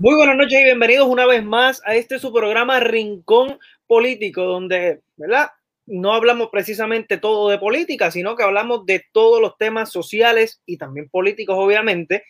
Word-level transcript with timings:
Muy 0.00 0.14
buenas 0.14 0.36
noches 0.36 0.60
y 0.60 0.62
bienvenidos 0.62 1.08
una 1.08 1.26
vez 1.26 1.44
más 1.44 1.82
a 1.84 1.96
este 1.96 2.20
su 2.20 2.32
programa 2.32 2.78
Rincón 2.78 3.58
Político, 3.88 4.44
donde, 4.44 5.00
¿verdad? 5.16 5.48
No 5.86 6.14
hablamos 6.14 6.50
precisamente 6.52 7.18
todo 7.18 7.48
de 7.48 7.58
política, 7.58 8.12
sino 8.12 8.36
que 8.36 8.44
hablamos 8.44 8.86
de 8.86 9.04
todos 9.10 9.42
los 9.42 9.58
temas 9.58 9.90
sociales 9.90 10.62
y 10.66 10.76
también 10.76 11.08
políticos, 11.08 11.56
obviamente, 11.58 12.22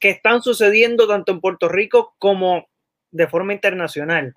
que 0.00 0.10
están 0.10 0.42
sucediendo 0.42 1.08
tanto 1.08 1.32
en 1.32 1.40
Puerto 1.40 1.66
Rico 1.66 2.14
como 2.18 2.68
de 3.10 3.26
forma 3.26 3.54
internacional. 3.54 4.34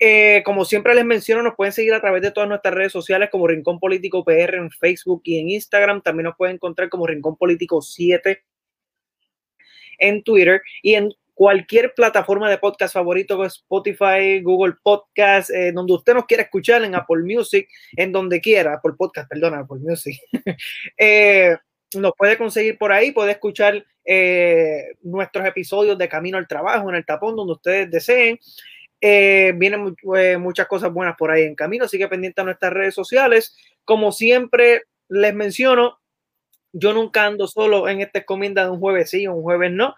Eh, 0.00 0.42
como 0.44 0.64
siempre 0.64 0.96
les 0.96 1.04
menciono, 1.04 1.44
nos 1.44 1.54
pueden 1.54 1.72
seguir 1.72 1.94
a 1.94 2.00
través 2.00 2.22
de 2.22 2.32
todas 2.32 2.48
nuestras 2.48 2.74
redes 2.74 2.90
sociales 2.90 3.28
como 3.30 3.46
Rincón 3.46 3.78
Político 3.78 4.24
PR 4.24 4.56
en 4.56 4.72
Facebook 4.72 5.20
y 5.22 5.38
en 5.38 5.50
Instagram. 5.50 6.02
También 6.02 6.24
nos 6.24 6.36
pueden 6.36 6.56
encontrar 6.56 6.88
como 6.88 7.06
Rincón 7.06 7.36
Político 7.36 7.80
7 7.80 8.42
en 9.98 10.24
Twitter 10.24 10.60
y 10.82 10.94
en 10.94 11.12
cualquier 11.36 11.92
plataforma 11.94 12.48
de 12.48 12.56
podcast 12.56 12.94
favorito, 12.94 13.44
Spotify, 13.44 14.40
Google 14.42 14.76
Podcast, 14.82 15.50
eh, 15.50 15.70
donde 15.70 15.92
usted 15.92 16.14
nos 16.14 16.24
quiera 16.24 16.44
escuchar, 16.44 16.82
en 16.82 16.94
Apple 16.94 17.22
Music, 17.22 17.68
en 17.94 18.10
donde 18.10 18.40
quiera, 18.40 18.72
Apple 18.72 18.94
Podcast, 18.96 19.28
perdona, 19.28 19.58
Apple 19.58 19.80
Music. 19.80 20.18
eh, 20.96 21.54
nos 21.94 22.12
puede 22.16 22.38
conseguir 22.38 22.78
por 22.78 22.90
ahí, 22.90 23.12
puede 23.12 23.32
escuchar 23.32 23.84
eh, 24.02 24.94
nuestros 25.02 25.44
episodios 25.44 25.98
de 25.98 26.08
Camino 26.08 26.38
al 26.38 26.48
Trabajo, 26.48 26.88
en 26.88 26.96
el 26.96 27.04
tapón, 27.04 27.36
donde 27.36 27.52
ustedes 27.52 27.90
deseen. 27.90 28.40
Eh, 29.02 29.52
vienen 29.56 29.94
eh, 30.16 30.38
muchas 30.38 30.66
cosas 30.66 30.90
buenas 30.90 31.16
por 31.18 31.30
ahí 31.30 31.42
en 31.42 31.54
camino, 31.54 31.84
así 31.84 31.98
que 31.98 32.08
pendiente 32.08 32.40
a 32.40 32.44
nuestras 32.44 32.72
redes 32.72 32.94
sociales. 32.94 33.54
Como 33.84 34.10
siempre 34.10 34.84
les 35.10 35.34
menciono, 35.34 35.98
yo 36.72 36.94
nunca 36.94 37.26
ando 37.26 37.46
solo 37.46 37.90
en 37.90 38.00
esta 38.00 38.20
encomienda 38.20 38.64
de 38.64 38.70
un 38.70 38.80
jueves 38.80 39.10
sí, 39.10 39.26
un 39.26 39.42
jueves 39.42 39.70
no. 39.70 39.94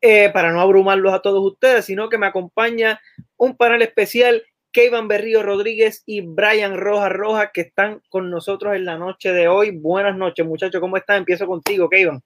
Eh, 0.00 0.30
para 0.32 0.52
no 0.52 0.60
abrumarlos 0.60 1.12
a 1.12 1.20
todos 1.20 1.44
ustedes, 1.44 1.84
sino 1.84 2.08
que 2.08 2.18
me 2.18 2.26
acompaña 2.26 3.00
un 3.36 3.56
panel 3.56 3.82
especial, 3.82 4.42
Kevin 4.70 5.08
Berrío 5.08 5.42
Rodríguez 5.42 6.04
y 6.06 6.20
Brian 6.20 6.76
Rojas 6.76 7.10
Rojas, 7.10 7.50
que 7.52 7.62
están 7.62 8.00
con 8.08 8.30
nosotros 8.30 8.76
en 8.76 8.84
la 8.84 8.96
noche 8.96 9.32
de 9.32 9.48
hoy. 9.48 9.72
Buenas 9.72 10.16
noches, 10.16 10.46
muchachos, 10.46 10.80
¿cómo 10.80 10.96
están? 10.96 11.18
Empiezo 11.18 11.46
contigo, 11.46 11.88
Kevin. 11.88 12.20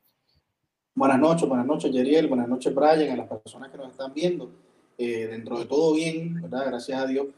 Buenas 0.95 1.19
noches, 1.19 1.49
buenas 1.49 1.65
noches, 1.65 1.91
Yeriel, 1.91 2.29
buenas 2.29 2.47
noches, 2.47 2.75
Brian, 2.75 3.11
a 3.13 3.17
las 3.17 3.29
personas 3.29 3.71
que 3.71 3.79
nos 3.79 3.91
están 3.91 4.13
viendo. 4.13 4.51
Eh, 4.99 5.27
dentro 5.29 5.59
de 5.59 5.65
todo 5.65 5.95
bien, 5.95 6.43
¿verdad? 6.43 6.67
Gracias 6.67 7.01
a 7.01 7.07
Dios. 7.07 7.29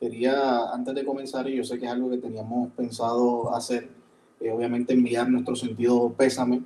Quería, 0.00 0.72
antes 0.72 0.94
de 0.94 1.04
comenzar, 1.04 1.46
y 1.50 1.56
yo 1.56 1.64
sé 1.64 1.78
que 1.78 1.84
es 1.84 1.92
algo 1.92 2.08
que 2.08 2.16
teníamos 2.16 2.72
pensado 2.72 3.54
hacer, 3.54 3.88
eh, 4.40 4.50
obviamente 4.50 4.94
enviar 4.94 5.28
nuestro 5.28 5.54
sentido 5.54 6.14
pésame 6.16 6.62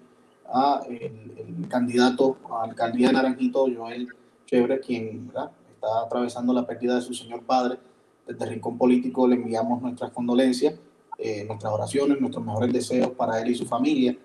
a 0.52 0.82
el, 0.88 1.32
el 1.36 1.68
candidato 1.68 2.36
a 2.50 2.64
alcaldía 2.64 3.08
de 3.08 3.14
Naranjito, 3.14 3.66
Joel 3.74 4.08
Chévere, 4.46 4.80
quien 4.80 5.28
¿verdad? 5.28 5.50
está 5.74 6.02
atravesando 6.04 6.52
la 6.52 6.66
pérdida 6.66 6.96
de 6.96 7.02
su 7.02 7.14
señor 7.14 7.42
padre. 7.42 7.78
Desde 8.26 8.46
Rincón 8.46 8.76
Político 8.76 9.26
le 9.26 9.36
enviamos 9.36 9.80
nuestras 9.80 10.10
condolencias, 10.10 10.74
eh, 11.18 11.44
nuestras 11.44 11.72
oraciones, 11.72 12.20
nuestros 12.20 12.44
mejores 12.44 12.72
deseos 12.72 13.10
para 13.10 13.40
él 13.40 13.50
y 13.50 13.54
su 13.54 13.66
familia. 13.66 14.16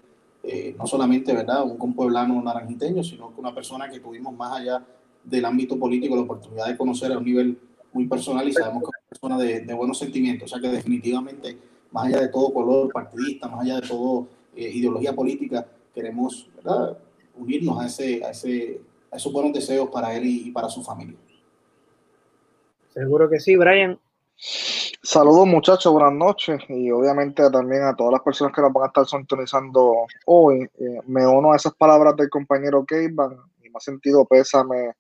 Eh, 0.44 0.76
no 0.78 0.88
solamente 0.88 1.34
¿verdad? 1.34 1.64
un 1.64 1.78
compueblano 1.78 2.42
naranjiteño, 2.42 3.04
sino 3.04 3.34
que 3.34 3.40
una 3.40 3.54
persona 3.54 3.90
que 3.90 4.00
tuvimos 4.00 4.34
más 4.34 4.60
allá 4.60 4.84
del 5.24 5.46
ámbito 5.46 5.78
político 5.78 6.16
la 6.16 6.24
oportunidad 6.24 6.66
de 6.66 6.78
conocer 6.78 7.12
a 7.12 7.20
un 7.20 7.26
nivel 7.26 7.60
muy 7.94 8.08
personal 8.08 8.48
y 8.48 8.54
sabemos 8.54 8.84
que 8.84 8.90
es 8.90 8.94
una 8.96 9.10
persona 9.10 9.38
de, 9.38 9.60
de 9.66 9.74
buenos 9.74 10.00
sentimientos, 10.00 10.52
o 10.52 10.56
sea 10.56 10.62
que 10.62 10.76
definitivamente, 10.76 11.60
más 11.92 12.08
allá 12.08 12.22
de 12.22 12.30
todo 12.30 12.52
color 12.54 12.92
partidista, 12.92 13.48
más 13.48 13.62
allá 13.62 13.82
de 13.82 13.88
todo 13.88 14.28
eh, 14.56 14.72
ideología 14.74 15.14
política, 15.14 15.68
queremos 15.94 16.50
¿verdad? 16.56 16.98
unirnos 17.36 17.80
a, 17.80 17.88
ese, 17.88 18.24
a, 18.24 18.32
ese, 18.32 18.82
a 19.12 19.18
esos 19.18 19.32
buenos 19.32 19.54
deseos 19.54 19.90
para 19.90 20.16
él 20.16 20.26
y, 20.26 20.48
y 20.48 20.52
para 20.52 20.70
su 20.70 20.84
familia. 20.84 21.18
Seguro 22.94 23.30
que 23.30 23.40
sí, 23.40 23.56
Brian. 23.56 24.00
Saludos 25.04 25.48
muchachos, 25.48 25.94
buenas 25.94 26.14
noches 26.14 26.60
y 26.68 26.90
obviamente 26.92 27.50
también 27.52 27.84
a 27.84 27.96
todas 27.96 28.14
las 28.14 28.22
personas 28.22 28.54
que 28.54 28.62
nos 28.62 28.74
van 28.74 28.86
a 28.86 28.88
estar 28.88 29.06
sintonizando 29.06 30.06
hoy. 30.26 30.68
Eh, 30.80 31.00
me 31.06 31.26
uno 31.28 31.52
a 31.52 31.56
esas 31.56 31.74
palabras 31.76 32.16
del 32.16 32.30
compañero 32.30 32.84
Keivan 32.86 33.38
y 33.64 33.70
me 33.70 33.78
ha 33.78 33.80
sentido 33.80 34.26
pésame 34.26 34.94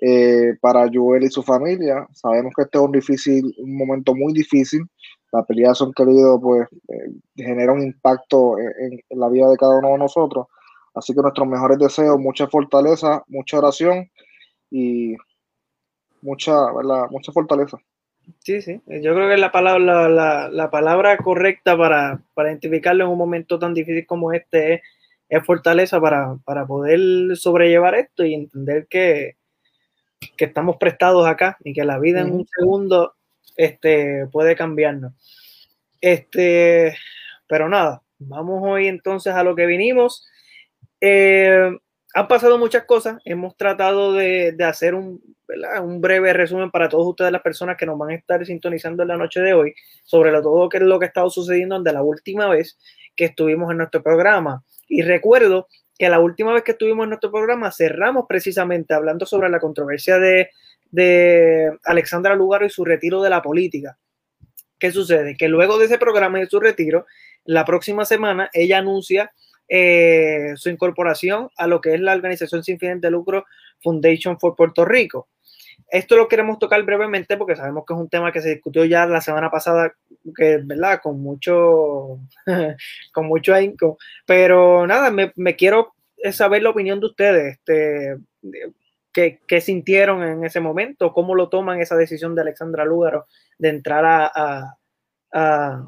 eh, 0.00 0.54
para 0.60 0.88
Joel 0.92 1.24
y 1.24 1.28
su 1.28 1.42
familia. 1.42 2.06
Sabemos 2.12 2.52
que 2.56 2.62
este 2.62 2.78
es 2.78 2.84
un 2.84 2.92
difícil, 2.92 3.54
un 3.58 3.76
momento 3.76 4.14
muy 4.14 4.32
difícil. 4.32 4.82
La 5.32 5.42
pelea 5.44 5.74
son 5.74 5.92
queridos 5.92 6.40
pues 6.40 6.68
eh, 6.88 7.10
genera 7.36 7.72
un 7.72 7.82
impacto 7.82 8.58
en, 8.58 9.00
en 9.08 9.20
la 9.20 9.28
vida 9.28 9.50
de 9.50 9.56
cada 9.56 9.78
uno 9.78 9.90
de 9.90 9.98
nosotros. 9.98 10.46
Así 10.94 11.14
que 11.14 11.20
nuestros 11.20 11.46
mejores 11.46 11.78
deseos, 11.78 12.18
mucha 12.18 12.46
fortaleza, 12.46 13.22
mucha 13.28 13.58
oración 13.58 14.10
y 14.70 15.14
mucha, 16.22 16.72
¿verdad? 16.72 17.06
mucha 17.10 17.32
fortaleza. 17.32 17.78
Sí, 18.40 18.60
sí. 18.62 18.80
Yo 18.86 19.14
creo 19.14 19.28
que 19.28 19.34
es 19.34 19.40
la 19.40 19.52
palabra, 19.52 19.78
la, 19.78 20.08
la, 20.08 20.48
la 20.48 20.70
palabra 20.70 21.16
correcta 21.18 21.76
para, 21.76 22.20
para, 22.34 22.50
identificarlo 22.50 23.04
en 23.04 23.10
un 23.10 23.18
momento 23.18 23.58
tan 23.58 23.74
difícil 23.74 24.06
como 24.06 24.32
este 24.32 24.74
es, 24.74 24.80
es 25.28 25.44
fortaleza 25.44 26.00
para, 26.00 26.36
para, 26.44 26.66
poder 26.66 27.36
sobrellevar 27.36 27.94
esto 27.94 28.24
y 28.24 28.34
entender 28.34 28.86
que, 28.88 29.36
que, 30.36 30.46
estamos 30.46 30.76
prestados 30.78 31.26
acá 31.26 31.56
y 31.62 31.72
que 31.72 31.84
la 31.84 31.98
vida 31.98 32.22
en 32.22 32.32
un 32.32 32.46
segundo 32.46 33.14
este, 33.56 34.26
puede 34.30 34.56
cambiarnos. 34.56 35.12
Este, 36.00 36.96
pero 37.48 37.68
nada, 37.68 38.02
vamos 38.18 38.60
hoy 38.62 38.86
entonces 38.86 39.34
a 39.34 39.42
lo 39.42 39.54
que 39.54 39.66
vinimos. 39.66 40.26
Eh, 41.00 41.70
han 42.14 42.28
pasado 42.28 42.58
muchas 42.58 42.84
cosas, 42.84 43.20
hemos 43.24 43.56
tratado 43.56 44.12
de, 44.14 44.52
de 44.52 44.64
hacer 44.64 44.94
un, 44.94 45.20
un 45.82 46.00
breve 46.00 46.32
resumen 46.32 46.70
para 46.70 46.88
todos 46.88 47.06
ustedes, 47.06 47.32
las 47.32 47.42
personas 47.42 47.76
que 47.76 47.86
nos 47.86 47.98
van 47.98 48.10
a 48.10 48.14
estar 48.14 48.44
sintonizando 48.44 49.02
en 49.02 49.08
la 49.08 49.16
noche 49.16 49.40
de 49.40 49.52
hoy, 49.52 49.74
sobre 50.04 50.32
lo, 50.32 50.42
todo 50.42 50.68
qué 50.68 50.78
es 50.78 50.82
lo 50.82 50.98
que 50.98 51.04
ha 51.06 51.08
estado 51.08 51.30
sucediendo 51.30 51.78
desde 51.78 51.94
la 51.94 52.02
última 52.02 52.48
vez 52.48 52.78
que 53.14 53.26
estuvimos 53.26 53.70
en 53.70 53.78
nuestro 53.78 54.02
programa. 54.02 54.64
Y 54.88 55.02
recuerdo 55.02 55.68
que 55.98 56.08
la 56.08 56.20
última 56.20 56.52
vez 56.52 56.62
que 56.62 56.72
estuvimos 56.72 57.04
en 57.04 57.10
nuestro 57.10 57.30
programa 57.30 57.70
cerramos 57.72 58.26
precisamente 58.28 58.94
hablando 58.94 59.26
sobre 59.26 59.48
la 59.48 59.60
controversia 59.60 60.18
de, 60.18 60.50
de 60.90 61.76
Alexandra 61.84 62.34
Lugaro 62.34 62.66
y 62.66 62.70
su 62.70 62.84
retiro 62.84 63.22
de 63.22 63.30
la 63.30 63.42
política. 63.42 63.98
¿Qué 64.78 64.92
sucede? 64.92 65.36
Que 65.36 65.48
luego 65.48 65.78
de 65.78 65.86
ese 65.86 65.98
programa 65.98 66.38
y 66.38 66.42
de 66.42 66.48
su 66.48 66.60
retiro, 66.60 67.06
la 67.44 67.64
próxima 67.64 68.04
semana 68.04 68.50
ella 68.52 68.78
anuncia 68.78 69.32
eh, 69.68 70.52
su 70.56 70.70
incorporación 70.70 71.48
a 71.56 71.66
lo 71.66 71.80
que 71.80 71.94
es 71.94 72.00
la 72.00 72.14
organización 72.14 72.62
sin 72.62 72.78
fines 72.78 73.00
de 73.00 73.10
lucro 73.10 73.46
Foundation 73.82 74.38
for 74.38 74.54
Puerto 74.54 74.84
Rico. 74.84 75.28
Esto 75.88 76.16
lo 76.16 76.28
queremos 76.28 76.58
tocar 76.58 76.82
brevemente 76.82 77.36
porque 77.36 77.56
sabemos 77.56 77.84
que 77.86 77.94
es 77.94 78.00
un 78.00 78.08
tema 78.08 78.32
que 78.32 78.40
se 78.40 78.50
discutió 78.54 78.84
ya 78.84 79.06
la 79.06 79.20
semana 79.20 79.50
pasada, 79.50 79.92
que 80.36 80.58
verdad, 80.64 81.00
con 81.02 81.20
mucho, 81.20 82.20
con 83.12 83.26
mucho 83.26 83.54
ahínco. 83.54 83.98
Pero 84.26 84.86
nada, 84.86 85.10
me, 85.10 85.32
me, 85.36 85.54
quiero 85.54 85.94
saber 86.32 86.62
la 86.62 86.70
opinión 86.70 86.98
de 87.00 87.06
ustedes. 87.06 87.58
Este, 87.58 88.16
¿qué, 89.16 89.40
¿Qué 89.48 89.62
sintieron 89.62 90.22
en 90.22 90.44
ese 90.44 90.60
momento? 90.60 91.14
¿Cómo 91.14 91.34
lo 91.34 91.48
toman 91.48 91.80
esa 91.80 91.96
decisión 91.96 92.34
de 92.34 92.42
Alexandra 92.42 92.84
Lúgaro 92.84 93.26
de 93.56 93.70
entrar 93.70 94.04
a, 94.04 94.76
a, 95.32 95.86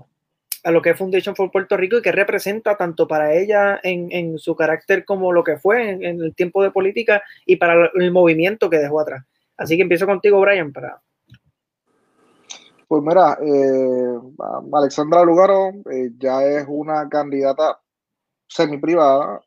a 0.64 0.70
lo 0.70 0.80
que 0.80 0.90
es 0.90 0.96
Foundation 0.96 1.36
for 1.36 1.50
Puerto 1.50 1.76
Rico 1.76 1.98
y 1.98 2.02
que 2.02 2.10
representa 2.10 2.78
tanto 2.78 3.06
para 3.06 3.34
ella 3.34 3.80
en, 3.82 4.10
en 4.12 4.38
su 4.38 4.56
carácter 4.56 5.04
como 5.04 5.30
lo 5.30 5.44
que 5.44 5.58
fue 5.58 5.90
en, 5.90 6.02
en, 6.02 6.22
el 6.22 6.34
tiempo 6.34 6.62
de 6.62 6.70
política 6.70 7.22
y 7.44 7.56
para 7.56 7.90
el 7.94 8.10
movimiento 8.12 8.70
que 8.70 8.78
dejó 8.78 8.98
atrás. 9.00 9.26
Así 9.58 9.76
que 9.76 9.82
empiezo 9.82 10.06
contigo, 10.06 10.40
Brian, 10.40 10.72
para... 10.72 11.02
Pues 12.88 13.02
mira, 13.02 13.36
eh, 13.42 14.18
Alexandra 14.72 15.22
Lugaro 15.22 15.74
eh, 15.90 16.12
ya 16.16 16.42
es 16.44 16.64
una 16.66 17.06
candidata 17.10 17.78
semi 18.46 18.78
privada 18.78 19.42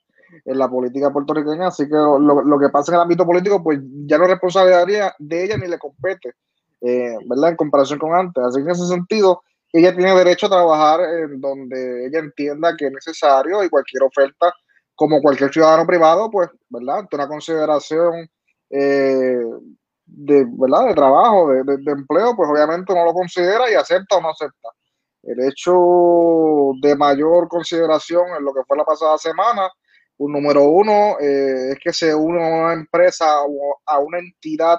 en 0.46 0.58
la 0.58 0.70
política 0.70 1.12
puertorriqueña, 1.12 1.68
así 1.68 1.86
que 1.86 1.96
lo, 1.96 2.20
lo, 2.20 2.60
que 2.60 2.70
pasa 2.70 2.92
en 2.92 2.96
el 2.96 3.02
ámbito 3.02 3.26
político, 3.26 3.64
pues 3.64 3.80
ya 4.06 4.18
no 4.18 4.26
es 4.26 4.32
responsabilidad 4.32 5.14
de 5.20 5.44
ella 5.44 5.58
ni 5.58 5.68
le 5.68 5.78
compete, 5.78 6.34
eh, 6.82 7.16
¿verdad? 7.26 7.52
En 7.52 7.56
comparación 7.56 8.00
con 8.00 8.14
antes. 8.14 8.44
Así 8.44 8.58
que 8.58 8.64
en 8.64 8.72
ese 8.72 8.88
sentido, 8.88 9.42
ella 9.74 9.96
tiene 9.96 10.16
derecho 10.16 10.48
a 10.48 10.50
trabajar 10.50 11.02
en 11.02 11.40
donde 11.40 12.08
ella 12.08 12.20
entienda 12.20 12.76
que 12.78 12.88
es 12.88 12.92
necesario 12.92 13.64
y 13.64 13.70
cualquier 13.70 14.04
oferta, 14.04 14.54
como 14.96 15.22
cualquier 15.22 15.52
ciudadano 15.52 15.86
privado, 15.86 16.30
pues, 16.30 16.50
¿verdad? 16.70 17.00
Ante 17.00 17.16
una 17.16 17.28
consideración 17.28 18.30
eh, 18.70 19.44
de, 20.06 20.46
¿verdad? 20.50 20.88
de 20.88 20.94
trabajo, 20.94 21.50
de, 21.50 21.64
de, 21.64 21.78
de, 21.78 21.92
empleo, 21.92 22.36
pues 22.36 22.50
obviamente 22.50 22.94
no 22.94 23.06
lo 23.06 23.14
considera 23.14 23.72
y 23.72 23.76
acepta 23.76 24.18
o 24.18 24.22
no 24.22 24.30
acepta. 24.30 24.70
El 25.24 25.40
hecho 25.44 26.72
de 26.82 26.96
mayor 26.96 27.48
consideración 27.48 28.24
en 28.38 28.44
lo 28.44 28.54
que 28.54 28.64
fue 28.68 28.78
la 28.78 28.86
pasada 28.86 29.18
semana, 29.18 29.70
un 30.22 30.34
número 30.34 30.66
uno, 30.66 31.20
eh, 31.20 31.72
es 31.72 31.80
que 31.80 31.92
se 31.92 32.14
une 32.14 32.44
a 32.44 32.48
una 32.48 32.74
empresa 32.74 33.42
o 33.42 33.80
a 33.86 34.00
una 34.00 34.20
entidad 34.20 34.78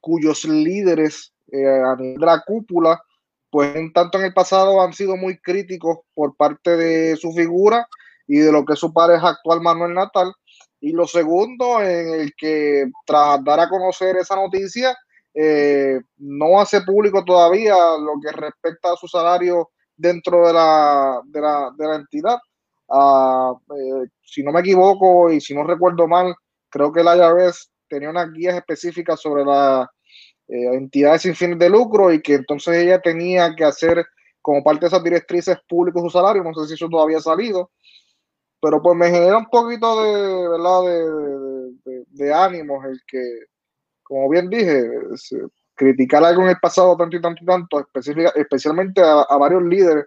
cuyos 0.00 0.44
líderes 0.44 1.32
eh, 1.50 1.66
a 1.66 1.96
de 1.96 2.16
la 2.18 2.42
cúpula 2.46 3.02
pues 3.50 3.74
en 3.76 3.92
tanto 3.92 4.18
en 4.18 4.24
el 4.24 4.34
pasado 4.34 4.80
han 4.80 4.92
sido 4.92 5.16
muy 5.16 5.38
críticos 5.38 5.98
por 6.12 6.36
parte 6.36 6.76
de 6.76 7.16
su 7.16 7.32
figura 7.32 7.86
y 8.26 8.38
de 8.38 8.50
lo 8.50 8.64
que 8.64 8.76
su 8.76 8.92
pareja 8.92 9.28
actual 9.28 9.60
Manuel 9.60 9.94
Natal 9.94 10.32
Y 10.80 10.92
lo 10.92 11.06
segundo, 11.06 11.80
en 11.80 12.20
el 12.20 12.32
que 12.36 12.86
tras 13.06 13.42
dar 13.44 13.60
a 13.60 13.68
conocer 13.68 14.16
esa 14.16 14.36
noticia, 14.36 14.96
eh, 15.34 16.00
no 16.18 16.60
hace 16.60 16.82
público 16.82 17.24
todavía 17.24 17.74
lo 17.98 18.14
que 18.20 18.32
respecta 18.32 18.92
a 18.92 18.96
su 18.96 19.08
salario 19.08 19.70
dentro 19.96 20.46
de 20.46 20.52
la, 20.52 21.20
de 21.24 21.40
la, 21.40 21.70
de 21.76 21.86
la 21.86 21.94
entidad. 21.96 22.38
Uh, 22.86 23.54
eh, 23.74 24.08
si 24.22 24.42
no 24.42 24.52
me 24.52 24.60
equivoco 24.60 25.30
y 25.32 25.40
si 25.40 25.54
no 25.54 25.64
recuerdo 25.64 26.06
mal, 26.06 26.34
creo 26.68 26.92
que 26.92 27.02
la 27.02 27.16
IRS 27.16 27.70
tenía 27.88 28.10
unas 28.10 28.30
guías 28.32 28.56
específicas 28.56 29.20
sobre 29.20 29.44
las 29.44 29.88
eh, 30.48 30.74
entidades 30.74 31.22
sin 31.22 31.34
fines 31.34 31.58
de 31.58 31.70
lucro 31.70 32.12
y 32.12 32.20
que 32.20 32.34
entonces 32.34 32.76
ella 32.76 33.00
tenía 33.00 33.54
que 33.54 33.64
hacer 33.64 34.04
como 34.42 34.62
parte 34.62 34.80
de 34.80 34.86
esas 34.88 35.02
directrices 35.02 35.58
públicos 35.66 36.02
su 36.02 36.10
salario. 36.10 36.44
No 36.44 36.52
sé 36.54 36.68
si 36.68 36.74
eso 36.74 36.88
todavía 36.88 37.18
ha 37.18 37.22
salido, 37.22 37.70
pero 38.60 38.82
pues 38.82 38.96
me 38.96 39.10
genera 39.10 39.38
un 39.38 39.46
poquito 39.46 40.02
de, 40.02 40.48
¿verdad? 40.48 40.82
de, 41.84 42.04
de, 42.08 42.34
ánimos 42.34 42.84
el 42.84 43.00
que, 43.06 43.22
como 44.02 44.28
bien 44.28 44.50
dije, 44.50 44.84
criticar 45.74 46.24
algo 46.24 46.42
en 46.42 46.48
el 46.48 46.58
pasado 46.58 46.96
tanto 46.96 47.16
y 47.16 47.20
tanto 47.20 47.42
y 47.42 47.46
tanto, 47.46 47.88
especialmente 48.34 49.02
a, 49.02 49.36
varios 49.38 49.62
líderes 49.62 50.04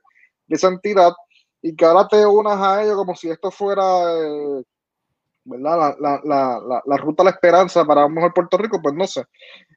de 0.47 0.56
esa 0.56 0.69
entidad, 0.69 1.12
y 1.62 1.75
que 1.75 1.86
ahora 1.86 2.07
te 2.07 2.25
unas 2.25 2.59
a 2.59 2.83
ellos 2.83 2.95
como 2.95 3.15
si 3.15 3.30
esto 3.30 3.51
fuera 3.51 3.83
eh, 4.13 4.63
¿verdad? 5.48 5.95
La, 6.00 6.19
la, 6.24 6.62
la, 6.62 6.83
la, 6.86 6.98
ruta 6.98 7.24
a 7.24 7.25
la 7.25 7.31
esperanza 7.31 7.86
para 7.86 8.06
un 8.06 8.13
mejor 8.13 8.33
Puerto 8.33 8.57
Rico, 8.57 8.81
pues 8.81 8.94
no 8.94 9.07
sé. 9.07 9.24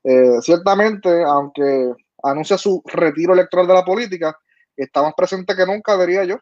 Eh, 0.03 0.41
ciertamente, 0.43 1.23
aunque 1.23 1.93
anuncia 2.23 2.59
su 2.59 2.83
retiro 2.85 3.35
electoral 3.35 3.67
de 3.67 3.75
la 3.75 3.85
política, 3.85 4.37
está 4.77 5.03
más 5.03 5.15
presente 5.15 5.55
que 5.55 5.65
nunca, 5.65 5.97
diría 5.97 6.25
yo. 6.25 6.39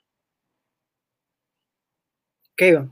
¿Qué 2.56 2.84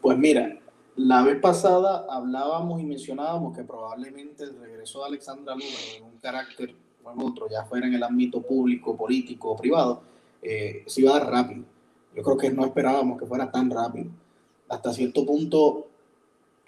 Pues 0.00 0.18
mira, 0.18 0.58
la 0.96 1.22
vez 1.22 1.40
pasada 1.40 2.06
hablábamos 2.10 2.80
y 2.80 2.84
mencionábamos 2.84 3.56
que 3.56 3.64
probablemente 3.64 4.44
el 4.44 4.58
regreso 4.58 5.00
de 5.00 5.06
Alexandra 5.06 5.54
Luna 5.54 5.96
en 5.96 6.04
un 6.04 6.18
carácter 6.18 6.74
o 7.06 7.12
en 7.12 7.20
otro, 7.22 7.48
ya 7.48 7.64
fuera 7.64 7.86
en 7.86 7.94
el 7.94 8.02
ámbito 8.02 8.42
público, 8.42 8.96
político 8.96 9.52
o 9.52 9.56
privado, 9.56 10.02
eh, 10.42 10.84
se 10.86 11.00
iba 11.00 11.16
a 11.16 11.20
dar 11.20 11.30
rápido 11.30 11.64
yo 12.16 12.22
creo 12.22 12.36
que 12.38 12.50
no 12.50 12.64
esperábamos 12.64 13.18
que 13.18 13.26
fuera 13.26 13.50
tan 13.50 13.70
rápido. 13.70 14.06
Hasta 14.70 14.92
cierto 14.94 15.26
punto, 15.26 15.86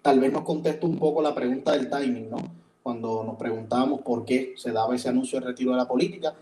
tal 0.02 0.20
vez 0.20 0.30
nos 0.30 0.42
contesta 0.42 0.86
un 0.86 0.98
poco 0.98 1.22
la 1.22 1.34
pregunta 1.34 1.72
del 1.72 1.88
timing, 1.88 2.28
¿no? 2.28 2.36
Cuando 2.82 3.24
nos 3.24 3.36
preguntábamos 3.36 4.02
por 4.02 4.26
qué 4.26 4.52
se 4.56 4.72
daba 4.72 4.94
ese 4.94 5.08
anuncio 5.08 5.40
de 5.40 5.46
retiro 5.46 5.70
de 5.70 5.78
la 5.78 5.88
política, 5.88 6.34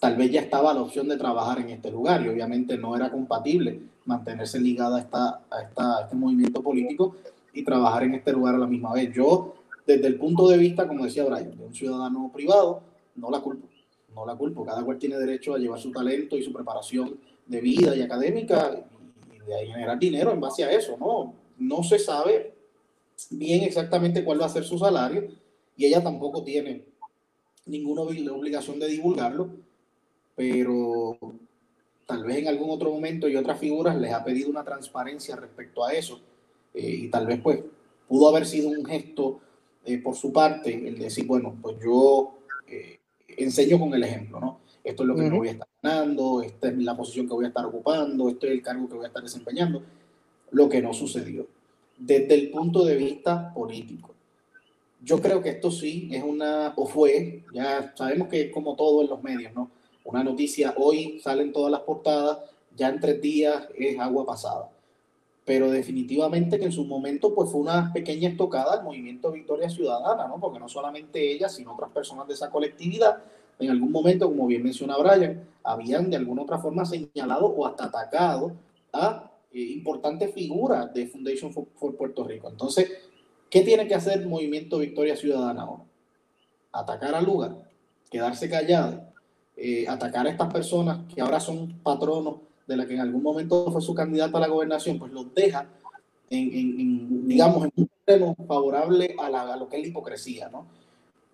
tal 0.00 0.16
vez 0.16 0.32
ya 0.32 0.40
estaba 0.40 0.72
la 0.72 0.80
opción 0.80 1.08
de 1.08 1.18
trabajar 1.18 1.60
en 1.60 1.68
este 1.68 1.90
lugar 1.90 2.24
y 2.24 2.28
obviamente 2.28 2.78
no 2.78 2.96
era 2.96 3.10
compatible 3.10 3.82
mantenerse 4.06 4.58
ligada 4.58 4.96
a, 4.96 5.00
esta, 5.00 5.42
a, 5.50 5.62
esta, 5.62 5.98
a 5.98 6.02
este 6.04 6.16
movimiento 6.16 6.62
político 6.62 7.16
y 7.52 7.62
trabajar 7.62 8.04
en 8.04 8.14
este 8.14 8.32
lugar 8.32 8.54
a 8.54 8.58
la 8.58 8.66
misma 8.66 8.94
vez. 8.94 9.12
Yo, 9.14 9.56
desde 9.86 10.06
el 10.06 10.16
punto 10.16 10.48
de 10.48 10.56
vista, 10.56 10.88
como 10.88 11.04
decía 11.04 11.24
Brian, 11.24 11.56
de 11.56 11.66
un 11.66 11.74
ciudadano 11.74 12.30
privado, 12.32 12.80
no 13.16 13.30
la 13.30 13.40
culpo, 13.40 13.68
no 14.14 14.26
la 14.26 14.36
culpo. 14.36 14.64
Cada 14.64 14.84
cual 14.84 14.98
tiene 14.98 15.16
derecho 15.16 15.54
a 15.54 15.58
llevar 15.58 15.80
su 15.80 15.90
talento 15.90 16.36
y 16.36 16.42
su 16.42 16.52
preparación 16.52 17.18
de 17.46 17.60
vida 17.60 17.94
y 17.96 18.02
académica 18.02 18.84
y 19.34 19.38
de 19.46 19.54
ahí 19.54 19.66
generar 19.68 19.98
dinero 19.98 20.32
en 20.32 20.40
base 20.40 20.64
a 20.64 20.70
eso, 20.70 20.96
¿no? 20.98 21.34
No 21.58 21.82
se 21.82 21.98
sabe 21.98 22.54
bien 23.30 23.62
exactamente 23.62 24.24
cuál 24.24 24.40
va 24.40 24.46
a 24.46 24.50
ser 24.50 24.64
su 24.64 24.78
salario 24.78 25.28
y 25.76 25.86
ella 25.86 26.02
tampoco 26.02 26.42
tiene 26.42 26.84
ninguna 27.66 28.02
obligación 28.02 28.78
de 28.78 28.88
divulgarlo, 28.88 29.50
pero 30.34 31.16
tal 32.06 32.24
vez 32.24 32.38
en 32.38 32.48
algún 32.48 32.70
otro 32.70 32.90
momento 32.90 33.28
y 33.28 33.36
otras 33.36 33.58
figuras 33.58 33.96
les 33.98 34.12
ha 34.12 34.24
pedido 34.24 34.50
una 34.50 34.64
transparencia 34.64 35.36
respecto 35.36 35.84
a 35.84 35.92
eso 35.92 36.20
eh, 36.74 36.90
y 37.02 37.08
tal 37.08 37.26
vez 37.26 37.40
pues 37.40 37.60
pudo 38.08 38.28
haber 38.28 38.46
sido 38.46 38.68
un 38.68 38.84
gesto 38.84 39.40
eh, 39.84 39.98
por 39.98 40.14
su 40.14 40.32
parte 40.32 40.86
el 40.86 40.98
decir, 40.98 41.26
bueno, 41.26 41.56
pues 41.60 41.76
yo 41.82 42.38
eh, 42.66 42.98
enseño 43.36 43.78
con 43.78 43.94
el 43.94 44.04
ejemplo, 44.04 44.40
¿no? 44.40 44.58
Esto 44.82 45.04
es 45.04 45.08
lo 45.08 45.14
que 45.14 45.22
me 45.22 45.38
voy 45.38 45.48
a 45.48 45.52
estar 45.52 45.68
ganando, 45.80 46.42
esta 46.42 46.68
es 46.68 46.78
la 46.78 46.96
posición 46.96 47.28
que 47.28 47.34
voy 47.34 47.44
a 47.44 47.48
estar 47.48 47.64
ocupando, 47.64 48.28
este 48.28 48.48
es 48.48 48.52
el 48.54 48.62
cargo 48.62 48.88
que 48.88 48.94
voy 48.94 49.04
a 49.04 49.08
estar 49.08 49.22
desempeñando. 49.22 49.82
Lo 50.50 50.68
que 50.68 50.82
no 50.82 50.92
sucedió. 50.92 51.46
Desde 51.96 52.34
el 52.34 52.50
punto 52.50 52.84
de 52.84 52.96
vista 52.96 53.52
político. 53.54 54.10
Yo 55.04 55.20
creo 55.20 55.40
que 55.40 55.50
esto 55.50 55.70
sí 55.70 56.08
es 56.12 56.22
una, 56.22 56.74
o 56.76 56.86
fue, 56.86 57.44
ya 57.54 57.92
sabemos 57.96 58.28
que 58.28 58.42
es 58.42 58.52
como 58.52 58.74
todo 58.74 59.02
en 59.02 59.08
los 59.08 59.22
medios, 59.22 59.54
¿no? 59.54 59.70
Una 60.04 60.24
noticia, 60.24 60.74
hoy 60.76 61.20
salen 61.20 61.52
todas 61.52 61.70
las 61.70 61.80
portadas, 61.82 62.38
ya 62.76 62.88
en 62.88 63.00
tres 63.00 63.20
días 63.20 63.68
es 63.76 63.98
agua 63.98 64.26
pasada. 64.26 64.71
Pero 65.44 65.70
definitivamente 65.70 66.58
que 66.58 66.66
en 66.66 66.72
su 66.72 66.84
momento 66.84 67.34
pues 67.34 67.50
fue 67.50 67.60
una 67.60 67.92
pequeña 67.92 68.28
estocada 68.28 68.74
al 68.74 68.84
movimiento 68.84 69.32
Victoria 69.32 69.68
Ciudadana, 69.68 70.28
¿no? 70.28 70.38
Porque 70.38 70.60
no 70.60 70.68
solamente 70.68 71.32
ella, 71.32 71.48
sino 71.48 71.74
otras 71.74 71.90
personas 71.90 72.28
de 72.28 72.34
esa 72.34 72.50
colectividad 72.50 73.22
en 73.58 73.70
algún 73.70 73.92
momento, 73.92 74.28
como 74.28 74.46
bien 74.46 74.62
menciona 74.62 74.96
Brian, 74.96 75.46
habían 75.62 76.10
de 76.10 76.16
alguna 76.16 76.42
otra 76.42 76.58
forma 76.58 76.84
señalado 76.84 77.46
o 77.46 77.66
hasta 77.66 77.84
atacado 77.84 78.52
a 78.92 79.30
eh, 79.52 79.60
importantes 79.60 80.34
figuras 80.34 80.92
de 80.92 81.06
Foundation 81.06 81.52
for, 81.52 81.96
Puerto 81.96 82.24
Rico. 82.24 82.48
Entonces, 82.48 82.90
¿qué 83.48 83.62
tiene 83.62 83.86
que 83.86 83.94
hacer 83.94 84.20
el 84.20 84.28
Movimiento 84.28 84.78
Victoria 84.78 85.16
Ciudadana 85.16 85.62
ahora? 85.62 85.84
Atacar 86.72 87.14
al 87.14 87.24
lugar, 87.24 87.70
quedarse 88.10 88.48
callado, 88.48 89.02
eh, 89.56 89.86
atacar 89.86 90.26
a 90.26 90.30
estas 90.30 90.52
personas 90.52 91.00
que 91.12 91.20
ahora 91.20 91.38
son 91.38 91.80
patronos 91.82 92.36
de 92.66 92.76
la 92.76 92.86
que 92.86 92.94
en 92.94 93.00
algún 93.00 93.22
momento 93.22 93.70
fue 93.70 93.80
su 93.80 93.94
candidata 93.94 94.38
a 94.38 94.42
la 94.42 94.48
gobernación, 94.48 94.98
pues 94.98 95.12
los 95.12 95.34
deja 95.34 95.68
en, 96.30 97.28
digamos, 97.28 97.64
en 97.64 97.72
un 97.76 97.90
terreno 98.04 98.34
favorable 98.46 99.14
a, 99.18 99.28
la, 99.28 99.56
lo 99.56 99.68
que 99.68 99.76
es 99.76 99.82
la 99.82 99.88
hipocresía, 99.88 100.48
¿no? 100.48 100.66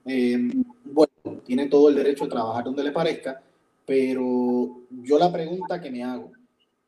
Eh, 0.04 0.50
bueno, 0.84 1.42
tiene 1.44 1.66
todo 1.66 1.88
el 1.88 1.94
derecho 1.94 2.24
a 2.24 2.28
trabajar 2.28 2.64
donde 2.64 2.82
le 2.82 2.92
parezca, 2.92 3.40
pero 3.84 4.80
yo 5.02 5.18
la 5.18 5.30
pregunta 5.30 5.80
que 5.80 5.90
me 5.90 6.02
hago, 6.02 6.32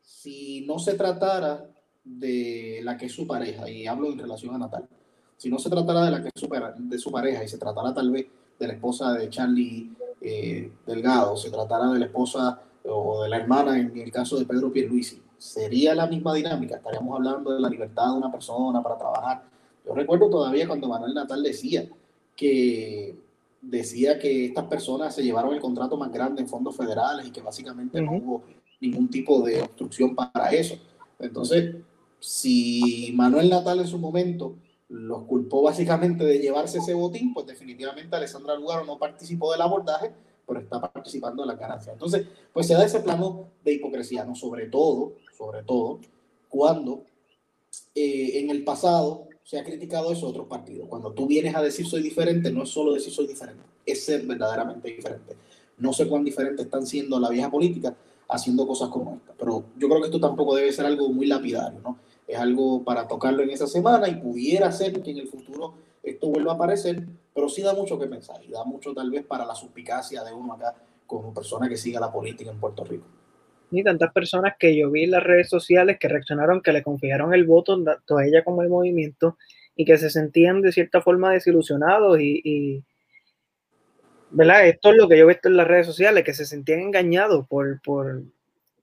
si 0.02 0.64
no 0.66 0.78
se 0.78 0.94
tratara 0.94 1.66
de 2.02 2.80
la 2.82 2.96
que 2.96 3.06
es 3.06 3.12
su 3.12 3.26
pareja, 3.26 3.70
y 3.70 3.86
hablo 3.86 4.10
en 4.10 4.18
relación 4.18 4.54
a 4.54 4.58
Natal, 4.58 4.88
si 5.36 5.48
no 5.48 5.58
se 5.58 5.70
tratara 5.70 6.04
de 6.04 6.10
la 6.10 6.22
que 6.22 6.30
es 6.34 7.00
su 7.00 7.10
pareja 7.10 7.44
y 7.44 7.48
se 7.48 7.58
tratara 7.58 7.94
tal 7.94 8.10
vez 8.10 8.26
de 8.58 8.66
la 8.66 8.74
esposa 8.74 9.14
de 9.14 9.30
Charlie 9.30 9.90
eh, 10.20 10.70
Delgado, 10.86 11.36
se 11.36 11.50
tratara 11.50 11.90
de 11.92 11.98
la 11.98 12.06
esposa 12.06 12.60
o 12.84 13.22
de 13.22 13.28
la 13.28 13.36
hermana 13.36 13.78
en 13.78 13.96
el 13.96 14.10
caso 14.10 14.38
de 14.38 14.44
Pedro 14.44 14.72
Pierluisi, 14.72 15.22
¿sería 15.38 15.94
la 15.94 16.06
misma 16.06 16.34
dinámica? 16.34 16.76
Estaríamos 16.76 17.16
hablando 17.16 17.52
de 17.52 17.60
la 17.60 17.68
libertad 17.68 18.12
de 18.12 18.18
una 18.18 18.32
persona 18.32 18.82
para 18.82 18.98
trabajar. 18.98 19.44
Yo 19.84 19.94
recuerdo 19.94 20.28
todavía 20.28 20.66
cuando 20.66 20.88
Manuel 20.88 21.14
Natal 21.14 21.42
decía, 21.42 21.88
que 22.36 23.16
decía 23.60 24.18
que 24.18 24.46
estas 24.46 24.64
personas 24.64 25.14
se 25.14 25.22
llevaron 25.22 25.52
el 25.52 25.60
contrato 25.60 25.96
más 25.96 26.10
grande 26.10 26.40
en 26.40 26.48
fondos 26.48 26.74
federales 26.74 27.26
y 27.26 27.30
que 27.30 27.42
básicamente 27.42 28.00
no 28.00 28.12
hubo 28.12 28.42
ningún 28.80 29.08
tipo 29.08 29.42
de 29.42 29.60
obstrucción 29.60 30.14
para 30.14 30.50
eso. 30.50 30.76
Entonces, 31.18 31.76
si 32.18 33.12
Manuel 33.14 33.50
Natal 33.50 33.80
en 33.80 33.86
su 33.86 33.98
momento 33.98 34.54
los 34.88 35.22
culpó 35.24 35.62
básicamente 35.62 36.24
de 36.24 36.38
llevarse 36.38 36.78
ese 36.78 36.94
botín, 36.94 37.32
pues 37.34 37.46
definitivamente 37.46 38.16
Alessandra 38.16 38.56
Lugaro 38.56 38.84
no 38.84 38.98
participó 38.98 39.52
del 39.52 39.60
abordaje, 39.60 40.12
pero 40.50 40.62
está 40.62 40.80
participando 40.80 41.44
de 41.44 41.46
la 41.46 41.54
ganancia. 41.54 41.92
Entonces, 41.92 42.26
pues 42.52 42.66
se 42.66 42.74
da 42.74 42.84
ese 42.84 42.98
plano 42.98 43.50
de 43.64 43.74
hipocresía, 43.74 44.24
¿no? 44.24 44.34
Sobre 44.34 44.66
todo, 44.66 45.12
sobre 45.38 45.62
todo, 45.62 46.00
cuando 46.48 47.04
eh, 47.94 48.40
en 48.40 48.50
el 48.50 48.64
pasado 48.64 49.28
se 49.44 49.60
ha 49.60 49.64
criticado 49.64 50.10
eso 50.10 50.26
otros 50.26 50.48
partidos. 50.48 50.88
Cuando 50.88 51.12
tú 51.12 51.28
vienes 51.28 51.54
a 51.54 51.62
decir 51.62 51.86
soy 51.86 52.02
diferente, 52.02 52.50
no 52.50 52.64
es 52.64 52.68
solo 52.68 52.92
decir 52.92 53.12
soy 53.12 53.28
diferente, 53.28 53.62
es 53.86 54.04
ser 54.04 54.26
verdaderamente 54.26 54.88
diferente. 54.88 55.36
No 55.78 55.92
sé 55.92 56.08
cuán 56.08 56.24
diferente 56.24 56.62
están 56.62 56.84
siendo 56.84 57.20
la 57.20 57.28
vieja 57.28 57.48
política 57.48 57.94
haciendo 58.28 58.66
cosas 58.66 58.88
como 58.88 59.14
esta, 59.14 59.32
pero 59.38 59.66
yo 59.78 59.88
creo 59.88 60.00
que 60.00 60.06
esto 60.06 60.18
tampoco 60.18 60.56
debe 60.56 60.72
ser 60.72 60.84
algo 60.84 61.10
muy 61.10 61.26
lapidario, 61.26 61.78
¿no? 61.80 61.96
Es 62.26 62.38
algo 62.38 62.82
para 62.82 63.06
tocarlo 63.06 63.44
en 63.44 63.50
esa 63.50 63.68
semana 63.68 64.08
y 64.08 64.16
pudiera 64.16 64.72
ser 64.72 65.00
que 65.00 65.12
en 65.12 65.18
el 65.18 65.28
futuro 65.28 65.74
esto 66.02 66.28
vuelva 66.28 66.52
a 66.52 66.54
aparecer, 66.54 67.06
pero 67.34 67.48
sí 67.48 67.62
da 67.62 67.74
mucho 67.74 67.98
que 67.98 68.06
pensar 68.06 68.42
y 68.44 68.50
da 68.50 68.64
mucho 68.64 68.94
tal 68.94 69.10
vez 69.10 69.24
para 69.24 69.44
la 69.44 69.54
suspicacia 69.54 70.24
de 70.24 70.32
uno 70.32 70.54
acá 70.54 70.74
como 71.06 71.34
persona 71.34 71.68
que 71.68 71.76
siga 71.76 72.00
la 72.00 72.12
política 72.12 72.50
en 72.50 72.60
Puerto 72.60 72.84
Rico 72.84 73.06
ni 73.70 73.84
tantas 73.84 74.12
personas 74.12 74.54
que 74.58 74.76
yo 74.76 74.90
vi 74.90 75.04
en 75.04 75.12
las 75.12 75.22
redes 75.22 75.48
sociales 75.48 75.98
que 75.98 76.08
reaccionaron, 76.08 76.60
que 76.60 76.72
le 76.72 76.82
confiaron 76.82 77.34
el 77.34 77.44
voto 77.44 77.82
tanto 77.82 78.18
a 78.18 78.26
ella 78.26 78.44
como 78.44 78.60
al 78.62 78.68
movimiento 78.68 79.38
y 79.76 79.84
que 79.84 79.96
se 79.96 80.10
sentían 80.10 80.60
de 80.60 80.72
cierta 80.72 81.00
forma 81.00 81.32
desilusionados 81.32 82.18
y, 82.20 82.84
¿verdad? 84.30 84.66
Esto 84.66 84.90
es 84.90 84.96
lo 84.96 85.08
que 85.08 85.16
yo 85.16 85.24
he 85.24 85.28
visto 85.28 85.48
en 85.48 85.56
las 85.56 85.68
redes 85.68 85.86
sociales, 85.86 86.24
que 86.24 86.34
se 86.34 86.46
sentían 86.46 86.80
engañados 86.80 87.46
por, 87.46 87.80
por, 87.82 88.22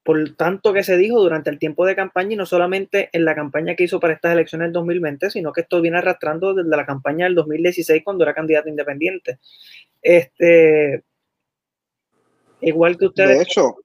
por 0.07 0.35
tanto 0.37 0.71
que 0.71 0.83
se 0.83 0.95
dijo 0.95 1.19
durante 1.19 1.49
el 1.49 1.59
tiempo 1.59 1.85
de 1.85 1.93
campaña 1.93 2.31
y 2.31 2.35
no 2.37 2.45
solamente 2.45 3.09
en 3.11 3.25
la 3.25 3.35
campaña 3.35 3.75
que 3.75 3.83
hizo 3.83 3.99
para 3.99 4.13
estas 4.13 4.31
elecciones 4.31 4.67
del 4.67 4.71
2020, 4.71 5.29
sino 5.29 5.51
que 5.51 5.59
esto 5.59 5.81
viene 5.81 5.97
arrastrando 5.97 6.53
desde 6.53 6.77
la 6.77 6.85
campaña 6.85 7.25
del 7.25 7.35
2016 7.35 8.03
cuando 8.05 8.23
era 8.23 8.33
candidato 8.33 8.69
independiente. 8.69 9.39
Este, 10.01 11.03
igual 12.61 12.97
que 12.97 13.07
ustedes. 13.07 13.35
De 13.35 13.43
hecho, 13.43 13.75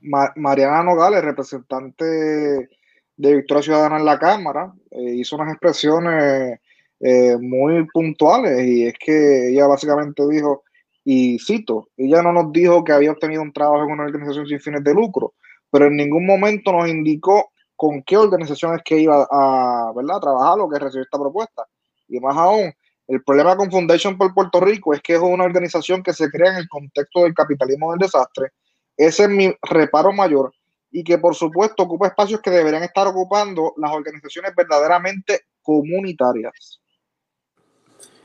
Mariana 0.00 0.84
Nogales, 0.84 1.22
representante 1.22 2.02
de 2.02 3.36
Victoria 3.36 3.62
Ciudadana 3.62 3.98
en 3.98 4.06
la 4.06 4.18
Cámara, 4.18 4.72
eh, 4.90 5.16
hizo 5.16 5.36
unas 5.36 5.52
expresiones 5.52 6.60
eh, 6.98 7.36
muy 7.38 7.86
puntuales 7.92 8.66
y 8.66 8.86
es 8.86 8.94
que 8.98 9.50
ella 9.50 9.66
básicamente 9.66 10.22
dijo, 10.30 10.64
y 11.04 11.38
cito, 11.40 11.90
ella 11.98 12.22
no 12.22 12.32
nos 12.32 12.50
dijo 12.52 12.82
que 12.84 12.92
había 12.92 13.12
obtenido 13.12 13.42
un 13.42 13.52
trabajo 13.52 13.84
en 13.84 13.90
una 13.90 14.04
organización 14.04 14.46
sin 14.46 14.60
fines 14.60 14.82
de 14.82 14.94
lucro, 14.94 15.34
pero 15.72 15.86
en 15.86 15.96
ningún 15.96 16.26
momento 16.26 16.70
nos 16.70 16.86
indicó 16.86 17.50
con 17.74 18.02
qué 18.02 18.18
organización 18.18 18.74
es 18.76 18.82
que 18.84 18.98
iba 18.98 19.26
a, 19.28 19.90
¿verdad? 19.96 20.20
trabajar 20.20 20.60
o 20.60 20.68
que 20.68 20.78
recibió 20.78 21.02
esta 21.02 21.18
propuesta. 21.18 21.66
Y 22.08 22.20
más 22.20 22.36
aún, 22.36 22.72
el 23.08 23.24
problema 23.24 23.56
con 23.56 23.70
Foundation 23.70 24.18
por 24.18 24.34
Puerto 24.34 24.60
Rico 24.60 24.92
es 24.92 25.00
que 25.00 25.14
es 25.14 25.18
una 25.18 25.44
organización 25.44 26.02
que 26.02 26.12
se 26.12 26.30
crea 26.30 26.52
en 26.52 26.58
el 26.58 26.68
contexto 26.68 27.20
del 27.22 27.32
capitalismo 27.32 27.90
del 27.90 28.00
desastre. 28.00 28.50
Ese 28.96 29.24
es 29.24 29.28
mi 29.30 29.50
reparo 29.62 30.12
mayor 30.12 30.52
y 30.90 31.02
que 31.02 31.16
por 31.16 31.34
supuesto 31.34 31.84
ocupa 31.84 32.08
espacios 32.08 32.42
que 32.42 32.50
deberían 32.50 32.82
estar 32.82 33.06
ocupando 33.06 33.72
las 33.78 33.92
organizaciones 33.92 34.54
verdaderamente 34.54 35.46
comunitarias. 35.62 36.80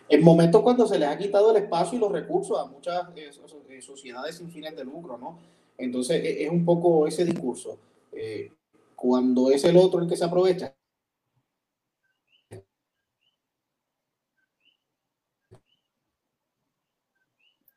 En 0.09 0.21
momentos 0.21 0.61
cuando 0.61 0.85
se 0.85 0.99
les 0.99 1.07
ha 1.07 1.17
quitado 1.17 1.51
el 1.51 1.63
espacio 1.63 1.97
y 1.97 2.01
los 2.01 2.11
recursos 2.11 2.59
a 2.59 2.65
muchas 2.65 3.07
eh, 3.15 3.31
eh, 3.69 3.81
sociedades 3.81 4.37
sin 4.37 4.51
fines 4.51 4.75
de 4.75 4.83
lucro, 4.83 5.17
¿no? 5.17 5.56
Entonces 5.77 6.23
e, 6.23 6.43
es 6.45 6.49
un 6.51 6.65
poco 6.65 7.07
ese 7.07 7.25
discurso. 7.25 7.79
Eh, 8.11 8.51
cuando 8.95 9.51
es 9.51 9.63
el 9.63 9.77
otro 9.77 10.01
el 10.01 10.09
que 10.09 10.17
se 10.17 10.25
aprovecha. 10.25 10.73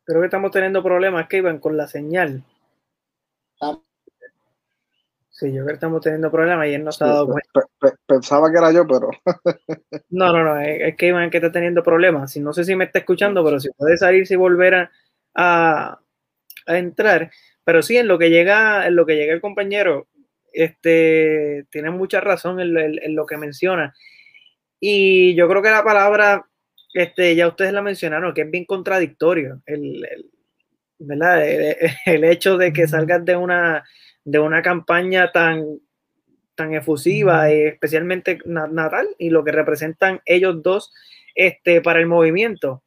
Creo 0.05 0.23
que 0.23 0.27
estamos 0.27 0.51
teniendo 0.51 0.83
problemas, 0.83 1.29
iban 1.31 1.61
con 1.61 1.77
la 1.77 1.87
señal. 1.87 2.43
Ah. 3.61 3.79
Sí, 5.41 5.47
yo 5.53 5.63
creo 5.63 5.67
que 5.69 5.73
estamos 5.75 6.03
teniendo 6.03 6.31
problemas 6.31 6.67
y 6.67 6.75
él 6.75 6.85
no 6.85 6.93
se 6.93 7.05
ha 7.05 7.07
dado 7.07 7.29
cuenta. 7.29 7.97
Pensaba 8.07 8.51
que 8.51 8.59
era 8.59 8.73
yo, 8.73 8.87
pero. 8.87 9.09
no, 10.11 10.33
no, 10.33 10.45
no, 10.45 10.61
es 10.61 10.97
que 10.97 11.07
Iván 11.07 11.31
que 11.31 11.39
está 11.39 11.53
teniendo 11.53 11.83
problemas. 11.83 12.37
no 12.37 12.53
sé 12.53 12.65
si 12.65 12.77
me 12.77 12.85
está 12.85 12.99
escuchando, 12.99 13.43
pero 13.45 13.61
si 13.61 13.71
puede 13.71 13.97
salirse 13.97 14.35
y 14.35 14.37
volver 14.37 14.91
a, 15.35 15.99
entrar. 16.67 17.31
Pero 17.71 17.83
sí, 17.83 17.97
en 17.97 18.09
lo 18.09 18.19
que 18.19 18.31
llega, 18.31 18.89
en 18.89 18.97
lo 18.97 19.07
que 19.07 19.15
llega 19.15 19.33
el 19.33 19.41
compañero, 19.41 20.09
este, 20.53 21.67
tiene 21.71 21.93
mucha 21.93 22.21
razón 22.21 22.59
en, 22.59 23.15
lo 23.15 23.27
que 23.27 23.37
menciona. 23.37 23.95
Y 24.81 25.37
yo 25.37 25.49
creo 25.49 25.63
que 25.63 25.71
la 25.71 25.85
palabra, 25.85 26.49
este, 26.95 27.37
ya 27.37 27.47
ustedes 27.47 27.73
la 27.73 27.81
mencionaron, 27.81 28.35
que 28.35 28.41
es 28.41 28.51
bien 28.51 28.65
contradictorio. 28.65 29.63
El, 29.67 30.05
¿verdad? 30.99 31.47
el 32.07 32.25
hecho 32.25 32.57
de 32.57 32.73
que 32.73 32.89
salgas 32.89 33.25
de 33.25 33.37
una 33.37 33.85
de 34.25 34.41
una 34.41 34.63
campaña 34.63 35.31
tan, 35.31 35.65
tan 36.57 36.75
efusiva, 36.75 37.55
y 37.55 37.67
especialmente 37.67 38.41
natal, 38.47 39.07
y 39.17 39.31
lo 39.31 39.45
que 39.45 39.53
representan 39.53 40.21
ellos 40.25 40.61
dos 40.61 40.93
este, 41.37 41.83
para 41.83 42.01
el 42.01 42.09
movimiento. 42.09 42.83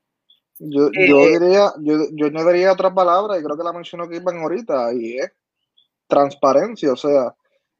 Yo, 0.60 0.88
eh, 0.88 1.08
yo 1.08 1.18
diría, 1.40 1.74
yo, 1.80 2.08
yo 2.12 2.28
añadiría 2.28 2.74
otra 2.74 2.94
palabra, 2.94 3.38
y 3.38 3.44
creo 3.44 3.58
que 3.58 3.64
la 3.64 3.74
mencionó 3.74 4.08
que 4.08 4.18
iban 4.18 4.38
ahorita, 4.38 4.94
y 4.94 5.18
es 5.18 5.32
transparencia, 6.08 6.94
o 6.94 6.96
sea, 6.96 7.36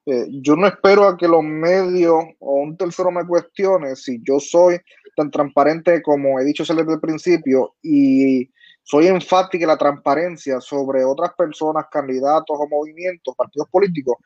eh, 0.06 0.28
yo 0.42 0.56
no 0.56 0.68
espero 0.68 1.08
a 1.08 1.16
que 1.18 1.28
los 1.28 1.44
medios 1.44 2.26
o 2.40 2.56
un 2.56 2.76
tercero 2.76 3.10
me 3.10 3.26
cuestione 3.26 3.96
si 3.96 4.22
yo 4.22 4.38
soy 4.38 4.78
tan 5.16 5.32
transparente 5.32 6.02
como 6.02 6.40
he 6.40 6.44
dicho 6.44 6.66
desde 6.66 6.94
el 6.94 7.00
principio 7.00 7.76
y 7.82 8.50
soy 8.84 9.08
enfática 9.08 9.64
en 9.64 9.70
la 9.70 9.78
transparencia 9.78 10.60
sobre 10.60 11.06
otras 11.06 11.34
personas, 11.36 11.86
candidatos 11.90 12.58
o 12.60 12.68
movimientos, 12.68 13.34
partidos 13.36 13.70
políticos, 13.70 14.18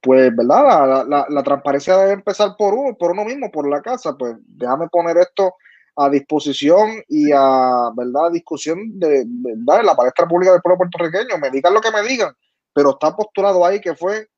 pues, 0.00 0.34
¿verdad? 0.34 1.06
La, 1.06 1.42
transparencia 1.42 1.96
debe 1.98 2.12
empezar 2.12 2.54
por 2.56 2.72
uno, 2.72 2.96
por 2.96 3.10
uno 3.10 3.24
mismo, 3.24 3.50
por 3.50 3.68
la 3.68 3.82
casa. 3.82 4.16
Pues 4.16 4.36
déjame 4.46 4.88
poner 4.88 5.18
esto 5.18 5.54
a 5.96 6.10
disposición 6.10 7.02
y 7.08 7.32
a, 7.32 7.90
¿verdad? 7.96 8.30
discusión 8.32 8.98
de, 8.98 9.24
¿verdad? 9.26 9.84
la 9.84 9.96
palestra 9.96 10.28
pública 10.28 10.52
del 10.52 10.60
pueblo 10.60 10.78
puertorriqueño. 10.78 11.38
Me 11.40 11.50
digan 11.50 11.72
lo 11.72 11.80
que 11.80 11.90
me 11.90 12.02
digan, 12.02 12.34
pero 12.72 12.90
está 12.90 13.16
postulado 13.16 13.64
ahí 13.64 13.80
que 13.80 13.94
fue, 13.94 14.28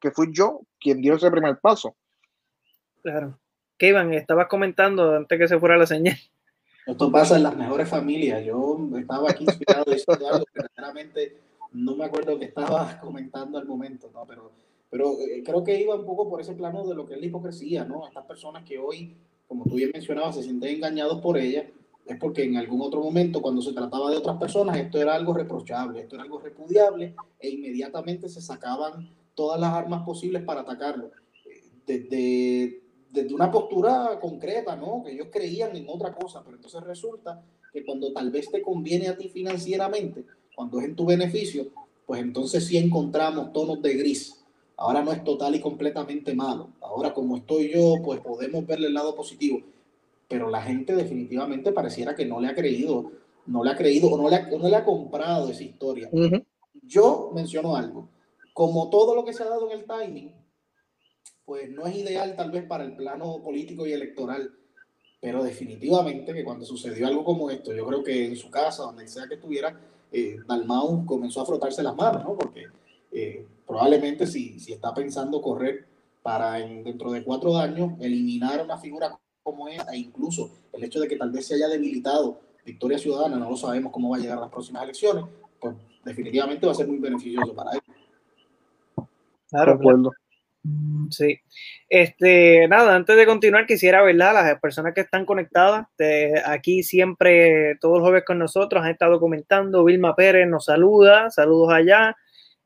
que 0.00 0.10
fui 0.10 0.28
yo 0.32 0.60
quien 0.80 1.00
dio 1.00 1.14
ese 1.14 1.30
primer 1.30 1.58
paso. 1.60 1.94
Claro. 3.02 3.38
Kevin, 3.76 4.14
estabas 4.14 4.46
comentando 4.46 5.16
antes 5.16 5.38
que 5.38 5.48
se 5.48 5.58
fuera 5.58 5.76
la 5.76 5.86
señal. 5.86 6.16
Esto 6.86 7.12
pasa 7.12 7.36
en 7.36 7.44
las 7.44 7.56
mejores 7.56 7.88
familias. 7.88 8.44
Yo 8.44 8.88
estaba 8.98 9.30
aquí 9.30 9.44
inspirado 9.44 9.84
de 9.84 10.28
algo 10.28 10.44
que 10.46 10.62
verdaderamente 10.62 11.36
no 11.72 11.96
me 11.96 12.04
acuerdo 12.04 12.38
que 12.38 12.46
estaba 12.46 12.98
comentando 13.00 13.58
al 13.58 13.66
momento, 13.66 14.10
¿no? 14.12 14.26
Pero, 14.26 14.52
pero 14.90 15.12
eh, 15.20 15.42
creo 15.44 15.62
que 15.62 15.80
iba 15.80 15.94
un 15.94 16.04
poco 16.04 16.28
por 16.28 16.40
ese 16.40 16.54
plano 16.54 16.86
de 16.86 16.94
lo 16.94 17.06
que 17.06 17.14
es 17.14 17.20
la 17.20 17.26
hipocresía, 17.26 17.84
¿no? 17.84 18.06
Estas 18.06 18.24
personas 18.24 18.64
que 18.64 18.78
hoy, 18.78 19.16
como 19.52 19.64
tú 19.64 19.74
bien 19.74 19.90
mencionabas, 19.92 20.36
se 20.36 20.44
sienten 20.44 20.76
engañados 20.76 21.20
por 21.20 21.36
ella, 21.36 21.68
es 22.06 22.16
porque 22.16 22.42
en 22.42 22.56
algún 22.56 22.80
otro 22.80 23.02
momento, 23.02 23.42
cuando 23.42 23.60
se 23.60 23.74
trataba 23.74 24.10
de 24.10 24.16
otras 24.16 24.38
personas, 24.38 24.78
esto 24.78 24.98
era 24.98 25.14
algo 25.14 25.34
reprochable, 25.34 26.00
esto 26.00 26.14
era 26.16 26.24
algo 26.24 26.38
repudiable, 26.38 27.14
e 27.38 27.50
inmediatamente 27.50 28.30
se 28.30 28.40
sacaban 28.40 29.10
todas 29.34 29.60
las 29.60 29.74
armas 29.74 30.04
posibles 30.04 30.42
para 30.42 30.62
atacarlo. 30.62 31.10
Eh, 31.44 31.68
desde 31.86 32.82
desde 33.10 33.34
una 33.34 33.50
postura 33.50 34.18
concreta, 34.18 34.74
¿no? 34.74 35.02
Que 35.04 35.12
ellos 35.12 35.28
creían 35.30 35.76
en 35.76 35.86
otra 35.86 36.14
cosa, 36.14 36.42
pero 36.42 36.56
entonces 36.56 36.82
resulta 36.82 37.44
que 37.70 37.84
cuando 37.84 38.10
tal 38.10 38.30
vez 38.30 38.50
te 38.50 38.62
conviene 38.62 39.08
a 39.08 39.18
ti 39.18 39.28
financieramente, 39.28 40.24
cuando 40.56 40.80
es 40.80 40.86
en 40.86 40.96
tu 40.96 41.04
beneficio, 41.04 41.66
pues 42.06 42.22
entonces 42.22 42.64
sí 42.64 42.78
encontramos 42.78 43.52
tonos 43.52 43.82
de 43.82 43.94
gris. 43.96 44.41
Ahora 44.82 45.00
no 45.00 45.12
es 45.12 45.22
total 45.22 45.54
y 45.54 45.60
completamente 45.60 46.34
malo. 46.34 46.70
Ahora 46.80 47.14
como 47.14 47.36
estoy 47.36 47.72
yo, 47.72 48.02
pues 48.04 48.18
podemos 48.18 48.66
verle 48.66 48.88
el 48.88 48.94
lado 48.94 49.14
positivo. 49.14 49.62
Pero 50.26 50.50
la 50.50 50.60
gente 50.60 50.96
definitivamente 50.96 51.70
pareciera 51.70 52.16
que 52.16 52.26
no 52.26 52.40
le 52.40 52.48
ha 52.48 52.54
creído, 52.56 53.12
no 53.46 53.62
le 53.62 53.70
ha 53.70 53.76
creído 53.76 54.08
o 54.08 54.20
no 54.20 54.28
le 54.28 54.34
ha, 54.34 54.48
no 54.48 54.68
le 54.68 54.74
ha 54.74 54.84
comprado 54.84 55.50
esa 55.50 55.62
historia. 55.62 56.10
Yo 56.82 57.30
menciono 57.32 57.76
algo. 57.76 58.08
Como 58.52 58.90
todo 58.90 59.14
lo 59.14 59.24
que 59.24 59.32
se 59.32 59.44
ha 59.44 59.48
dado 59.48 59.70
en 59.70 59.78
el 59.78 59.86
timing, 59.86 60.32
pues 61.44 61.70
no 61.70 61.86
es 61.86 61.94
ideal 61.94 62.34
tal 62.34 62.50
vez 62.50 62.66
para 62.66 62.82
el 62.82 62.96
plano 62.96 63.40
político 63.40 63.86
y 63.86 63.92
electoral, 63.92 64.52
pero 65.20 65.44
definitivamente 65.44 66.34
que 66.34 66.42
cuando 66.42 66.64
sucedió 66.64 67.06
algo 67.06 67.24
como 67.24 67.50
esto, 67.52 67.72
yo 67.72 67.86
creo 67.86 68.02
que 68.02 68.26
en 68.26 68.34
su 68.34 68.50
casa, 68.50 68.82
donde 68.82 69.06
sea 69.06 69.28
que 69.28 69.34
estuviera, 69.34 69.78
eh, 70.10 70.38
Dalmau 70.44 71.06
comenzó 71.06 71.40
a 71.40 71.46
frotarse 71.46 71.84
las 71.84 71.94
manos, 71.94 72.24
¿no? 72.24 72.36
Porque 72.36 72.64
eh, 73.12 73.46
probablemente 73.66 74.26
si, 74.26 74.58
si 74.58 74.72
está 74.72 74.94
pensando 74.94 75.40
correr 75.40 75.86
para 76.22 76.52
dentro 76.54 77.12
de 77.12 77.22
cuatro 77.22 77.56
años 77.56 77.92
eliminar 78.00 78.62
una 78.62 78.78
figura 78.78 79.18
como 79.42 79.68
esa, 79.68 79.92
e 79.92 79.98
incluso 79.98 80.50
el 80.72 80.84
hecho 80.84 81.00
de 81.00 81.08
que 81.08 81.16
tal 81.16 81.30
vez 81.30 81.46
se 81.46 81.54
haya 81.54 81.68
debilitado 81.68 82.40
Victoria 82.64 82.98
Ciudadana, 82.98 83.36
no 83.36 83.50
lo 83.50 83.56
sabemos 83.56 83.92
cómo 83.92 84.10
va 84.10 84.16
a 84.16 84.20
llegar 84.20 84.38
a 84.38 84.42
las 84.42 84.50
próximas 84.50 84.84
elecciones, 84.84 85.24
pues 85.60 85.74
definitivamente 86.04 86.64
va 86.66 86.72
a 86.72 86.76
ser 86.76 86.86
muy 86.86 86.98
beneficioso 86.98 87.54
para 87.54 87.72
él. 87.72 87.80
Claro, 89.50 89.78
claro. 89.78 90.10
Sí. 91.10 91.40
Este, 91.88 92.68
nada, 92.68 92.94
antes 92.94 93.16
de 93.16 93.26
continuar, 93.26 93.66
quisiera, 93.66 94.02
¿verdad? 94.02 94.32
Las 94.34 94.60
personas 94.60 94.94
que 94.94 95.00
están 95.00 95.26
conectadas, 95.26 95.86
aquí 96.46 96.82
siempre, 96.84 97.76
todos 97.80 97.98
los 97.98 98.02
jueves 98.02 98.24
con 98.24 98.38
nosotros, 98.38 98.82
han 98.82 98.92
estado 98.92 99.18
comentando. 99.18 99.84
Vilma 99.84 100.14
Pérez 100.14 100.48
nos 100.48 100.66
saluda, 100.66 101.30
saludos 101.30 101.72
allá. 101.72 102.16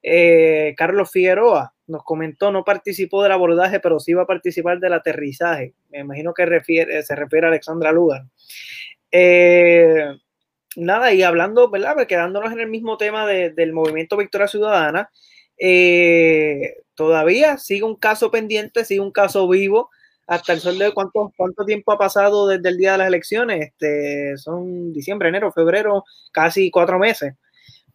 Eh, 0.09 0.77
Carlos 0.77 1.11
Figueroa 1.11 1.75
nos 1.89 2.05
comentó, 2.05 2.53
no 2.53 2.63
participó 2.63 3.25
del 3.25 3.33
abordaje, 3.33 3.81
pero 3.81 3.99
sí 3.99 4.15
va 4.15 4.23
a 4.23 4.27
participar 4.27 4.79
del 4.79 4.93
aterrizaje. 4.93 5.75
Me 5.91 5.99
imagino 5.99 6.33
que 6.33 6.45
se 6.45 7.17
refiere 7.17 7.47
a 7.47 7.49
Alexandra 7.49 7.91
Lugar. 7.91 8.23
Eh, 9.11 10.07
nada, 10.77 11.13
y 11.13 11.25
hablando, 11.25 11.69
¿verdad? 11.71 12.07
Quedándonos 12.07 12.53
en 12.53 12.61
el 12.61 12.69
mismo 12.69 12.97
tema 12.97 13.27
del 13.27 13.73
movimiento 13.73 14.17
Victoria 14.17 14.47
Ciudadana, 14.47 15.11
eh, 15.59 16.77
todavía 16.95 17.59
sigue 17.59 17.83
un 17.83 17.97
caso 17.97 18.31
pendiente, 18.31 18.85
sigue 18.85 19.01
un 19.01 19.13
caso 19.13 19.49
vivo. 19.49 19.91
Hasta 20.29 20.53
el 20.53 20.61
sol 20.61 20.79
de 20.79 20.93
cuánto, 20.93 21.33
cuánto 21.37 21.65
tiempo 21.65 21.93
ha 21.93 21.99
pasado 21.99 22.49
desde 22.49 22.69
el 22.69 22.77
día 22.77 22.93
de 22.93 22.99
las 22.99 23.09
elecciones. 23.09 23.61
Este, 23.69 24.37
son 24.39 24.93
diciembre, 24.93 25.29
enero, 25.29 25.53
febrero, 25.53 26.05
casi 26.33 26.71
cuatro 26.71 26.99
meses. 26.99 27.35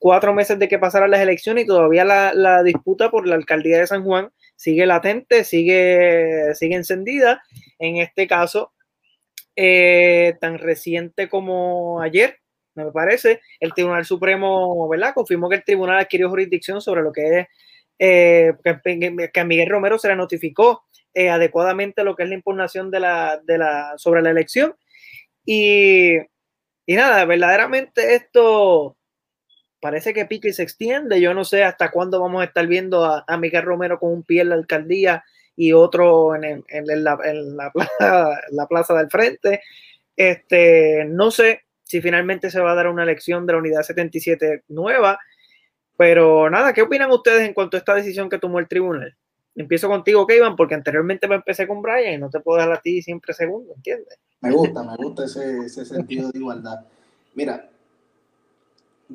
Cuatro 0.01 0.33
meses 0.33 0.57
de 0.57 0.67
que 0.67 0.79
pasaran 0.79 1.11
las 1.11 1.19
elecciones 1.19 1.63
y 1.63 1.67
todavía 1.67 2.03
la, 2.03 2.63
disputa 2.63 3.11
por 3.11 3.27
la 3.27 3.35
alcaldía 3.35 3.77
de 3.77 3.85
San 3.85 4.03
Juan 4.03 4.31
sigue 4.55 4.87
latente, 4.87 5.43
sigue, 5.43 6.55
sigue 6.55 6.75
encendida. 6.75 7.43
En 7.77 7.97
este 7.97 8.25
caso, 8.25 8.73
eh, 9.55 10.33
tan 10.41 10.57
reciente 10.57 11.29
como 11.29 12.01
ayer, 12.01 12.39
me 12.73 12.91
parece, 12.91 13.41
el 13.59 13.75
Tribunal 13.75 14.03
Supremo, 14.03 14.89
¿verdad? 14.89 15.13
Confirmó 15.13 15.49
que 15.49 15.57
el 15.57 15.63
tribunal 15.63 15.99
adquirió 15.99 16.29
jurisdicción 16.29 16.81
sobre 16.81 17.03
lo 17.03 17.11
que 17.11 17.41
es, 17.41 17.47
eh, 17.99 18.53
que, 18.63 19.39
a 19.39 19.43
Miguel 19.43 19.69
Romero 19.69 19.99
se 19.99 20.07
le 20.07 20.15
notificó 20.15 20.83
eh, 21.13 21.29
adecuadamente 21.29 22.03
lo 22.03 22.15
que 22.15 22.23
es 22.23 22.29
la 22.29 22.33
impugnación 22.33 22.89
de 22.89 23.01
la, 23.01 23.39
de 23.43 23.59
la, 23.59 23.93
sobre 23.97 24.23
la 24.23 24.31
elección. 24.31 24.75
Y, 25.45 26.15
y 26.87 26.95
nada, 26.95 27.23
verdaderamente 27.25 28.15
esto 28.15 28.97
parece 29.81 30.13
que 30.13 30.25
pique 30.25 30.49
y 30.49 30.53
se 30.53 30.63
extiende. 30.63 31.19
Yo 31.19 31.33
no 31.33 31.43
sé 31.43 31.63
hasta 31.63 31.91
cuándo 31.91 32.21
vamos 32.21 32.41
a 32.41 32.45
estar 32.45 32.65
viendo 32.67 33.03
a, 33.03 33.37
Miguel 33.37 33.63
Romero 33.63 33.99
con 33.99 34.11
un 34.13 34.23
pie 34.23 34.41
en 34.41 34.49
la 34.49 34.55
alcaldía 34.55 35.25
y 35.55 35.73
otro 35.73 36.35
en, 36.35 36.63
en, 36.67 37.03
la, 37.03 37.19
en 37.23 37.57
la, 37.57 37.71
plaza, 37.73 38.41
la, 38.51 38.67
plaza, 38.67 38.93
del 38.93 39.09
frente. 39.09 39.61
Este, 40.15 41.05
no 41.05 41.31
sé 41.31 41.63
si 41.83 41.99
finalmente 41.99 42.49
se 42.51 42.61
va 42.61 42.71
a 42.71 42.75
dar 42.75 42.87
una 42.87 43.03
elección 43.03 43.45
de 43.45 43.53
la 43.53 43.59
unidad 43.59 43.81
77 43.81 44.63
nueva, 44.69 45.19
pero 45.97 46.49
nada, 46.49 46.73
¿qué 46.73 46.83
opinan 46.83 47.11
ustedes 47.11 47.45
en 47.47 47.53
cuanto 47.53 47.75
a 47.75 47.79
esta 47.79 47.95
decisión 47.95 48.29
que 48.29 48.37
tomó 48.37 48.59
el 48.59 48.67
tribunal? 48.67 49.15
Empiezo 49.55 49.89
contigo, 49.89 50.25
Kevin, 50.25 50.55
porque 50.55 50.75
anteriormente 50.75 51.27
me 51.27 51.35
empecé 51.35 51.67
con 51.67 51.81
Brian 51.81 52.13
y 52.13 52.17
no 52.17 52.29
te 52.29 52.39
puedo 52.39 52.57
dejar 52.57 52.73
a 52.73 52.81
ti 52.81 53.01
siempre 53.01 53.33
segundo, 53.33 53.73
¿entiendes? 53.75 54.17
Me 54.39 54.51
gusta, 54.51 54.81
me 54.83 54.95
gusta 54.95 55.25
ese, 55.25 55.65
ese 55.65 55.85
sentido 55.85 56.31
de 56.31 56.39
igualdad. 56.39 56.85
Mira, 57.35 57.70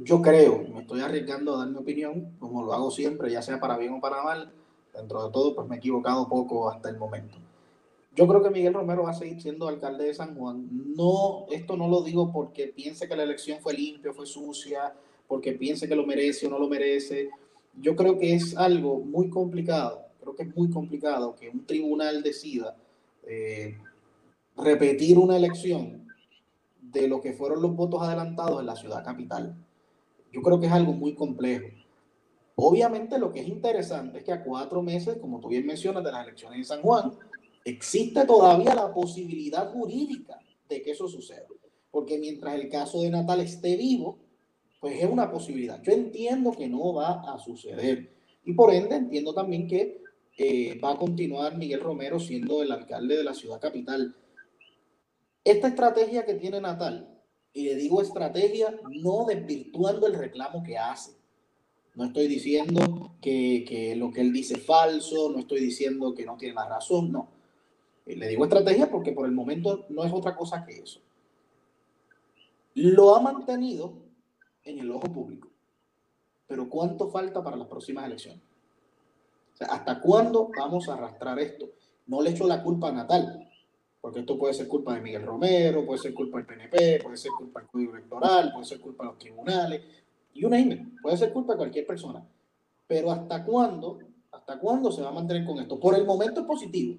yo 0.03 0.23
creo, 0.23 0.65
me 0.73 0.81
estoy 0.81 1.01
arriesgando 1.01 1.55
a 1.55 1.59
dar 1.59 1.69
mi 1.69 1.79
opinión, 1.79 2.37
como 2.39 2.65
lo 2.65 2.73
hago 2.73 2.91
siempre, 2.91 3.31
ya 3.31 3.43
sea 3.43 3.61
para 3.61 3.77
bien 3.77 3.95
o 3.95 4.01
para 4.01 4.23
mal, 4.23 4.53
dentro 4.95 5.25
de 5.25 5.33
todo, 5.33 5.55
pues 5.55 5.69
me 5.69 5.77
he 5.77 5.79
equivocado 5.79 6.29
poco 6.29 6.69
hasta 6.69 6.89
el 6.89 6.99
momento. 6.99 7.39
Yo 8.15 8.27
creo 8.27 8.43
que 8.43 8.51
Miguel 8.51 8.73
Romero 8.73 9.03
va 9.03 9.11
a 9.11 9.15
seguir 9.15 9.43
siendo 9.43 9.69
alcalde 9.69 10.05
de 10.05 10.15
San 10.15 10.35
Juan. 10.37 10.69
No, 10.97 11.45
esto 11.51 11.77
no 11.77 11.87
lo 11.87 12.01
digo 12.01 12.33
porque 12.33 12.69
piense 12.69 13.07
que 13.07 13.15
la 13.15 13.25
elección 13.25 13.61
fue 13.61 13.75
limpia, 13.75 14.15
fue 14.15 14.25
sucia, 14.25 14.95
porque 15.29 15.53
piense 15.53 15.87
que 15.87 15.97
lo 15.97 16.07
merece 16.07 16.47
o 16.47 16.51
no 16.51 16.59
lo 16.59 16.69
merece. 16.69 17.29
Yo 17.79 17.95
creo 17.95 18.19
que 18.19 18.35
es 18.35 18.57
algo 18.57 19.01
muy 19.01 19.29
complicado, 19.29 20.07
creo 20.19 20.35
que 20.35 20.45
es 20.45 20.57
muy 20.57 20.71
complicado 20.71 21.37
que 21.37 21.51
un 21.51 21.67
tribunal 21.67 22.23
decida 22.23 22.75
eh, 23.27 23.77
repetir 24.57 25.19
una 25.19 25.37
elección 25.37 26.09
de 26.81 27.09
lo 27.09 27.21
que 27.21 27.35
fueron 27.35 27.61
los 27.61 27.77
votos 27.77 28.03
adelantados 28.03 28.61
en 28.61 28.67
la 28.67 28.77
ciudad 28.77 29.05
capital. 29.05 29.55
Yo 30.37 30.43
creo 30.43 30.61
que 30.61 30.67
es 30.67 30.73
algo 30.73 30.93
muy 30.93 31.15
complejo. 31.15 31.69
Obviamente 32.57 33.19
lo 33.19 33.33
que 33.33 33.41
es 33.41 33.49
interesante 33.49 34.19
es 34.19 34.25
que 34.25 34.33
a 34.33 34.45
cuatro 34.45 34.83
meses, 34.83 35.17
como 35.17 35.41
tú 35.41 35.49
bien 35.49 35.65
mencionas, 35.65 36.05
de 36.05 36.13
las 36.13 36.27
elecciones 36.27 36.59
en 36.59 36.65
San 36.67 36.83
Juan, 36.83 37.13
existe 37.65 38.27
todavía 38.27 38.75
la 38.75 38.93
posibilidad 38.93 39.73
jurídica 39.73 40.39
de 40.69 40.83
que 40.83 40.91
eso 40.91 41.09
suceda. 41.09 41.47
Porque 41.91 42.19
mientras 42.19 42.55
el 42.55 42.69
caso 42.69 43.01
de 43.01 43.09
Natal 43.09 43.41
esté 43.41 43.79
vivo, 43.79 44.19
pues 44.79 45.03
es 45.03 45.11
una 45.11 45.31
posibilidad. 45.31 45.83
Yo 45.83 45.93
entiendo 45.93 46.53
que 46.53 46.69
no 46.69 46.93
va 46.93 47.23
a 47.33 47.39
suceder. 47.39 48.15
Y 48.45 48.53
por 48.53 48.75
ende 48.75 48.95
entiendo 48.95 49.33
también 49.33 49.67
que 49.67 50.03
eh, 50.37 50.79
va 50.85 50.93
a 50.93 50.99
continuar 50.99 51.57
Miguel 51.57 51.81
Romero 51.81 52.21
siendo 52.21 52.63
el 52.63 52.73
alcalde 52.73 53.17
de 53.17 53.25
la 53.25 53.33
ciudad 53.33 53.59
capital. 53.59 54.15
Esta 55.43 55.69
estrategia 55.69 56.27
que 56.27 56.35
tiene 56.35 56.61
Natal, 56.61 57.16
y 57.57 57.63
le 57.63 57.75
digo 57.75 58.03
estrategia 58.03 58.79
no 58.91 59.25
desvirtuando 59.25 60.07
el 60.07 60.13
reclamo 60.13 60.63
que 60.63 60.77
hace. 60.77 61.17
No 61.95 62.05
estoy 62.05 62.29
diciendo 62.29 63.15
que, 63.23 63.65
que 63.67 63.97
lo 63.97 64.11
que 64.11 64.21
él 64.21 64.31
dice 64.31 64.59
es 64.59 64.67
falso, 64.67 65.31
no 65.31 65.39
estoy 65.39 65.61
diciendo 65.61 66.15
que 66.15 66.27
no 66.27 66.37
tiene 66.37 66.53
la 66.53 66.69
razón, 66.69 67.11
no. 67.11 67.31
Eh, 68.05 68.15
le 68.15 68.29
digo 68.29 68.45
estrategia 68.45 68.91
porque 68.91 69.13
por 69.13 69.25
el 69.25 69.33
momento 69.33 69.87
no 69.89 70.05
es 70.05 70.13
otra 70.13 70.37
cosa 70.37 70.67
que 70.67 70.81
eso. 70.81 71.01
Lo 72.75 73.17
ha 73.17 73.21
mantenido 73.21 73.95
en 74.63 74.79
el 74.79 74.91
ojo 74.91 75.11
público. 75.11 75.49
Pero 76.47 76.69
¿cuánto 76.69 77.09
falta 77.09 77.43
para 77.43 77.57
las 77.57 77.69
próximas 77.69 78.05
elecciones? 78.05 78.43
¿Hasta 79.67 80.03
cuándo 80.03 80.51
vamos 80.55 80.91
a 80.91 80.93
arrastrar 80.93 81.39
esto? 81.39 81.71
No 82.07 82.21
le 82.21 82.33
echo 82.33 82.47
la 82.47 82.63
culpa 82.63 82.91
a 82.91 82.93
Natal, 82.93 83.46
porque 84.07 84.21
esto 84.21 84.39
puede 84.39 84.55
ser 84.55 84.69
culpa 84.69 84.95
de 84.95 85.01
Miguel 85.01 85.23
Romero, 85.23 85.85
puede 85.85 85.99
ser 85.99 86.15
culpa 86.15 86.39
del 86.39 86.47
PNP, 86.47 87.01
puede 87.03 87.17
ser 87.17 87.33
culpa 87.37 87.59
del 87.59 87.69
Código 87.69 87.97
Electoral, 87.97 88.53
puede 88.53 88.65
ser 88.65 88.79
culpa 88.79 89.03
de 89.03 89.11
los 89.11 89.19
tribunales, 89.19 89.83
y 90.33 90.45
una 90.45 90.59
puede 91.03 91.17
ser 91.17 91.33
culpa 91.33 91.55
de 91.55 91.57
cualquier 91.59 91.85
persona. 91.89 92.25
Pero 92.87 93.11
¿hasta 93.11 93.43
cuándo? 93.43 93.99
¿Hasta 94.31 94.61
cuándo 94.61 94.93
se 94.93 95.03
va 95.03 95.09
a 95.09 95.13
mantener 95.13 95.45
con 95.45 95.59
esto? 95.59 95.81
Por 95.81 95.97
el 95.97 96.05
momento 96.05 96.43
es 96.43 96.47
positivo. 96.47 96.99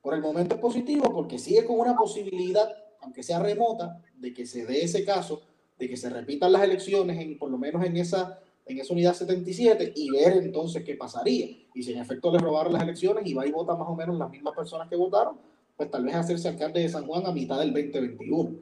Por 0.00 0.14
el 0.14 0.20
momento 0.20 0.54
es 0.54 0.60
positivo 0.60 1.12
porque 1.12 1.40
sigue 1.40 1.64
con 1.64 1.80
una 1.80 1.96
posibilidad, 1.96 2.70
aunque 3.00 3.24
sea 3.24 3.40
remota, 3.40 4.00
de 4.14 4.32
que 4.32 4.46
se 4.46 4.64
dé 4.64 4.84
ese 4.84 5.04
caso, 5.04 5.42
de 5.76 5.88
que 5.88 5.96
se 5.96 6.08
repitan 6.08 6.52
las 6.52 6.62
elecciones, 6.62 7.18
en, 7.18 7.36
por 7.36 7.50
lo 7.50 7.58
menos 7.58 7.84
en 7.84 7.96
esa 7.96 8.38
en 8.64 8.78
esa 8.78 8.92
unidad 8.92 9.14
77 9.14 9.92
y 9.96 10.10
ver 10.10 10.34
entonces 10.34 10.84
qué 10.84 10.94
pasaría. 10.94 11.48
Y 11.74 11.82
si 11.82 11.92
en 11.92 11.98
efecto 11.98 12.32
le 12.32 12.38
robaron 12.38 12.72
las 12.72 12.82
elecciones 12.82 13.26
y 13.26 13.34
va 13.34 13.44
y 13.44 13.50
vota 13.50 13.74
más 13.74 13.88
o 13.88 13.96
menos 13.96 14.16
las 14.16 14.30
mismas 14.30 14.54
personas 14.54 14.88
que 14.88 14.96
votaron, 14.96 15.36
pues 15.76 15.90
tal 15.90 16.04
vez 16.04 16.14
hacerse 16.14 16.48
alcalde 16.48 16.80
de 16.80 16.88
San 16.88 17.06
Juan 17.06 17.26
a 17.26 17.32
mitad 17.32 17.58
del 17.58 17.72
2021. 17.72 18.56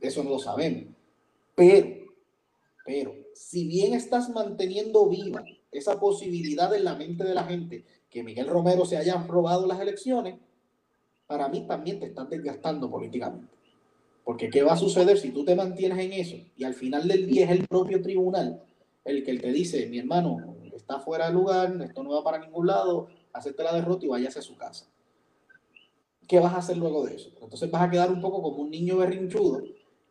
Eso 0.00 0.24
no 0.24 0.30
lo 0.30 0.38
sabemos. 0.38 0.84
Pero, 1.54 1.88
pero, 2.84 3.14
si 3.34 3.66
bien 3.66 3.94
estás 3.94 4.28
manteniendo 4.28 5.08
viva 5.08 5.44
esa 5.70 5.98
posibilidad 5.98 6.74
en 6.74 6.84
la 6.84 6.94
mente 6.94 7.24
de 7.24 7.34
la 7.34 7.44
gente 7.44 7.84
que 8.10 8.22
Miguel 8.22 8.48
Romero 8.48 8.84
se 8.84 8.96
haya 8.96 9.16
robado 9.26 9.66
las 9.66 9.80
elecciones, 9.80 10.38
para 11.26 11.48
mí 11.48 11.66
también 11.66 11.98
te 11.98 12.06
estás 12.06 12.28
desgastando 12.28 12.90
políticamente. 12.90 13.52
Porque 14.24 14.50
¿qué 14.50 14.62
va 14.62 14.72
a 14.72 14.76
suceder 14.76 15.18
si 15.18 15.30
tú 15.30 15.44
te 15.44 15.54
mantienes 15.54 15.98
en 15.98 16.12
eso 16.12 16.36
y 16.56 16.64
al 16.64 16.74
final 16.74 17.06
del 17.06 17.26
día 17.26 17.44
es 17.44 17.50
el 17.52 17.66
propio 17.66 18.02
tribunal 18.02 18.62
el 19.06 19.24
que 19.24 19.38
te 19.38 19.52
dice, 19.52 19.86
mi 19.86 19.98
hermano, 19.98 20.56
está 20.74 20.98
fuera 20.98 21.28
de 21.28 21.32
lugar, 21.32 21.80
esto 21.82 22.02
no 22.02 22.10
va 22.10 22.24
para 22.24 22.38
ningún 22.38 22.66
lado, 22.66 23.08
acepte 23.32 23.62
la 23.62 23.72
derrota 23.72 24.04
y 24.04 24.08
váyase 24.08 24.40
a 24.40 24.42
su 24.42 24.56
casa. 24.56 24.86
¿Qué 26.26 26.40
vas 26.40 26.54
a 26.54 26.58
hacer 26.58 26.76
luego 26.76 27.04
de 27.06 27.16
eso? 27.16 27.30
Entonces 27.40 27.70
vas 27.70 27.82
a 27.82 27.90
quedar 27.90 28.10
un 28.10 28.20
poco 28.20 28.42
como 28.42 28.56
un 28.58 28.70
niño 28.70 28.96
berrinchudo, 28.96 29.62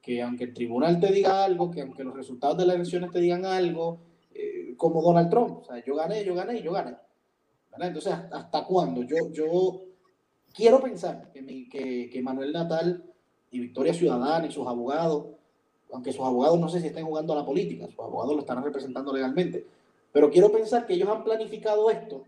que 0.01 0.21
aunque 0.21 0.45
el 0.45 0.53
tribunal 0.53 0.99
te 0.99 1.11
diga 1.11 1.43
algo, 1.43 1.71
que 1.71 1.81
aunque 1.81 2.03
los 2.03 2.15
resultados 2.15 2.57
de 2.57 2.65
las 2.65 2.75
elecciones 2.75 3.11
te 3.11 3.19
digan 3.19 3.45
algo, 3.45 3.99
eh, 4.33 4.73
como 4.77 5.01
Donald 5.01 5.29
Trump, 5.29 5.59
o 5.61 5.63
sea, 5.65 5.83
yo 5.83 5.95
gané, 5.95 6.23
yo 6.23 6.35
gané 6.35 6.61
yo 6.61 6.71
gané. 6.71 6.95
Entonces, 7.77 8.13
¿hasta 8.31 8.63
cuándo? 8.63 9.03
Yo, 9.03 9.17
yo 9.33 9.81
quiero 10.53 10.81
pensar 10.81 11.29
que 11.33 12.21
Manuel 12.23 12.53
Natal 12.53 13.03
y 13.51 13.59
Victoria 13.59 13.93
Ciudadana 13.93 14.47
y 14.47 14.51
sus 14.51 14.65
abogados 14.65 15.25
aunque 15.91 16.11
sus 16.11 16.25
abogados 16.25 16.59
no 16.59 16.69
sé 16.69 16.81
si 16.81 16.87
estén 16.87 17.05
jugando 17.05 17.33
a 17.33 17.37
la 17.37 17.45
política, 17.45 17.87
sus 17.87 17.99
abogados 17.99 18.33
lo 18.33 18.41
estarán 18.41 18.63
representando 18.63 19.13
legalmente, 19.13 19.65
pero 20.11 20.29
quiero 20.29 20.51
pensar 20.51 20.85
que 20.85 20.93
ellos 20.93 21.09
han 21.09 21.23
planificado 21.23 21.89
esto 21.89 22.23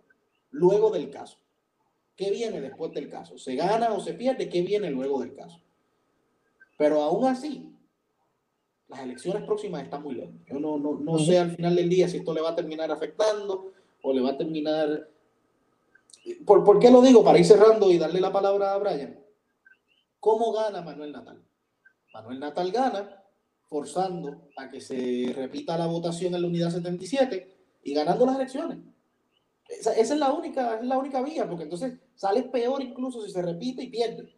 luego 0.51 0.89
del 0.89 1.09
caso. 1.09 1.37
¿Qué 2.17 2.31
viene 2.31 2.59
después 2.59 2.91
del 2.93 3.09
caso? 3.09 3.37
¿Se 3.37 3.55
gana 3.55 3.93
o 3.93 3.99
se 3.99 4.15
pierde? 4.15 4.49
¿Qué 4.49 4.63
viene 4.63 4.89
luego 4.89 5.21
del 5.21 5.35
caso? 5.35 5.61
Pero 6.75 7.03
aún 7.03 7.27
así, 7.27 7.71
las 8.87 9.01
elecciones 9.01 9.43
próximas 9.43 9.83
están 9.83 10.01
muy 10.01 10.15
lejos. 10.15 10.33
Yo 10.47 10.59
no, 10.59 10.79
no, 10.79 10.99
no 10.99 11.19
sé 11.19 11.37
al 11.37 11.55
final 11.55 11.75
del 11.75 11.87
día 11.87 12.09
si 12.09 12.17
esto 12.17 12.33
le 12.33 12.41
va 12.41 12.49
a 12.49 12.55
terminar 12.55 12.91
afectando 12.91 13.71
o 14.01 14.13
le 14.13 14.21
va 14.21 14.31
a 14.31 14.37
terminar... 14.37 15.07
¿Por, 16.43 16.63
¿Por 16.63 16.79
qué 16.79 16.89
lo 16.89 17.03
digo? 17.03 17.23
Para 17.23 17.37
ir 17.37 17.45
cerrando 17.45 17.91
y 17.91 17.99
darle 17.99 18.19
la 18.19 18.33
palabra 18.33 18.73
a 18.73 18.77
Brian. 18.79 19.23
¿Cómo 20.19 20.51
gana 20.51 20.81
Manuel 20.81 21.11
Natal? 21.11 21.41
Manuel 22.13 22.39
Natal 22.39 22.71
gana 22.71 23.23
forzando 23.67 24.49
a 24.57 24.69
que 24.69 24.81
se 24.81 25.33
repita 25.35 25.77
la 25.77 25.85
votación 25.85 26.33
en 26.33 26.41
la 26.41 26.47
unidad 26.47 26.71
77 26.71 27.57
y 27.83 27.93
ganando 27.93 28.25
las 28.25 28.37
elecciones. 28.37 28.79
Esa, 29.69 29.93
es, 29.93 30.09
la 30.11 30.31
única, 30.31 30.75
es 30.75 30.85
la 30.85 30.97
única 30.97 31.21
vía, 31.21 31.47
porque 31.47 31.63
entonces 31.63 31.99
sale 32.15 32.43
peor 32.43 32.81
incluso 32.81 33.21
si 33.21 33.31
se 33.31 33.41
repite 33.41 33.83
y 33.83 33.89
pierde. 33.89 34.33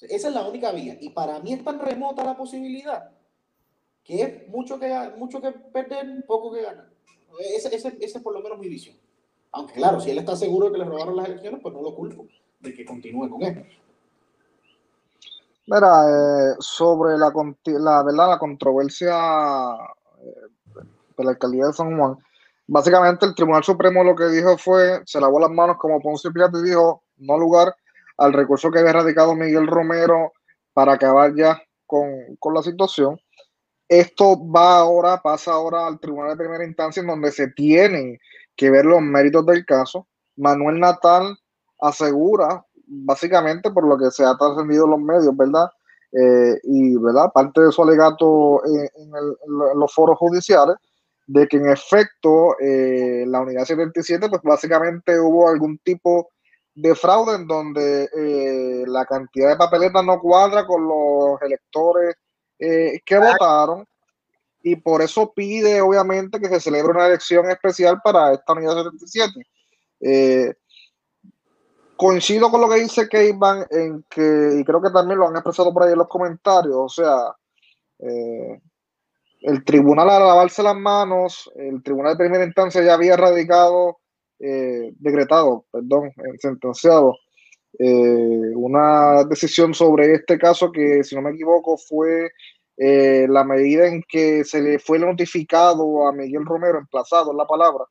Esa 0.00 0.28
es 0.28 0.34
la 0.34 0.48
única 0.48 0.72
vía. 0.72 0.96
Y 1.00 1.10
para 1.10 1.38
mí 1.40 1.52
es 1.52 1.62
tan 1.62 1.78
remota 1.78 2.24
la 2.24 2.36
posibilidad 2.36 3.10
que 4.04 4.22
es 4.22 4.48
mucho 4.48 4.78
que, 4.78 5.12
mucho 5.16 5.40
que 5.40 5.52
perder, 5.52 6.24
poco 6.26 6.52
que 6.52 6.62
ganar. 6.62 6.90
Esa 7.56 7.68
es 7.68 8.18
por 8.18 8.34
lo 8.34 8.40
menos 8.40 8.58
mi 8.58 8.68
visión. 8.68 8.96
Aunque 9.52 9.74
claro, 9.74 10.00
si 10.00 10.10
él 10.10 10.18
está 10.18 10.34
seguro 10.34 10.66
de 10.66 10.72
que 10.72 10.78
le 10.78 10.84
robaron 10.86 11.16
las 11.16 11.26
elecciones, 11.26 11.60
pues 11.62 11.74
no 11.74 11.82
lo 11.82 11.94
culpo 11.94 12.26
de 12.60 12.72
que 12.72 12.84
continúe 12.84 13.28
con 13.28 13.42
esto. 13.42 13.62
Mira, 15.66 16.08
eh, 16.08 16.56
sobre 16.58 17.16
la, 17.18 17.32
la, 17.78 18.02
¿verdad? 18.02 18.30
la 18.30 18.38
controversia 18.38 19.74
eh, 20.20 20.80
de 21.16 21.24
la 21.24 21.30
alcaldía 21.30 21.66
de 21.66 21.72
San 21.72 21.96
Juan, 21.96 22.18
básicamente 22.66 23.26
el 23.26 23.34
Tribunal 23.34 23.64
Supremo 23.64 24.04
lo 24.04 24.14
que 24.14 24.26
dijo 24.26 24.56
fue, 24.58 25.02
se 25.04 25.20
lavó 25.20 25.40
las 25.40 25.50
manos 25.50 25.76
como 25.78 26.00
Poncio 26.00 26.32
Pilato 26.32 26.58
y 26.58 26.68
dijo, 26.68 27.02
no 27.16 27.38
lugar 27.38 27.74
al 28.18 28.32
recurso 28.32 28.70
que 28.70 28.78
había 28.78 28.92
radicado 28.92 29.34
Miguel 29.34 29.66
Romero 29.66 30.32
para 30.72 30.94
acabar 30.94 31.34
ya 31.34 31.60
con, 31.86 32.08
con 32.38 32.54
la 32.54 32.62
situación. 32.62 33.18
Esto 33.88 34.38
va 34.50 34.78
ahora, 34.78 35.20
pasa 35.20 35.52
ahora 35.52 35.86
al 35.86 36.00
Tribunal 36.00 36.30
de 36.30 36.44
Primera 36.44 36.64
Instancia 36.64 37.00
en 37.00 37.08
donde 37.08 37.30
se 37.30 37.48
tienen 37.48 38.18
que 38.56 38.70
ver 38.70 38.86
los 38.86 39.02
méritos 39.02 39.44
del 39.46 39.66
caso. 39.66 40.06
Manuel 40.36 40.80
Natal 40.80 41.36
asegura 41.80 42.64
básicamente 42.86 43.70
por 43.70 43.86
lo 43.86 43.98
que 43.98 44.10
se 44.10 44.24
ha 44.24 44.36
trascendido 44.36 44.84
en 44.84 44.90
los 44.90 45.00
medios, 45.00 45.36
¿verdad? 45.36 45.68
Eh, 46.12 46.60
y, 46.64 46.96
¿verdad? 46.96 47.30
Parte 47.32 47.62
de 47.62 47.72
su 47.72 47.82
alegato 47.82 48.62
en, 48.66 49.10
los 49.78 49.94
foros 49.94 50.18
judiciales, 50.18 50.76
de 51.32 51.48
que 51.48 51.56
en 51.56 51.70
efecto 51.70 52.58
eh, 52.60 53.24
la 53.26 53.40
unidad 53.40 53.64
77, 53.64 54.28
pues 54.28 54.42
básicamente 54.42 55.18
hubo 55.18 55.48
algún 55.48 55.78
tipo 55.78 56.28
de 56.74 56.94
fraude 56.94 57.36
en 57.36 57.46
donde 57.46 58.04
eh, 58.14 58.84
la 58.86 59.06
cantidad 59.06 59.48
de 59.48 59.56
papeletas 59.56 60.04
no 60.04 60.20
cuadra 60.20 60.66
con 60.66 60.86
los 60.86 61.40
electores 61.42 62.16
que 62.58 63.18
votaron 63.18 63.84
y 64.62 64.76
por 64.76 65.02
eso 65.02 65.32
pide 65.34 65.80
obviamente 65.80 66.38
que 66.38 66.48
se 66.48 66.60
celebre 66.60 66.92
una 66.92 67.08
elección 67.08 67.50
especial 67.50 68.00
para 68.04 68.34
esta 68.34 68.52
unidad 68.52 68.84
77. 68.84 70.56
coincido 71.96 72.50
con 72.52 72.60
lo 72.60 72.68
que 72.68 72.80
dice 72.80 73.08
Keyban 73.08 73.66
en 73.70 74.04
que, 74.08 74.58
y 74.60 74.64
creo 74.64 74.80
que 74.80 74.90
también 74.90 75.18
lo 75.18 75.26
han 75.26 75.34
expresado 75.34 75.74
por 75.74 75.82
ahí 75.82 75.92
en 75.92 75.98
los 75.98 76.08
comentarios, 76.08 76.76
o 76.76 76.88
sea, 76.88 77.34
eh, 77.98 78.60
el 79.42 79.64
tribunal 79.64 80.08
al 80.08 80.22
lavarse 80.22 80.62
las 80.62 80.76
manos, 80.76 81.50
el 81.56 81.82
tribunal 81.82 82.12
de 82.12 82.24
primera 82.24 82.44
instancia 82.44 82.82
ya 82.82 82.94
había 82.94 83.16
radicado, 83.16 83.98
eh, 84.38 84.92
decretado, 84.98 85.66
perdón, 85.70 86.12
sentenciado 86.38 87.16
eh, 87.78 88.52
una 88.54 89.24
decisión 89.24 89.74
sobre 89.74 90.14
este 90.14 90.38
caso 90.38 90.70
que, 90.70 91.02
si 91.02 91.14
no 91.14 91.22
me 91.22 91.30
equivoco, 91.30 91.76
fue 91.76 92.30
eh, 92.76 93.26
la 93.28 93.44
medida 93.44 93.86
en 93.86 94.02
que 94.08 94.44
se 94.44 94.60
le 94.60 94.78
fue 94.78 94.98
notificado 94.98 96.06
a 96.06 96.12
Miguel 96.12 96.44
Romero, 96.44 96.78
emplazado 96.78 97.32
en 97.32 97.38
la 97.38 97.46
palabra. 97.46 97.84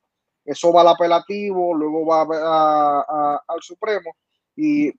Eso 0.46 0.72
va 0.72 0.82
al 0.82 0.90
apelativo, 0.90 1.74
luego 1.74 2.06
va 2.06 3.42
al 3.48 3.62
Supremo 3.62 4.16
y 4.56 4.92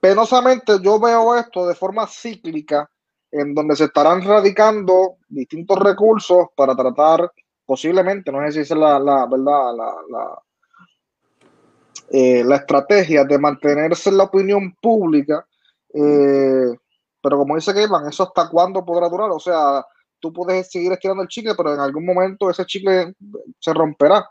penosamente 0.00 0.72
yo 0.82 0.98
veo 0.98 1.36
esto 1.36 1.66
de 1.66 1.74
forma 1.74 2.06
cíclica 2.06 2.90
en 3.32 3.54
donde 3.54 3.76
se 3.76 3.84
estarán 3.84 4.22
radicando 4.22 5.16
distintos 5.28 5.78
recursos 5.78 6.46
para 6.56 6.74
tratar 6.74 7.30
posiblemente, 7.64 8.32
no 8.32 8.44
sé 8.46 8.52
si 8.52 8.60
es 8.60 8.70
la, 8.70 8.98
la 8.98 9.26
verdad, 9.26 9.76
la, 9.76 9.94
la, 10.10 10.42
eh, 12.10 12.42
la 12.44 12.56
estrategia 12.56 13.24
de 13.24 13.38
mantenerse 13.38 14.10
en 14.10 14.16
la 14.16 14.24
opinión 14.24 14.74
pública, 14.80 15.46
eh, 15.94 16.76
pero 17.22 17.38
como 17.38 17.54
dice 17.54 17.72
Kevin, 17.72 18.08
¿eso 18.08 18.24
hasta 18.24 18.48
cuándo 18.48 18.84
podrá 18.84 19.08
durar? 19.08 19.30
O 19.30 19.38
sea, 19.38 19.84
tú 20.18 20.32
puedes 20.32 20.70
seguir 20.70 20.92
estirando 20.92 21.22
el 21.22 21.28
chicle, 21.28 21.54
pero 21.56 21.74
en 21.74 21.80
algún 21.80 22.04
momento 22.04 22.50
ese 22.50 22.64
chicle 22.64 23.14
se 23.58 23.74
romperá. 23.74 24.28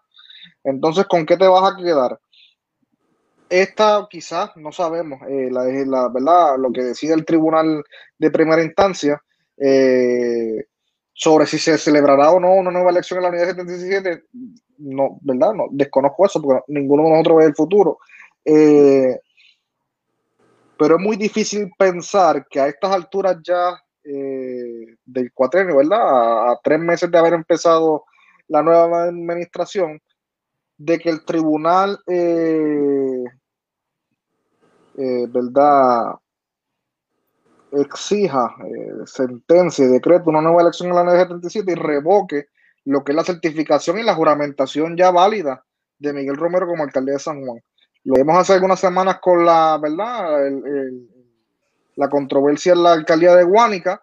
Entonces, 0.63 1.05
¿con 1.05 1.25
qué 1.25 1.37
te 1.37 1.47
vas 1.47 1.71
a 1.71 1.77
quedar? 1.77 2.19
Esta 3.49 4.07
quizás, 4.09 4.55
no 4.57 4.71
sabemos, 4.71 5.21
eh, 5.27 5.49
la, 5.51 5.63
la, 5.63 6.09
verdad, 6.09 6.57
lo 6.59 6.71
que 6.71 6.83
decide 6.83 7.13
el 7.13 7.25
tribunal 7.25 7.83
de 8.17 8.31
primera 8.31 8.63
instancia 8.63 9.21
eh, 9.57 10.65
sobre 11.13 11.47
si 11.47 11.57
se 11.57 11.77
celebrará 11.79 12.31
o 12.31 12.39
no 12.39 12.53
una 12.53 12.69
nueva 12.69 12.91
elección 12.91 13.17
en 13.17 13.23
la 13.23 13.29
unidad 13.29 13.47
77, 13.47 14.23
no, 14.77 15.17
¿verdad? 15.21 15.53
No, 15.53 15.65
desconozco 15.71 16.25
eso 16.25 16.41
porque 16.41 16.61
ninguno 16.67 17.03
de 17.03 17.09
nosotros 17.09 17.37
ve 17.37 17.45
el 17.45 17.55
futuro. 17.55 17.97
Eh, 18.45 19.19
pero 20.77 20.95
es 20.95 21.01
muy 21.01 21.17
difícil 21.17 21.71
pensar 21.77 22.45
que 22.47 22.59
a 22.59 22.67
estas 22.67 22.91
alturas 22.91 23.37
ya 23.43 23.81
del 24.03 25.31
cuatrenio, 25.33 25.77
¿verdad? 25.77 26.51
A, 26.51 26.59
tres 26.63 26.79
meses 26.79 27.11
de 27.11 27.17
haber 27.17 27.33
empezado 27.33 28.05
la 28.47 28.63
nueva 28.63 29.03
administración, 29.03 30.01
de 30.79 30.97
que 30.97 31.09
el 31.09 31.25
tribunal 31.25 31.99
eh, 32.07 33.25
¿verdad? 35.27 36.15
exija, 37.71 38.55
eh, 38.65 39.05
sentencia 39.05 39.85
y 39.85 39.89
decreto 39.89 40.29
una 40.29 40.41
nueva 40.41 40.61
elección 40.61 40.89
en 40.89 40.95
la 40.95 41.03
977 41.03 41.71
y 41.71 41.75
revoque 41.75 42.47
lo 42.85 43.03
que 43.03 43.11
es 43.11 43.15
la 43.15 43.23
certificación 43.23 43.99
y 43.99 44.03
la 44.03 44.15
juramentación 44.15 44.97
ya 44.97 45.11
válida 45.11 45.63
de 45.99 46.13
Miguel 46.13 46.37
Romero 46.37 46.65
como 46.65 46.83
alcalde 46.83 47.11
de 47.11 47.19
San 47.19 47.45
Juan. 47.45 47.61
Lo 48.05 48.15
vimos 48.15 48.37
hace 48.37 48.53
algunas 48.53 48.79
semanas 48.79 49.19
con 49.21 49.45
la, 49.45 49.77
¿verdad? 49.81 50.49
la 51.95 52.09
controversia 52.09 52.71
en 52.71 52.83
la 52.83 52.93
alcaldía 52.93 53.35
de 53.35 53.43
Guánica 53.43 54.01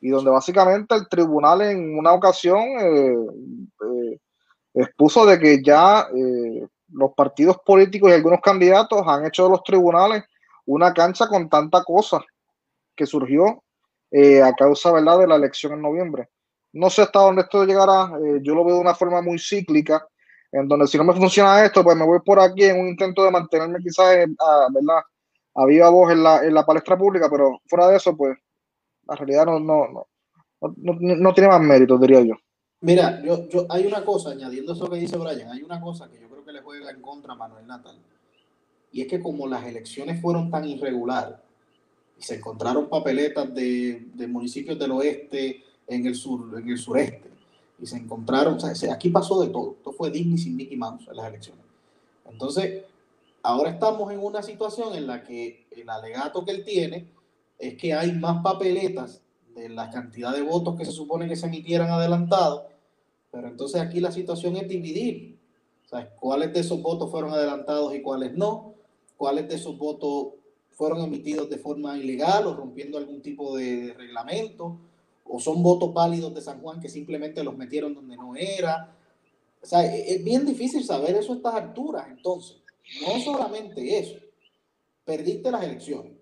y 0.00 0.08
donde 0.08 0.30
básicamente 0.30 0.94
el 0.94 1.08
tribunal 1.08 1.60
en 1.60 1.98
una 1.98 2.12
ocasión 2.12 2.60
eh, 2.80 4.18
expuso 4.82 5.26
de 5.26 5.38
que 5.38 5.62
ya 5.62 6.06
los 6.92 7.12
partidos 7.14 7.58
políticos 7.64 8.10
y 8.10 8.14
algunos 8.14 8.40
candidatos 8.40 9.02
han 9.06 9.26
hecho 9.26 9.44
de 9.44 9.50
los 9.50 9.62
tribunales 9.62 10.24
una 10.66 10.92
cancha 10.92 11.28
con 11.28 11.48
tanta 11.48 11.82
cosa 11.84 12.24
que 12.94 13.06
surgió 13.06 13.62
eh, 14.10 14.42
a 14.42 14.52
causa 14.52 14.92
¿verdad? 14.92 15.18
de 15.18 15.26
la 15.26 15.36
elección 15.36 15.72
en 15.72 15.82
noviembre. 15.82 16.28
No 16.72 16.90
sé 16.90 17.02
hasta 17.02 17.20
dónde 17.20 17.42
esto 17.42 17.64
llegará, 17.64 18.10
eh, 18.24 18.40
yo 18.42 18.54
lo 18.54 18.64
veo 18.64 18.76
de 18.76 18.80
una 18.80 18.94
forma 18.94 19.22
muy 19.22 19.38
cíclica, 19.38 20.06
en 20.52 20.68
donde 20.68 20.86
si 20.86 20.98
no 20.98 21.04
me 21.04 21.14
funciona 21.14 21.64
esto, 21.64 21.82
pues 21.82 21.96
me 21.96 22.04
voy 22.04 22.20
por 22.24 22.40
aquí 22.40 22.64
en 22.64 22.80
un 22.80 22.88
intento 22.88 23.24
de 23.24 23.30
mantenerme 23.30 23.78
quizás 23.78 24.06
a, 24.06 24.66
¿verdad? 24.72 25.02
a 25.54 25.66
viva 25.66 25.88
voz 25.88 26.12
en 26.12 26.22
la, 26.22 26.44
en 26.44 26.54
la 26.54 26.66
palestra 26.66 26.96
pública, 26.96 27.28
pero 27.30 27.60
fuera 27.66 27.88
de 27.88 27.96
eso, 27.96 28.16
pues 28.16 28.36
la 29.06 29.16
realidad 29.16 29.46
no, 29.46 29.58
no, 29.58 29.86
no, 29.88 30.06
no, 30.60 30.96
no 31.00 31.34
tiene 31.34 31.48
más 31.48 31.60
mérito, 31.60 31.96
diría 31.98 32.20
yo. 32.20 32.34
Mira, 32.80 33.22
yo, 33.22 33.48
yo, 33.48 33.66
hay 33.70 33.86
una 33.86 34.04
cosa, 34.04 34.30
añadiendo 34.30 34.74
eso 34.74 34.88
que 34.88 34.98
dice 34.98 35.16
Brian, 35.16 35.50
hay 35.50 35.62
una 35.62 35.80
cosa 35.80 36.10
que 36.10 36.20
yo 36.20 36.28
creo 36.28 36.44
que 36.44 36.52
le 36.52 36.60
juega 36.60 36.90
en 36.90 37.00
contra 37.00 37.32
a 37.32 37.36
Manuel 37.36 37.66
Natal. 37.66 37.96
Y 38.92 39.00
es 39.02 39.08
que 39.08 39.20
como 39.20 39.46
las 39.46 39.64
elecciones 39.64 40.20
fueron 40.20 40.50
tan 40.50 40.64
irregulares 40.64 41.36
y 42.18 42.22
se 42.22 42.36
encontraron 42.36 42.88
papeletas 42.88 43.52
de, 43.54 44.08
de 44.14 44.26
municipios 44.26 44.78
del 44.78 44.92
oeste 44.92 45.64
en 45.86 46.06
el, 46.06 46.14
sur, 46.14 46.58
en 46.58 46.68
el 46.68 46.78
sureste, 46.78 47.30
y 47.78 47.86
se 47.86 47.96
encontraron, 47.96 48.54
o 48.54 48.74
sea, 48.74 48.92
aquí 48.92 49.10
pasó 49.10 49.40
de 49.42 49.48
todo. 49.48 49.72
Esto 49.72 49.92
fue 49.92 50.10
Disney 50.10 50.38
sin 50.38 50.56
Mickey 50.56 50.76
Mouse 50.76 51.06
en 51.08 51.16
las 51.16 51.28
elecciones. 51.28 51.64
Entonces, 52.24 52.84
ahora 53.42 53.70
estamos 53.70 54.10
en 54.12 54.22
una 54.22 54.42
situación 54.42 54.94
en 54.94 55.06
la 55.06 55.22
que 55.22 55.66
el 55.70 55.88
alegato 55.88 56.44
que 56.44 56.52
él 56.52 56.64
tiene 56.64 57.06
es 57.58 57.74
que 57.74 57.94
hay 57.94 58.12
más 58.12 58.42
papeletas 58.42 59.20
de 59.56 59.70
la 59.70 59.90
cantidad 59.90 60.32
de 60.34 60.42
votos 60.42 60.76
que 60.76 60.84
se 60.84 60.92
supone 60.92 61.26
que 61.26 61.34
se 61.34 61.46
emitieran 61.46 61.90
adelantados, 61.90 62.64
pero 63.32 63.48
entonces 63.48 63.80
aquí 63.80 64.00
la 64.00 64.12
situación 64.12 64.56
es 64.56 64.68
dividir. 64.68 65.38
O 65.86 65.88
sea, 65.88 66.10
cuáles 66.16 66.52
de 66.52 66.60
esos 66.60 66.82
votos 66.82 67.10
fueron 67.10 67.32
adelantados 67.32 67.94
y 67.94 68.02
cuáles 68.02 68.34
no, 68.34 68.74
cuáles 69.16 69.48
de 69.48 69.54
esos 69.54 69.78
votos 69.78 70.34
fueron 70.72 71.00
emitidos 71.00 71.48
de 71.48 71.56
forma 71.56 71.96
ilegal 71.96 72.46
o 72.46 72.54
rompiendo 72.54 72.98
algún 72.98 73.22
tipo 73.22 73.56
de 73.56 73.94
reglamento, 73.96 74.78
o 75.24 75.40
son 75.40 75.62
votos 75.62 75.92
válidos 75.94 76.34
de 76.34 76.42
San 76.42 76.60
Juan 76.60 76.80
que 76.80 76.88
simplemente 76.88 77.42
los 77.42 77.56
metieron 77.56 77.94
donde 77.94 78.16
no 78.16 78.36
era. 78.36 78.94
O 79.62 79.66
sea, 79.66 79.86
e-, 79.86 80.16
es 80.16 80.22
bien 80.22 80.44
difícil 80.44 80.84
saber 80.84 81.16
eso 81.16 81.32
a 81.32 81.36
estas 81.36 81.54
alturas. 81.54 82.06
Entonces, 82.10 82.58
no 83.00 83.18
solamente 83.20 83.98
eso, 83.98 84.16
perdiste 85.04 85.50
las 85.50 85.64
elecciones, 85.64 86.12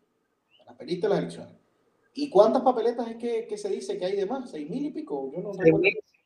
perdiste 0.79 1.09
las 1.09 1.19
elecciones. 1.19 1.54
¿Y 2.15 2.31
cuántas 2.31 2.63
papeletas 2.63 3.09
es 3.09 3.17
que, 3.17 3.59
se 3.59 3.69
dice 3.69 3.99
que 3.99 4.05
hay 4.07 4.17
de 4.17 4.25
más? 4.25 4.49
¿Seis 4.49 4.71
mil 4.71 4.87
y 4.87 4.91
pico? 4.91 5.31
Yo 5.35 5.41
no 5.41 5.53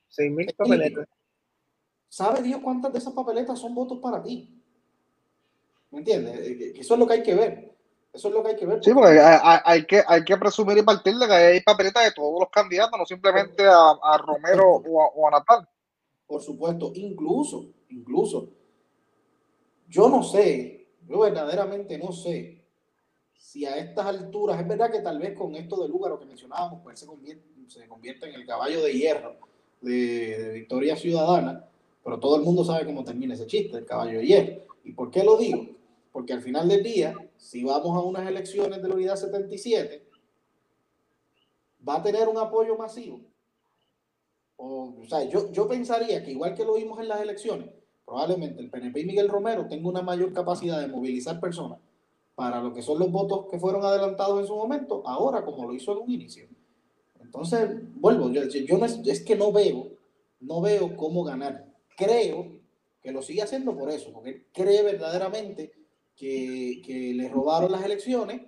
Seis 0.09 0.31
mil 0.31 0.55
papeletas. 0.55 1.09
¿Sabe 2.09 2.43
Dios 2.43 2.61
cuántas 2.63 2.93
de 2.93 2.99
esas 2.99 3.15
papeletas 3.15 3.59
son 3.59 3.75
votos 3.75 3.99
para 3.99 4.23
ti? 4.23 4.63
¿Me 5.91 5.99
entiendes? 5.99 6.39
Eh, 6.41 6.73
eso 6.77 6.95
es 6.95 7.01
lo 7.01 7.07
que 7.07 7.15
hay 7.15 7.23
que 7.23 7.35
ver. 7.35 7.75
Eso 8.13 8.29
es 8.29 8.35
lo 8.35 8.43
que 8.43 8.51
hay 8.51 8.57
que 8.57 8.67
ver. 8.67 8.83
Sí, 8.83 8.93
porque 8.93 9.19
hay, 9.19 9.87
que, 9.87 10.03
hay 10.07 10.25
que 10.25 10.37
presumir 10.37 10.79
y 10.79 10.83
partir 10.83 11.15
de 11.15 11.27
que 11.27 11.33
hay 11.33 11.61
papeletas 11.61 12.05
de 12.05 12.13
todos 12.13 12.41
los 12.41 12.51
candidatos, 12.51 12.99
no 12.99 13.07
simplemente 13.07 13.65
a, 13.67 14.19
Romero 14.19 14.83
o 14.85 15.29
a, 15.29 15.31
Natal. 15.31 15.69
Por 16.27 16.43
supuesto, 16.43 16.93
incluso, 16.95 17.67
incluso, 17.91 18.51
yo 19.89 20.09
no 20.09 20.23
sé, 20.23 20.89
yo 21.07 21.21
verdaderamente 21.21 21.97
no 21.99 22.13
sé 22.13 22.58
si 23.39 23.65
a 23.65 23.77
estas 23.77 24.05
alturas, 24.05 24.61
es 24.61 24.69
verdad 24.69 24.91
que 24.91 25.01
tal 25.01 25.19
vez 25.19 25.37
con 25.39 25.55
esto 25.55 25.81
del 25.81 25.91
lugar, 25.91 26.11
lo 26.11 26.19
que 26.19 26.27
mencionábamos, 26.27 26.81
pues 26.83 26.99
se 26.99 27.07
convierte, 27.07 27.45
se 27.69 27.87
convierte 27.87 28.29
en 28.29 28.35
el 28.35 28.45
caballo 28.45 28.83
de 28.83 28.93
hierro 28.93 29.37
de, 29.81 30.51
Victoria 30.55 30.97
Ciudadana, 30.97 31.65
pero 32.05 32.19
todo 32.19 32.37
el 32.37 32.43
mundo 32.43 32.65
sabe 32.65 32.85
cómo 32.85 33.05
termina 33.05 33.35
ese 33.35 33.47
chiste, 33.47 33.79
el 33.79 33.87
caballo 33.87 34.19
de 34.19 34.27
hierro. 34.27 34.63
¿Y 34.85 34.93
por 34.93 35.11
qué 35.11 35.23
lo 35.23 35.37
digo? 35.37 35.67
Porque 36.13 36.33
al 36.33 36.43
final 36.43 36.69
del 36.69 36.83
día, 36.83 37.15
si 37.37 37.63
vamos 37.63 37.97
a 37.97 38.01
unas 38.01 38.29
elecciones 38.29 38.83
de 38.83 38.89
la 38.89 38.95
unidad 38.95 39.17
77, 39.17 40.05
va 41.89 41.97
a 41.97 42.03
tener 42.03 42.29
un 42.29 42.39
apoyo 42.39 42.77
masivo. 42.77 43.21
O, 44.57 44.95
sea, 45.09 45.23
yo, 45.23 45.53
yo 45.53 45.69
pensaría 45.69 46.25
que 46.25 46.33
igual 46.33 46.55
que 46.55 46.65
lo 46.65 46.75
vimos 46.75 46.99
en 46.99 47.07
las 47.07 47.21
elecciones, 47.21 47.71
probablemente 48.05 48.61
el 48.61 48.69
PNP 48.69 49.01
y 49.01 49.05
Miguel 49.05 49.29
Romero 49.29 49.69
tengan 49.69 49.87
una 49.87 50.03
mayor 50.03 50.33
capacidad 50.33 50.81
de 50.81 50.89
movilizar 50.89 51.39
personas 51.39 51.79
para 52.39 52.61
lo 52.61 52.73
que 52.73 52.83
son 52.83 53.01
los 53.01 53.11
votos 53.11 53.47
que 53.51 53.59
fueron 53.59 53.85
adelantados 53.85 54.39
en 54.39 54.47
su 54.47 54.55
momento, 54.55 55.03
ahora 55.05 55.45
como 55.45 55.67
lo 55.67 55.75
hizo 55.75 55.91
en 55.91 55.99
un 55.99 56.11
inicio. 56.13 56.47
Entonces, 57.21 57.69
vuelvo, 57.97 58.31
yo, 58.31 58.45
yo 58.45 58.79
no 58.79 58.87
es, 58.87 59.25
que 59.25 59.35
no 59.35 59.51
veo, 59.51 59.89
no 60.39 60.61
veo 60.61 60.97
cómo 60.97 61.25
ganar. 61.25 61.67
Creo 61.97 62.61
que 63.03 63.11
lo 63.11 63.23
sigue 63.23 63.43
haciendo 63.43 63.77
por 63.77 63.91
eso, 63.91 64.13
porque 64.13 64.47
cree 64.53 64.85
verdaderamente 64.85 65.73
que, 66.15 66.81
que 66.87 67.13
le 67.13 67.29
robaron 67.29 67.73
las 67.73 67.85
elecciones, 67.85 68.43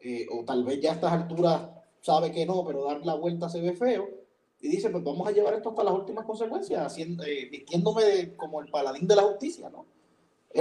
eh, 0.00 0.28
o 0.30 0.44
tal 0.44 0.62
vez 0.62 0.80
ya 0.80 0.92
a 0.92 0.94
estas 0.94 1.12
alturas 1.12 1.68
sabe 2.02 2.30
que 2.30 2.46
no, 2.46 2.64
pero 2.64 2.84
dar 2.84 3.04
la 3.04 3.14
vuelta 3.14 3.48
se 3.48 3.60
ve 3.60 3.72
feo, 3.72 4.08
y 4.60 4.68
dice, 4.68 4.88
pues 4.90 5.02
vamos 5.02 5.26
a 5.26 5.32
llevar 5.32 5.54
esto 5.54 5.70
hasta 5.70 5.82
las 5.82 5.94
últimas 5.94 6.24
consecuencias, 6.26 6.80
haciendo, 6.80 7.24
eh, 7.24 7.48
vistiéndome 7.50 8.36
como 8.36 8.60
el 8.60 8.70
paladín 8.70 9.08
de 9.08 9.16
la 9.16 9.22
justicia, 9.22 9.68
¿no? 9.68 9.95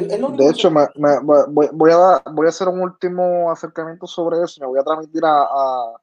De 0.01 0.49
hecho, 0.49 0.71
me, 0.71 0.88
voy, 1.23 1.91
a, 1.91 2.21
voy 2.31 2.45
a 2.45 2.49
hacer 2.49 2.67
un 2.67 2.81
último 2.81 3.51
acercamiento 3.51 4.08
sobre 4.08 4.43
eso. 4.43 4.62
Me 4.62 4.67
voy 4.67 4.79
a 4.79 4.84
transmitir 4.84 5.23
a, 5.25 5.95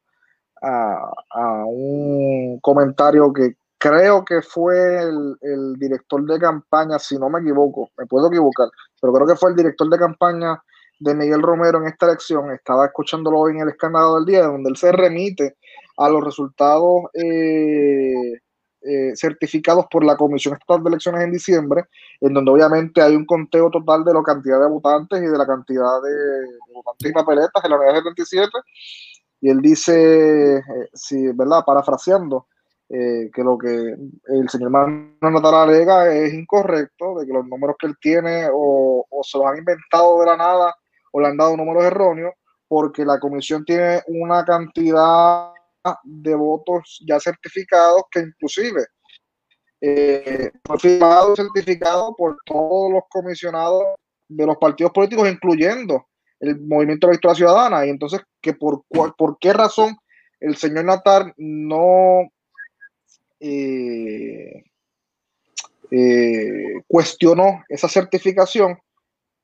a, 0.62 1.64
un 1.66 2.58
comentario 2.60 3.32
que 3.32 3.56
creo 3.78 4.24
que 4.24 4.42
fue 4.42 5.02
el, 5.02 5.74
director 5.76 6.24
de 6.24 6.38
campaña, 6.38 6.98
si 6.98 7.18
no 7.18 7.28
me 7.28 7.40
equivoco, 7.40 7.90
me 7.98 8.06
puedo 8.06 8.28
equivocar, 8.28 8.68
pero 9.00 9.12
creo 9.12 9.26
que 9.26 9.36
fue 9.36 9.50
el 9.50 9.56
director 9.56 9.88
de 9.90 9.98
campaña 9.98 10.62
de 11.00 11.14
Miguel 11.14 11.42
Romero 11.42 11.78
en 11.78 11.88
esta 11.88 12.06
elección, 12.06 12.52
estaba 12.52 12.86
escuchándolo 12.86 13.40
hoy 13.40 13.52
en 13.52 13.62
el 13.62 13.70
escándalo 13.70 14.16
del 14.16 14.26
día, 14.26 14.44
donde 14.44 14.70
él 14.70 14.76
se 14.76 14.92
remite 14.92 15.56
a 15.96 16.08
los 16.08 16.22
resultados 16.22 17.06
eh, 17.14 18.38
eh, 18.84 19.12
certificados 19.14 19.86
por 19.90 20.04
la 20.04 20.16
Comisión 20.16 20.54
Estatal 20.54 20.82
de 20.82 20.90
Elecciones 20.90 21.22
en 21.22 21.32
diciembre, 21.32 21.84
en 22.20 22.34
donde 22.34 22.50
obviamente 22.50 23.00
hay 23.00 23.14
un 23.14 23.24
conteo 23.24 23.70
total 23.70 24.04
de 24.04 24.14
la 24.14 24.22
cantidad 24.22 24.60
de 24.60 24.68
votantes 24.68 25.22
y 25.22 25.26
de 25.26 25.38
la 25.38 25.46
cantidad 25.46 26.02
de, 26.02 26.72
votantes 26.74 27.10
y 27.10 27.12
papeletas 27.12 27.64
en 27.64 27.70
la 27.70 27.76
unidad 27.76 27.94
77, 27.94 28.50
y 29.40 29.50
él 29.50 29.60
dice, 29.60 30.56
eh, 30.56 30.62
sí, 30.92 31.28
¿verdad? 31.34 31.62
Parafraseando, 31.64 32.46
que 32.88 33.42
lo 33.42 33.56
que 33.56 33.96
el 34.26 34.48
señor 34.50 34.68
Manuel 34.68 35.16
Natal 35.22 35.54
alega 35.54 36.12
es 36.12 36.34
incorrecto, 36.34 37.18
de 37.18 37.26
que 37.26 37.32
los 37.32 37.46
números 37.46 37.76
que 37.78 37.86
él 37.86 37.96
tiene 37.98 38.48
o, 38.52 39.06
o 39.08 39.22
se 39.22 39.38
los 39.38 39.46
han 39.46 39.56
inventado 39.56 40.20
de 40.20 40.26
la 40.26 40.36
nada 40.36 40.74
o 41.10 41.20
le 41.20 41.28
han 41.28 41.38
dado 41.38 41.56
números 41.56 41.84
erróneos, 41.84 42.34
porque 42.68 43.04
la 43.04 43.20
comisión 43.20 43.64
tiene 43.64 44.02
una 44.08 44.44
cantidad 44.44 45.51
de 46.04 46.34
votos 46.34 47.02
ya 47.06 47.18
certificados 47.18 48.02
que 48.10 48.20
inclusive 48.20 48.86
eh, 49.80 50.52
fue 50.64 51.00
certificado 51.34 52.14
por 52.16 52.36
todos 52.46 52.92
los 52.92 53.02
comisionados 53.10 53.82
de 54.28 54.46
los 54.46 54.56
partidos 54.56 54.92
políticos, 54.92 55.28
incluyendo 55.28 56.06
el 56.38 56.60
Movimiento 56.60 57.06
de 57.06 57.12
la 57.12 57.16
Victoria 57.16 57.34
Ciudadana. 57.34 57.86
Y 57.86 57.90
entonces, 57.90 58.20
que 58.40 58.54
por, 58.54 58.84
¿por 58.88 59.38
qué 59.40 59.52
razón 59.52 59.96
el 60.38 60.56
señor 60.56 60.84
Natar 60.84 61.34
no 61.36 62.30
eh, 63.40 64.64
eh, 65.90 66.82
cuestionó 66.86 67.64
esa 67.68 67.88
certificación 67.88 68.78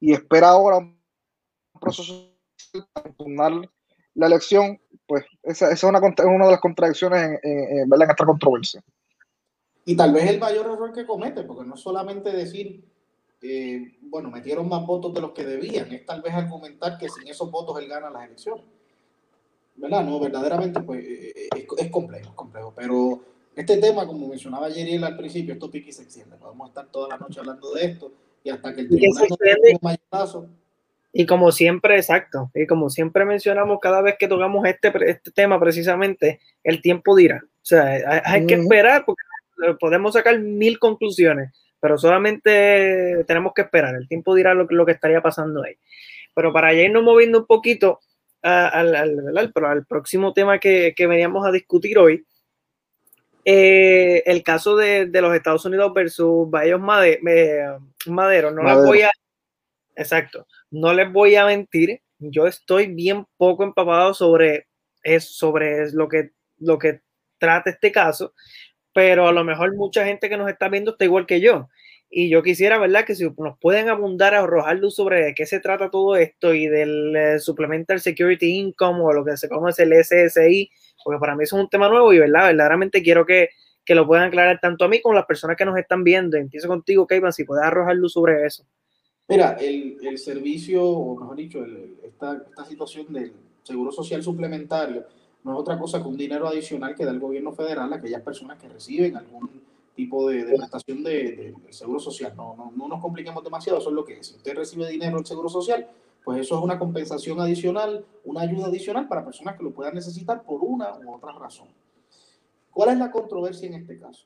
y 0.01 0.13
espera 0.13 0.51
ahora 0.51 0.79
un 0.79 0.97
proceso 1.81 2.33
para 3.37 3.61
la 4.15 4.27
elección, 4.27 4.81
pues 5.09 5.25
esa, 5.43 5.73
es 5.73 5.83
una, 5.83 5.99
una, 5.99 6.45
de 6.45 6.51
las 6.53 6.61
contradicciones 6.61 7.41
en, 7.43 7.91
en, 7.93 8.03
esta 8.03 8.27
controversia. 8.27 8.83
Y 9.87 9.97
tal 9.97 10.13
vez 10.13 10.29
el 10.29 10.39
mayor 10.39 10.67
error 10.67 10.93
que 10.93 11.07
comete, 11.07 11.43
porque 11.45 11.67
no 11.67 11.75
es 11.75 11.81
solamente 11.81 12.31
decir, 12.31 12.85
eh, 13.41 13.97
bueno, 14.03 14.31
metieron 14.31 14.69
más 14.69 14.87
votos 14.87 15.15
de 15.15 15.23
los 15.23 15.33
que 15.33 15.45
debían, 15.45 15.91
es 15.93 16.05
tal 16.05 16.21
vez 16.21 16.35
argumentar 16.35 16.99
que 16.99 17.09
sin 17.09 17.27
esos 17.27 17.51
votos 17.51 17.79
él 17.81 17.89
gana 17.89 18.11
las 18.11 18.27
elecciones. 18.27 18.65
¿Verdad? 19.77 20.05
No, 20.05 20.21
verdaderamente, 20.21 20.81
pues 20.81 21.03
eh, 21.05 21.49
es, 21.57 21.67
es 21.79 21.91
complejo, 21.91 22.31
es 22.31 22.35
complejo. 22.35 22.75
Pero 22.77 23.21
este 23.57 23.79
tema, 23.79 24.07
como 24.07 24.29
mencionaba 24.29 24.69
Yeriel 24.69 25.05
al 25.05 25.17
principio, 25.17 25.55
esto 25.55 25.71
pique 25.71 25.91
y 25.91 25.93
se 25.93 26.03
extiende. 26.03 26.37
Podemos 26.37 26.69
estar 26.69 26.87
toda 26.89 27.09
la 27.09 27.17
noche 27.17 27.41
hablando 27.41 27.73
de 27.73 27.87
esto 27.87 28.13
y 28.45 28.51
hasta 28.51 28.75
que 28.75 28.83
el 28.83 28.89
tribunal 28.89 29.27
no 29.29 29.37
un 29.73 29.79
mayorazo, 29.81 30.49
y 31.19 31.27
como 31.27 31.51
siempre, 31.51 31.97
exacto, 31.97 32.49
y 32.55 32.65
como 32.69 32.91
siempre 32.91 33.25
mencionamos 33.25 33.81
cada 33.81 34.03
vez 34.03 34.15
que 34.17 34.29
tocamos 34.29 34.65
este, 34.67 34.93
este 35.11 35.33
tema 35.33 35.59
precisamente, 35.59 36.39
el 36.63 36.81
tiempo 36.81 37.17
dirá. 37.17 37.43
O 37.45 37.65
sea, 37.65 38.23
hay, 38.25 38.47
que 38.47 38.55
esperar 38.55 39.05
porque 39.05 39.25
podemos 39.81 40.13
sacar 40.13 40.39
mil 40.39 40.79
conclusiones, 40.79 41.53
pero 41.81 41.99
solamente 41.99 43.25
tenemos 43.27 43.53
que 43.53 43.63
esperar. 43.63 43.97
El 43.97 44.07
tiempo 44.07 44.33
dirá 44.33 44.55
lo, 44.55 44.69
lo 44.71 44.87
que 44.87 44.93
estaría 44.93 45.21
pasando 45.21 45.65
ahí. 45.65 45.75
Pero 46.35 46.53
para 46.53 46.73
ya 46.73 46.83
irnos 46.83 47.03
moviendo 47.03 47.41
un 47.41 47.47
poquito 47.47 47.99
al, 48.43 48.95
al, 48.95 49.37
al 49.37 49.87
próximo 49.87 50.33
tema 50.33 50.61
que, 50.61 50.95
que, 50.97 51.09
veníamos 51.09 51.45
a 51.45 51.51
discutir 51.51 51.99
hoy, 51.99 52.25
eh, 53.45 54.23
el 54.25 54.45
caso 54.45 54.77
de, 54.77 55.07
de, 55.07 55.21
los 55.21 55.35
Estados 55.35 55.65
Unidos 55.65 55.93
versus 55.93 56.49
Bayos 56.49 56.81
Madero, 56.81 57.81
Madero. 58.07 58.53
no 58.53 58.63
Madero. 58.63 58.87
voy 58.87 59.03
a... 59.03 59.11
Exacto 59.97 60.47
no 60.71 60.93
les 60.93 61.13
voy 61.13 61.37
a 61.37 61.47
mentir, 61.47 62.01
yo 62.19 62.47
estoy 62.47 62.87
bien 62.87 63.27
poco 63.37 63.65
empapado 63.65 64.15
sobre, 64.15 64.67
es, 65.03 65.37
sobre 65.37 65.91
lo, 65.93 66.09
que, 66.09 66.31
lo 66.59 66.79
que 66.79 67.01
trata 67.39 67.71
este 67.71 67.93
caso, 67.93 68.35
pero 68.93 69.29
a 69.29 69.33
lo 69.33 69.45
mejor 69.45 69.75
mucha 69.77 70.05
gente 70.05 70.29
que 70.29 70.37
nos 70.37 70.51
está 70.51 70.69
viendo 70.69 70.93
está 70.93 71.05
igual 71.05 71.27
que 71.27 71.41
yo. 71.41 71.69
Y 72.11 72.31
yo 72.31 72.43
quisiera, 72.43 72.79
¿verdad? 72.79 73.05
Que 73.05 73.15
si 73.15 73.29
nos 73.37 73.59
pueden 73.61 73.91
abundar 73.91 74.35
arrojar 74.35 74.79
luz 74.79 74.97
sobre 74.97 75.27
de 75.27 75.35
qué 75.35 75.45
se 75.45 75.61
trata 75.61 75.91
todo 75.91 76.17
esto 76.17 76.55
y 76.55 76.67
del 76.67 77.15
eh, 77.15 77.39
Supplemental 77.39 78.01
Security 78.01 78.57
Income 78.57 79.01
o 79.03 79.13
lo 79.13 79.25
que 79.25 79.37
se 79.37 79.49
conoce 79.49 79.83
el 79.83 79.93
SSI, 79.93 80.71
porque 81.05 81.21
para 81.21 81.37
mí 81.37 81.45
es 81.45 81.53
un 81.53 81.69
tema 81.69 81.89
nuevo 81.89 82.13
y, 82.15 82.19
¿verdad? 82.19 82.47
Verdaderamente 82.47 83.03
quiero 83.03 83.27
que, 83.27 83.51
que 83.85 83.95
lo 83.95 84.07
puedan 84.07 84.29
aclarar 84.29 84.59
tanto 84.61 84.87
a 84.87 84.89
mí 84.89 85.03
como 85.03 85.13
a 85.13 85.17
las 85.17 85.27
personas 85.27 85.57
que 85.57 85.67
nos 85.67 85.77
están 85.77 86.03
viendo. 86.03 86.39
Empiezo 86.39 86.67
contigo, 86.67 87.07
Kevin, 87.07 87.33
si 87.33 87.45
puedes 87.45 87.65
arrojar 87.65 87.97
luz 87.97 88.15
sobre 88.15 88.47
eso. 88.47 88.67
Mira, 89.29 89.53
el, 89.61 89.99
el 90.03 90.19
servicio, 90.19 90.83
o 90.83 91.15
mejor 91.15 91.37
dicho, 91.37 91.65
esta, 92.03 92.45
esta 92.49 92.65
situación 92.65 93.13
del 93.13 93.33
seguro 93.63 93.93
social 93.93 94.23
suplementario 94.23 95.05
no 95.45 95.53
es 95.53 95.59
otra 95.59 95.79
cosa 95.79 96.01
que 96.01 96.09
un 96.09 96.17
dinero 96.17 96.49
adicional 96.49 96.95
que 96.95 97.05
da 97.05 97.11
el 97.11 97.21
gobierno 97.21 97.53
federal 97.53 97.93
a 97.93 97.97
aquellas 97.97 98.23
personas 98.23 98.59
que 98.59 98.69
reciben 98.69 99.17
algún 99.17 99.63
tipo 99.95 100.29
de, 100.31 100.45
prestación 100.45 101.05
de, 101.05 101.55
de, 101.63 101.73
seguro 101.73 102.01
social. 102.01 102.33
No, 102.37 102.57
no, 102.57 102.73
no, 102.75 102.89
nos 102.89 103.03
compliquemos 103.03 103.45
demasiado, 103.45 103.79
eso 103.79 103.91
es 103.91 103.95
lo 103.95 104.05
que 104.05 104.19
es. 104.19 104.29
Si 104.29 104.37
usted 104.37 104.57
recibe 104.57 104.89
dinero 104.89 105.17
del 105.17 105.27
seguro 105.27 105.51
social, 105.51 105.87
pues 106.25 106.41
eso 106.41 106.57
es 106.57 106.65
una 106.65 106.79
compensación 106.79 107.39
adicional, 107.41 108.07
una 108.25 108.41
ayuda 108.41 108.69
adicional 108.69 109.09
para 109.09 109.25
personas 109.25 109.57
que 109.57 109.63
lo 109.63 109.73
puedan 109.73 109.95
necesitar 109.95 110.43
por 110.43 110.63
una 110.63 110.99
u 110.99 111.15
otra 111.15 111.33
razón. 111.33 111.69
¿Cuál 112.71 112.91
es 112.91 112.99
la 112.99 113.11
controversia 113.11 113.69
en 113.69 113.75
este 113.75 113.99
caso? 113.99 114.25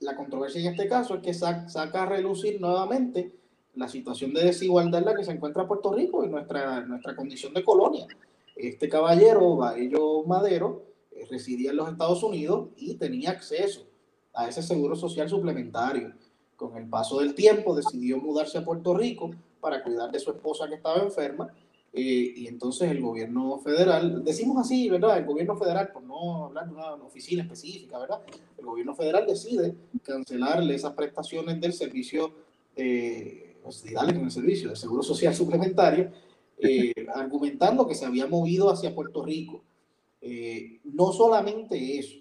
La 0.00 0.14
controversia 0.14 0.60
en 0.60 0.66
este 0.66 0.86
caso 0.86 1.14
es 1.14 1.22
que 1.22 1.32
saca 1.32 2.02
a 2.02 2.06
relucir 2.06 2.60
nuevamente 2.60 3.32
la 3.76 3.88
situación 3.88 4.32
de 4.32 4.44
desigualdad 4.44 5.00
en 5.00 5.06
la 5.06 5.14
que 5.14 5.24
se 5.24 5.32
encuentra 5.32 5.68
Puerto 5.68 5.92
Rico 5.92 6.24
y 6.24 6.28
nuestra, 6.28 6.80
nuestra 6.80 7.14
condición 7.14 7.54
de 7.54 7.62
colonia. 7.62 8.06
Este 8.56 8.88
caballero, 8.88 9.56
Baello 9.56 10.24
Madero, 10.24 10.84
eh, 11.12 11.26
residía 11.30 11.70
en 11.70 11.76
los 11.76 11.90
Estados 11.90 12.22
Unidos 12.22 12.70
y 12.76 12.94
tenía 12.94 13.30
acceso 13.30 13.86
a 14.34 14.48
ese 14.48 14.62
seguro 14.62 14.96
social 14.96 15.28
suplementario. 15.28 16.12
Con 16.56 16.76
el 16.76 16.88
paso 16.88 17.20
del 17.20 17.34
tiempo 17.34 17.76
decidió 17.76 18.18
mudarse 18.18 18.58
a 18.58 18.64
Puerto 18.64 18.94
Rico 18.94 19.30
para 19.60 19.82
cuidar 19.82 20.10
de 20.10 20.18
su 20.18 20.30
esposa 20.30 20.68
que 20.68 20.76
estaba 20.76 21.02
enferma 21.02 21.52
eh, 21.98 22.32
y 22.36 22.46
entonces 22.46 22.90
el 22.90 23.00
gobierno 23.00 23.58
federal, 23.58 24.22
decimos 24.22 24.58
así, 24.58 24.88
¿verdad? 24.90 25.16
El 25.16 25.24
gobierno 25.24 25.56
federal, 25.56 25.90
por 25.92 26.02
no 26.02 26.44
hablar 26.44 26.66
de 26.66 26.74
una 26.74 26.92
oficina 26.94 27.42
específica, 27.42 27.98
¿verdad? 27.98 28.20
El 28.58 28.66
gobierno 28.66 28.94
federal 28.94 29.26
decide 29.26 29.74
cancelarle 30.02 30.74
esas 30.74 30.92
prestaciones 30.92 31.58
del 31.58 31.72
servicio 31.72 32.32
eh, 32.76 33.45
darle 33.92 34.14
con 34.14 34.24
el 34.24 34.30
servicio 34.30 34.70
de 34.70 34.76
seguro 34.76 35.02
social 35.02 35.34
suplementario, 35.34 36.10
eh, 36.58 36.92
argumentando 37.14 37.86
que 37.86 37.94
se 37.94 38.06
había 38.06 38.26
movido 38.26 38.70
hacia 38.70 38.94
Puerto 38.94 39.24
Rico. 39.24 39.62
Eh, 40.20 40.80
no 40.84 41.12
solamente 41.12 41.98
eso, 41.98 42.18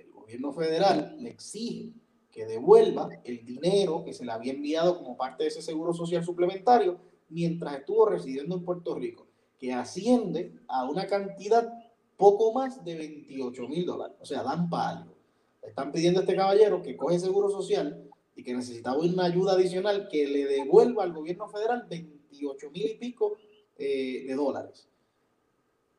el 0.00 0.10
gobierno 0.10 0.52
federal 0.52 1.16
le 1.20 1.30
exige 1.30 1.92
que 2.30 2.46
devuelva 2.46 3.08
el 3.24 3.44
dinero 3.44 4.04
que 4.04 4.12
se 4.12 4.24
le 4.24 4.32
había 4.32 4.52
enviado 4.52 4.98
como 4.98 5.16
parte 5.16 5.44
de 5.44 5.48
ese 5.48 5.62
seguro 5.62 5.92
social 5.92 6.24
suplementario 6.24 6.98
mientras 7.28 7.78
estuvo 7.78 8.06
residiendo 8.06 8.56
en 8.56 8.64
Puerto 8.64 8.94
Rico, 8.94 9.26
que 9.58 9.72
asciende 9.72 10.54
a 10.68 10.88
una 10.88 11.06
cantidad 11.06 11.68
poco 12.16 12.52
más 12.52 12.84
de 12.84 12.96
28 12.96 13.68
mil 13.68 13.86
dólares. 13.86 14.16
O 14.20 14.26
sea, 14.26 14.42
dan 14.42 14.68
para 14.70 14.98
algo. 14.98 15.14
están 15.62 15.92
pidiendo 15.92 16.20
a 16.20 16.22
este 16.22 16.36
caballero 16.36 16.82
que 16.82 16.96
coge 16.96 17.18
seguro 17.18 17.50
social 17.50 18.07
y 18.38 18.44
que 18.44 18.54
necesitaba 18.54 18.98
una 18.98 19.24
ayuda 19.24 19.54
adicional 19.54 20.06
que 20.08 20.24
le 20.28 20.46
devuelva 20.46 21.02
al 21.02 21.12
gobierno 21.12 21.48
federal 21.48 21.86
28 21.90 22.70
mil 22.70 22.86
y 22.86 22.94
pico 22.94 23.36
eh, 23.76 24.26
de 24.28 24.34
dólares. 24.36 24.86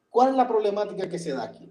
¿Cuál 0.10 0.30
es 0.30 0.36
la 0.36 0.48
problemática 0.48 1.10
que 1.10 1.20
se 1.20 1.34
da 1.34 1.44
aquí? 1.44 1.70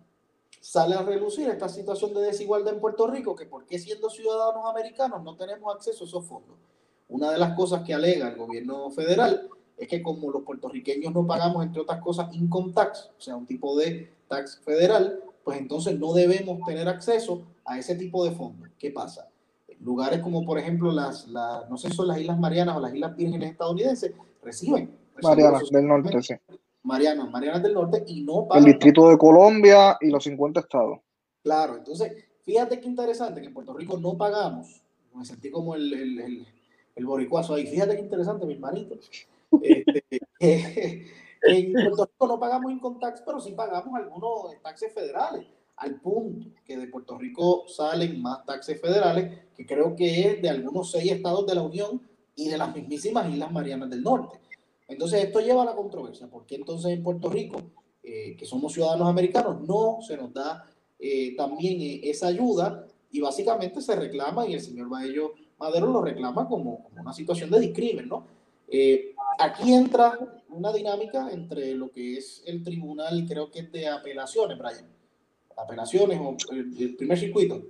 Sale 0.60 0.94
a 0.94 1.02
relucir 1.02 1.48
esta 1.48 1.70
situación 1.70 2.12
de 2.12 2.20
desigualdad 2.20 2.74
en 2.74 2.80
Puerto 2.80 3.06
Rico, 3.06 3.34
que 3.34 3.46
porque 3.46 3.78
siendo 3.78 4.10
ciudadanos 4.10 4.66
americanos 4.66 5.24
no 5.24 5.36
tenemos 5.36 5.74
acceso 5.74 6.04
a 6.04 6.06
esos 6.06 6.26
fondos. 6.26 6.58
Una 7.08 7.30
de 7.30 7.38
las 7.38 7.56
cosas 7.56 7.82
que 7.82 7.94
alega 7.94 8.28
el 8.28 8.36
gobierno 8.36 8.90
federal 8.90 9.48
es 9.78 9.88
que 9.88 10.02
como 10.02 10.30
los 10.30 10.42
puertorriqueños 10.42 11.14
no 11.14 11.26
pagamos, 11.26 11.64
entre 11.64 11.80
otras 11.80 12.02
cosas, 12.02 12.28
income 12.34 12.74
tax, 12.74 13.10
o 13.16 13.20
sea, 13.22 13.36
un 13.36 13.46
tipo 13.46 13.74
de 13.78 14.12
tax 14.28 14.60
federal, 14.62 15.18
pues 15.42 15.58
entonces 15.58 15.98
no 15.98 16.12
debemos 16.12 16.60
tener 16.66 16.88
acceso 16.88 17.46
a 17.64 17.78
ese 17.78 17.94
tipo 17.94 18.22
de 18.26 18.32
fondos. 18.32 18.68
¿Qué 18.78 18.90
pasa? 18.90 19.30
Lugares 19.80 20.20
como 20.20 20.44
por 20.44 20.58
ejemplo 20.58 20.92
las, 20.92 21.28
las, 21.28 21.68
no 21.68 21.76
sé 21.76 21.88
si 21.88 21.96
son 21.96 22.08
las 22.08 22.18
Islas 22.18 22.38
Marianas 22.38 22.76
o 22.76 22.80
las 22.80 22.94
Islas 22.94 23.16
Vírgenes 23.16 23.52
estadounidenses, 23.52 24.12
reciben. 24.42 24.96
Marianas 25.22 25.68
del 25.70 25.86
Norte, 25.86 26.22
sí. 26.22 26.34
Marianas, 26.82 27.30
Marianas 27.30 27.62
del 27.62 27.74
Norte 27.74 28.04
y 28.06 28.22
no 28.22 28.46
pagan. 28.46 28.64
El 28.64 28.72
Distrito 28.72 29.08
de 29.08 29.18
Colombia 29.18 29.96
y 30.00 30.10
los 30.10 30.22
50 30.24 30.60
estados. 30.60 31.00
Claro, 31.42 31.76
entonces, 31.76 32.12
fíjate 32.44 32.80
qué 32.80 32.86
interesante 32.86 33.40
que 33.40 33.48
en 33.48 33.54
Puerto 33.54 33.74
Rico 33.74 33.98
no 33.98 34.16
pagamos. 34.16 34.80
Me 35.14 35.24
sentí 35.24 35.50
como 35.50 35.74
el, 35.74 35.92
el, 35.92 36.20
el, 36.20 36.46
el 36.94 37.06
boricuazo 37.06 37.54
ahí. 37.54 37.66
Fíjate 37.66 37.96
qué 37.96 38.02
interesante, 38.02 38.46
mi 38.46 38.54
hermanito. 38.54 38.94
Este, 39.62 40.04
en 41.42 41.72
Puerto 41.72 42.04
Rico 42.04 42.26
no 42.28 42.38
pagamos 42.38 42.70
income 42.70 42.98
tax, 43.00 43.22
pero 43.26 43.40
sí 43.40 43.52
pagamos 43.52 43.94
algunos 43.94 44.60
taxes 44.62 44.92
federales 44.92 45.46
al 45.78 46.00
punto 46.00 46.48
que 46.64 46.76
de 46.76 46.88
Puerto 46.88 47.16
Rico 47.16 47.64
salen 47.68 48.20
más 48.20 48.44
taxes 48.44 48.80
federales, 48.80 49.46
que 49.56 49.66
creo 49.66 49.94
que 49.94 50.28
es 50.28 50.42
de 50.42 50.48
algunos 50.48 50.90
seis 50.90 51.12
estados 51.12 51.46
de 51.46 51.54
la 51.54 51.62
Unión 51.62 52.02
y 52.34 52.48
de 52.48 52.58
las 52.58 52.74
mismísimas 52.74 53.32
Islas 53.32 53.52
Marianas 53.52 53.90
del 53.90 54.02
Norte. 54.02 54.38
Entonces 54.86 55.24
esto 55.24 55.40
lleva 55.40 55.62
a 55.62 55.66
la 55.66 55.74
controversia. 55.74 56.28
¿Por 56.28 56.46
qué 56.46 56.56
entonces 56.56 56.92
en 56.92 57.02
Puerto 57.02 57.28
Rico, 57.28 57.60
eh, 58.02 58.36
que 58.36 58.46
somos 58.46 58.72
ciudadanos 58.72 59.08
americanos, 59.08 59.60
no 59.62 59.98
se 60.00 60.16
nos 60.16 60.32
da 60.32 60.64
eh, 60.98 61.36
también 61.36 61.80
eh, 61.80 62.00
esa 62.04 62.28
ayuda? 62.28 62.86
Y 63.10 63.20
básicamente 63.20 63.80
se 63.80 63.96
reclama, 63.96 64.46
y 64.46 64.54
el 64.54 64.60
señor 64.60 64.88
Baello 64.88 65.32
Madero 65.58 65.86
lo 65.86 66.02
reclama 66.02 66.48
como, 66.48 66.84
como 66.84 67.00
una 67.00 67.12
situación 67.12 67.50
de 67.50 67.60
discrimen, 67.60 68.08
¿no? 68.08 68.26
aquí 69.38 69.72
entra 69.72 70.18
una 70.50 70.70
dinámica 70.74 71.30
entre 71.30 71.72
lo 71.72 71.90
que 71.90 72.18
es 72.18 72.42
el 72.44 72.62
tribunal, 72.62 73.24
creo 73.26 73.50
que 73.50 73.60
es 73.60 73.72
de 73.72 73.88
apelaciones, 73.88 74.58
Brian. 74.58 74.97
Apelaciones 75.58 76.18
o 76.20 76.36
el 76.52 76.96
primer 76.96 77.18
circuito 77.18 77.62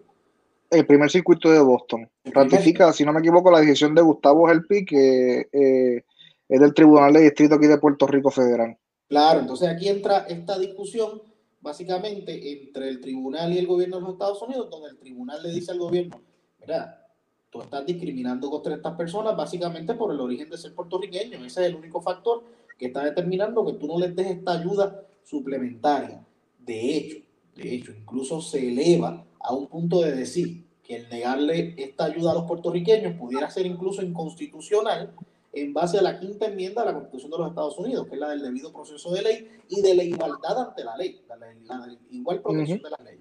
el 0.71 0.87
primer 0.87 1.11
circuito 1.11 1.51
de 1.51 1.61
Boston. 1.61 2.09
Ratifica, 2.25 2.93
si 2.93 3.05
no 3.05 3.13
me 3.13 3.21
equivoco, 3.21 3.51
la 3.51 3.61
decisión 3.61 3.95
de 3.95 4.03
Gustavo 4.03 4.47
Gelpi, 4.47 4.85
que 4.85 5.49
eh, 5.53 6.05
es 6.49 6.61
del 6.61 6.75
Tribunal 6.75 7.13
de 7.15 7.23
Distrito 7.23 7.55
aquí 7.55 7.67
de 7.67 7.79
Puerto 7.79 8.07
Rico 8.07 8.31
Federal. 8.31 8.77
Claro, 9.09 9.41
entonces 9.41 9.69
aquí 9.69 9.89
entra 9.89 10.27
esta 10.29 10.59
discusión 10.59 11.23
básicamente 11.61 12.53
entre 12.53 12.89
el 12.89 13.01
tribunal 13.01 13.53
y 13.53 13.59
el 13.59 13.67
gobierno 13.67 13.97
de 13.97 14.03
los 14.03 14.13
Estados 14.13 14.43
Unidos, 14.43 14.69
donde 14.71 14.91
el 14.91 14.99
tribunal 14.99 15.43
le 15.43 15.51
dice 15.51 15.73
al 15.73 15.79
gobierno, 15.79 16.21
mira, 16.61 17.07
tú 17.51 17.63
estás 17.63 17.85
discriminando 17.87 18.51
contra 18.51 18.75
estas 18.75 18.95
personas 18.95 19.37
básicamente 19.37 19.95
por 19.95 20.13
el 20.13 20.21
origen 20.21 20.51
de 20.51 20.59
ser 20.59 20.75
puertorriqueño. 20.75 21.45
Ese 21.45 21.63
es 21.63 21.69
el 21.69 21.77
único 21.77 22.01
factor 22.01 22.45
que 22.77 22.87
está 22.87 23.05
determinando 23.05 23.65
que 23.65 23.73
tú 23.73 23.87
no 23.87 23.99
les 23.99 24.15
des 24.15 24.27
esta 24.27 24.53
ayuda 24.53 25.07
suplementaria. 25.25 26.25
De 26.59 26.97
hecho, 26.97 27.28
de 27.59 27.75
hecho, 27.75 27.93
incluso 27.93 28.41
se 28.41 28.69
eleva 28.69 29.27
a 29.41 29.53
un 29.53 29.67
punto 29.67 30.01
de 30.01 30.13
decir 30.13 30.65
que 30.83 30.97
el 30.97 31.09
negarle 31.09 31.75
esta 31.77 32.05
ayuda 32.05 32.31
a 32.31 32.35
los 32.35 32.45
puertorriqueños 32.45 33.15
pudiera 33.19 33.51
ser 33.51 33.67
incluso 33.67 34.01
inconstitucional 34.03 35.13
en 35.53 35.75
base 35.75 35.99
a 35.99 36.03
la 36.03 36.21
quinta 36.21 36.47
enmienda 36.47 36.83
de 36.83 36.89
la 36.89 36.95
Constitución 36.95 37.31
de 37.33 37.39
los 37.39 37.49
Estados 37.49 37.79
Unidos, 37.79 38.07
que 38.07 38.15
es 38.15 38.21
la 38.21 38.31
del 38.31 38.43
debido 38.43 38.73
proceso 38.73 39.11
de 39.13 39.23
ley 39.23 39.49
y 39.69 39.81
de 39.81 39.95
la 39.95 40.05
igualdad 40.05 40.69
ante 40.69 40.85
la 40.85 40.97
ley, 40.97 41.21
la, 41.27 41.99
igual 42.11 42.41
protección 42.41 42.81
de 42.81 42.91
la 42.91 43.05
ley. 43.05 43.19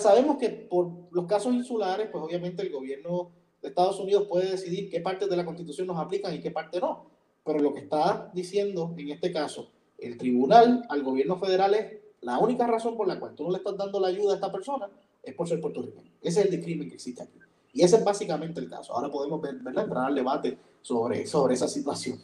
Sabemos 0.00 0.38
que 0.38 0.48
por 0.48 0.90
los 1.10 1.26
casos 1.26 1.52
insulares, 1.52 2.08
pues 2.10 2.24
obviamente 2.24 2.62
el 2.62 2.72
gobierno 2.72 3.32
de 3.60 3.68
Estados 3.68 4.00
Unidos 4.00 4.26
puede 4.28 4.50
decidir 4.50 4.88
qué 4.88 5.00
partes 5.00 5.28
de 5.28 5.36
la 5.36 5.44
Constitución 5.44 5.86
nos 5.88 5.98
aplican 5.98 6.34
y 6.34 6.40
qué 6.40 6.50
parte 6.50 6.80
no. 6.80 7.10
Pero 7.44 7.58
lo 7.58 7.74
que 7.74 7.80
está 7.80 8.30
diciendo 8.32 8.94
en 8.96 9.10
este 9.10 9.32
caso 9.32 9.70
el 9.98 10.16
tribunal 10.16 10.84
al 10.88 11.02
gobierno 11.02 11.38
federal 11.38 11.74
es 11.74 12.01
la 12.22 12.38
única 12.38 12.66
razón 12.66 12.96
por 12.96 13.06
la 13.06 13.18
cual 13.18 13.34
tú 13.34 13.44
no 13.44 13.50
le 13.50 13.58
estás 13.58 13.76
dando 13.76 14.00
la 14.00 14.08
ayuda 14.08 14.32
a 14.32 14.34
esta 14.36 14.50
persona 14.50 14.88
es 15.22 15.34
por 15.34 15.48
ser 15.48 15.60
puertorriqueño. 15.60 16.10
Ese 16.20 16.40
es 16.40 16.46
el 16.46 16.52
discrimen 16.52 16.88
que 16.88 16.94
existe 16.94 17.22
aquí. 17.22 17.38
Y 17.72 17.82
ese 17.82 17.96
es 17.96 18.04
básicamente 18.04 18.60
el 18.60 18.68
caso. 18.68 18.92
Ahora 18.92 19.10
podemos 19.10 19.40
ver, 19.40 19.56
¿verdad? 19.56 19.84
entrar 19.84 20.06
al 20.06 20.14
debate 20.14 20.58
sobre, 20.80 21.26
sobre 21.26 21.54
esa 21.54 21.66
situación. 21.68 22.18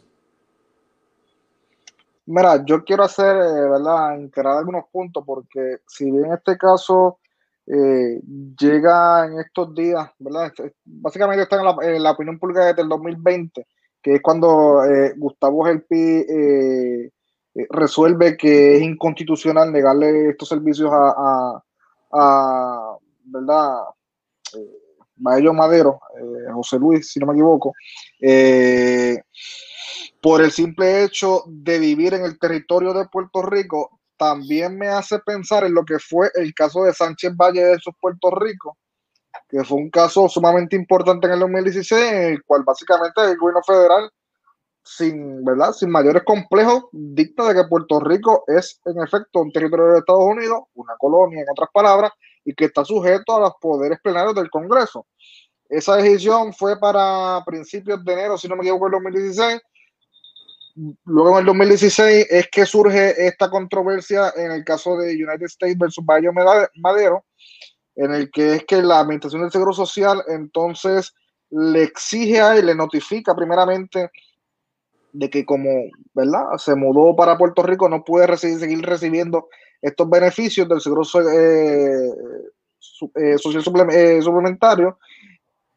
Mira, 2.27 2.63
yo 2.63 2.83
quiero 2.83 3.03
hacer, 3.03 3.35
eh, 3.35 3.69
¿verdad?, 3.69 4.15
enterar 4.15 4.57
algunos 4.57 4.85
puntos, 4.91 5.23
porque 5.25 5.79
si 5.87 6.09
bien 6.11 6.31
este 6.31 6.57
caso 6.57 7.17
eh, 7.65 8.21
llega 8.57 9.25
en 9.25 9.39
estos 9.39 9.73
días, 9.73 10.09
¿verdad? 10.19 10.53
Básicamente 10.85 11.43
está 11.43 11.57
en 11.57 12.03
la, 12.03 12.11
opinión 12.11 12.37
pública 12.37 12.67
desde 12.67 12.83
el 12.83 12.89
2020, 12.89 13.67
que 14.01 14.15
es 14.15 14.21
cuando 14.21 14.83
eh, 14.85 15.13
Gustavo 15.17 15.65
Gelpi 15.65 16.23
resuelve 17.69 18.37
que 18.37 18.77
es 18.77 18.81
inconstitucional 18.83 19.71
negarle 19.71 20.29
estos 20.29 20.49
servicios 20.49 20.91
a 20.93 21.63
a, 22.11 22.97
¿verdad? 23.23 23.81
Eh, 24.55 24.79
Madero, 25.17 25.99
eh, 26.17 26.51
José 26.53 26.79
Luis, 26.79 27.11
si 27.11 27.19
no 27.19 27.27
me 27.27 27.33
equivoco, 27.33 27.73
eh, 28.21 29.21
por 30.21 30.41
el 30.41 30.51
simple 30.51 31.03
hecho 31.03 31.43
de 31.47 31.79
vivir 31.79 32.13
en 32.13 32.23
el 32.23 32.39
territorio 32.39 32.93
de 32.93 33.07
Puerto 33.07 33.41
Rico, 33.41 33.99
también 34.17 34.77
me 34.77 34.87
hace 34.87 35.19
pensar 35.19 35.63
en 35.63 35.73
lo 35.73 35.83
que 35.85 35.99
fue 35.99 36.29
el 36.35 36.53
caso 36.53 36.83
de 36.83 36.93
Sánchez 36.93 37.35
Valle 37.35 37.63
de 37.63 37.79
su 37.79 37.91
Puerto 37.93 38.31
Rico, 38.31 38.77
que 39.47 39.63
fue 39.63 39.77
un 39.77 39.89
caso 39.89 40.27
sumamente 40.27 40.75
importante 40.75 41.27
en 41.27 41.33
el 41.33 41.39
2016, 41.39 42.11
en 42.11 42.23
el 42.33 42.43
cual 42.43 42.63
básicamente 42.63 43.21
el 43.21 43.37
gobierno 43.37 43.61
federal 43.63 44.09
sin, 44.83 45.43
¿verdad? 45.43 45.71
sin 45.73 45.89
mayores 45.89 46.23
complejos, 46.23 46.85
dicta 46.91 47.47
de 47.47 47.61
que 47.61 47.67
Puerto 47.67 47.99
Rico 47.99 48.43
es 48.47 48.79
en 48.85 49.01
efecto 49.01 49.41
un 49.41 49.51
territorio 49.51 49.87
de 49.87 49.99
Estados 49.99 50.25
Unidos, 50.25 50.63
una 50.73 50.95
colonia 50.97 51.41
en 51.41 51.51
otras 51.51 51.69
palabras, 51.73 52.11
y 52.45 52.53
que 52.53 52.65
está 52.65 52.83
sujeto 52.83 53.35
a 53.35 53.39
los 53.41 53.53
poderes 53.61 53.99
plenarios 54.01 54.35
del 54.35 54.49
Congreso. 54.49 55.05
Esa 55.69 55.97
decisión 55.97 56.53
fue 56.53 56.79
para 56.79 57.43
principios 57.45 58.03
de 58.03 58.13
enero, 58.13 58.37
si 58.37 58.47
no 58.47 58.55
me 58.55 58.63
equivoco, 58.63 58.87
el 58.87 58.93
2016. 58.93 59.61
Luego 61.05 61.31
en 61.33 61.39
el 61.39 61.45
2016 61.45 62.27
es 62.29 62.47
que 62.49 62.65
surge 62.65 63.27
esta 63.27 63.49
controversia 63.49 64.33
en 64.35 64.51
el 64.51 64.63
caso 64.63 64.97
de 64.97 65.13
United 65.13 65.45
States 65.45 65.77
versus 65.77 66.03
Bayo 66.05 66.31
Madero, 66.33 67.25
en 67.95 68.13
el 68.13 68.31
que 68.31 68.55
es 68.55 68.65
que 68.65 68.81
la 68.81 68.99
Administración 69.01 69.41
del 69.41 69.51
Seguro 69.51 69.73
Social 69.73 70.23
entonces 70.27 71.13
le 71.51 71.83
exige 71.83 72.39
a 72.39 72.55
él, 72.55 72.67
le 72.67 72.75
notifica 72.75 73.35
primeramente 73.35 74.09
de 75.11 75.29
que 75.29 75.45
como, 75.45 75.69
¿verdad? 76.13 76.57
Se 76.57 76.75
mudó 76.75 77.15
para 77.15 77.37
Puerto 77.37 77.63
Rico, 77.63 77.89
no 77.89 78.03
puede 78.03 78.37
seguir 78.37 78.81
recibiendo 78.85 79.49
estos 79.81 80.09
beneficios 80.09 80.67
del 80.67 80.81
seguro 80.81 81.03
eh, 81.23 82.09
eh, 83.15 83.37
social 83.37 83.63
eh, 83.91 84.21
suplementario 84.21 84.99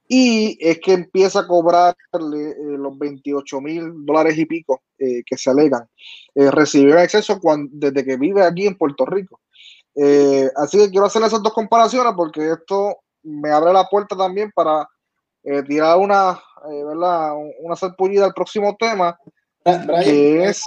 y 0.08 0.58
es 0.60 0.80
que 0.80 0.92
empieza 0.92 1.40
a 1.40 1.46
cobrarle 1.46 2.54
los 2.76 2.98
28 2.98 3.60
mil 3.60 4.04
dólares 4.04 4.36
y 4.36 4.44
pico 4.44 4.82
que 4.98 5.36
se 5.36 5.50
alegan. 5.50 5.88
recibió 6.34 6.94
en 6.94 7.04
exceso 7.04 7.40
cuando, 7.40 7.70
desde 7.72 8.04
que 8.04 8.16
vive 8.16 8.42
aquí 8.42 8.66
en 8.66 8.76
Puerto 8.76 9.06
Rico. 9.06 9.40
así 10.56 10.78
que 10.78 10.90
quiero 10.90 11.06
hacer 11.06 11.22
esas 11.22 11.42
dos 11.42 11.54
comparaciones 11.54 12.12
porque 12.14 12.52
esto 12.52 12.98
me 13.22 13.50
abre 13.50 13.72
la 13.72 13.88
puerta 13.88 14.14
también 14.14 14.52
para 14.54 14.86
tirar 15.66 15.96
una 15.98 16.38
eh, 16.70 16.84
¿verdad? 16.84 17.32
una 17.60 17.76
sarpullida 17.76 18.26
al 18.26 18.34
próximo 18.34 18.76
tema, 18.78 19.18
que 19.64 20.44
es... 20.44 20.64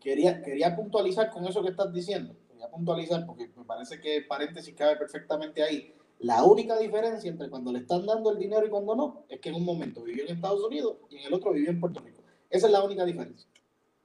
Quería, 0.00 0.42
quería 0.42 0.74
puntualizar 0.74 1.30
con 1.30 1.46
eso 1.46 1.62
que 1.62 1.70
estás 1.70 1.92
diciendo, 1.92 2.34
quería 2.48 2.68
puntualizar 2.68 3.24
porque 3.24 3.48
me 3.56 3.64
parece 3.64 4.00
que 4.00 4.16
el 4.16 4.26
paréntesis 4.26 4.74
cabe 4.74 4.96
perfectamente 4.96 5.62
ahí. 5.62 5.94
La 6.18 6.42
única 6.44 6.76
diferencia 6.78 7.30
entre 7.30 7.48
cuando 7.48 7.72
le 7.72 7.80
están 7.80 8.06
dando 8.06 8.32
el 8.32 8.38
dinero 8.38 8.66
y 8.66 8.70
cuando 8.70 8.96
no, 8.96 9.24
es 9.28 9.40
que 9.40 9.50
en 9.50 9.56
un 9.56 9.64
momento 9.64 10.02
vivió 10.02 10.24
en 10.24 10.34
Estados 10.34 10.64
Unidos 10.64 10.96
y 11.10 11.18
en 11.18 11.26
el 11.26 11.34
otro 11.34 11.52
vivió 11.52 11.70
en 11.70 11.80
Puerto 11.80 12.00
Rico. 12.00 12.22
Esa 12.50 12.66
es 12.66 12.72
la 12.72 12.84
única 12.84 13.04
diferencia. 13.04 13.48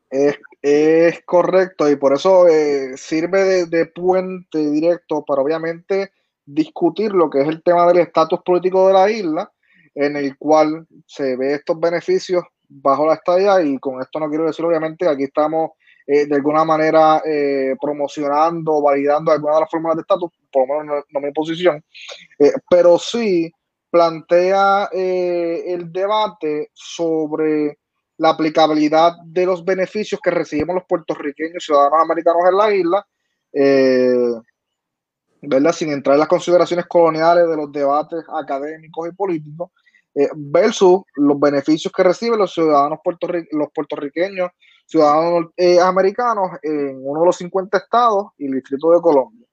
Es, 0.10 0.38
es 0.62 1.22
correcto 1.26 1.90
y 1.90 1.96
por 1.96 2.14
eso 2.14 2.48
eh, 2.48 2.96
sirve 2.96 3.44
de, 3.44 3.66
de, 3.66 3.86
puente 3.88 4.58
directo 4.72 5.24
para 5.26 5.42
obviamente 5.42 6.12
discutir 6.46 7.12
lo 7.12 7.30
que 7.30 7.42
es 7.42 7.48
el 7.48 7.62
tema 7.62 7.86
del 7.88 7.98
estatus 7.98 8.40
político 8.44 8.88
de 8.88 8.94
la 8.94 9.12
isla 9.12 9.52
en 9.98 10.16
el 10.16 10.38
cual 10.38 10.86
se 11.06 11.36
ve 11.36 11.56
estos 11.56 11.80
beneficios 11.80 12.44
bajo 12.70 13.08
la 13.08 13.16
estadía 13.16 13.62
y 13.62 13.80
con 13.80 14.00
esto 14.02 14.20
no 14.20 14.30
quiero 14.30 14.46
decir 14.46 14.64
obviamente 14.64 15.08
aquí 15.08 15.24
estamos 15.24 15.72
eh, 16.06 16.26
de 16.26 16.36
alguna 16.36 16.64
manera 16.64 17.22
eh, 17.26 17.76
promocionando, 17.82 18.82
validando 18.82 19.30
alguna 19.30 19.56
de 19.56 19.60
las 19.62 19.70
fórmulas 19.70 19.98
de 19.98 20.02
estatus, 20.02 20.32
por 20.50 20.66
lo 20.66 20.80
menos 20.80 21.04
no, 21.10 21.20
mi 21.20 21.34
posición, 21.34 21.84
eh, 22.40 22.54
pero 22.70 22.98
sí 22.98 23.52
plantea 23.90 24.90
el 24.94 25.92
debate 25.92 26.70
sobre 26.74 27.80
la 28.18 28.30
aplicabilidad 28.30 29.14
de 29.26 29.46
los 29.46 29.66
beneficios 29.66 30.22
que 30.22 30.32
recibimos 30.32 30.76
los 30.76 30.86
puertorriqueños 30.86 31.64
ciudadanos 31.64 32.02
americanos 32.02 32.44
en 32.50 32.58
la 32.58 32.74
isla, 32.74 33.08
¿verdad? 35.42 35.72
sin 35.74 35.92
entrar 35.92 36.14
en 36.16 36.20
las 36.20 36.28
consideraciones 36.28 36.86
coloniales 36.86 37.48
de 37.50 37.56
los 37.56 37.72
debates 37.72 38.24
académicos 38.34 39.10
y 39.10 39.16
políticos, 39.16 39.72
eh, 40.20 40.30
versus 40.36 41.02
los 41.16 41.40
beneficios 41.40 41.94
que 41.96 42.02
reciben 42.02 42.40
los 42.40 42.52
ciudadanos 42.52 42.98
los 43.52 43.68
puertorriqueños, 43.72 44.50
ciudadanos 44.88 45.52
eh, 45.56 45.80
americanos 45.80 46.50
en 46.64 46.98
uno 47.04 47.20
de 47.20 47.26
los 47.28 47.38
50 47.38 47.78
estados 47.78 48.32
y 48.40 48.48
el 48.48 48.54
Distrito 48.54 48.90
de 48.90 49.00
Colombia. 49.00 49.48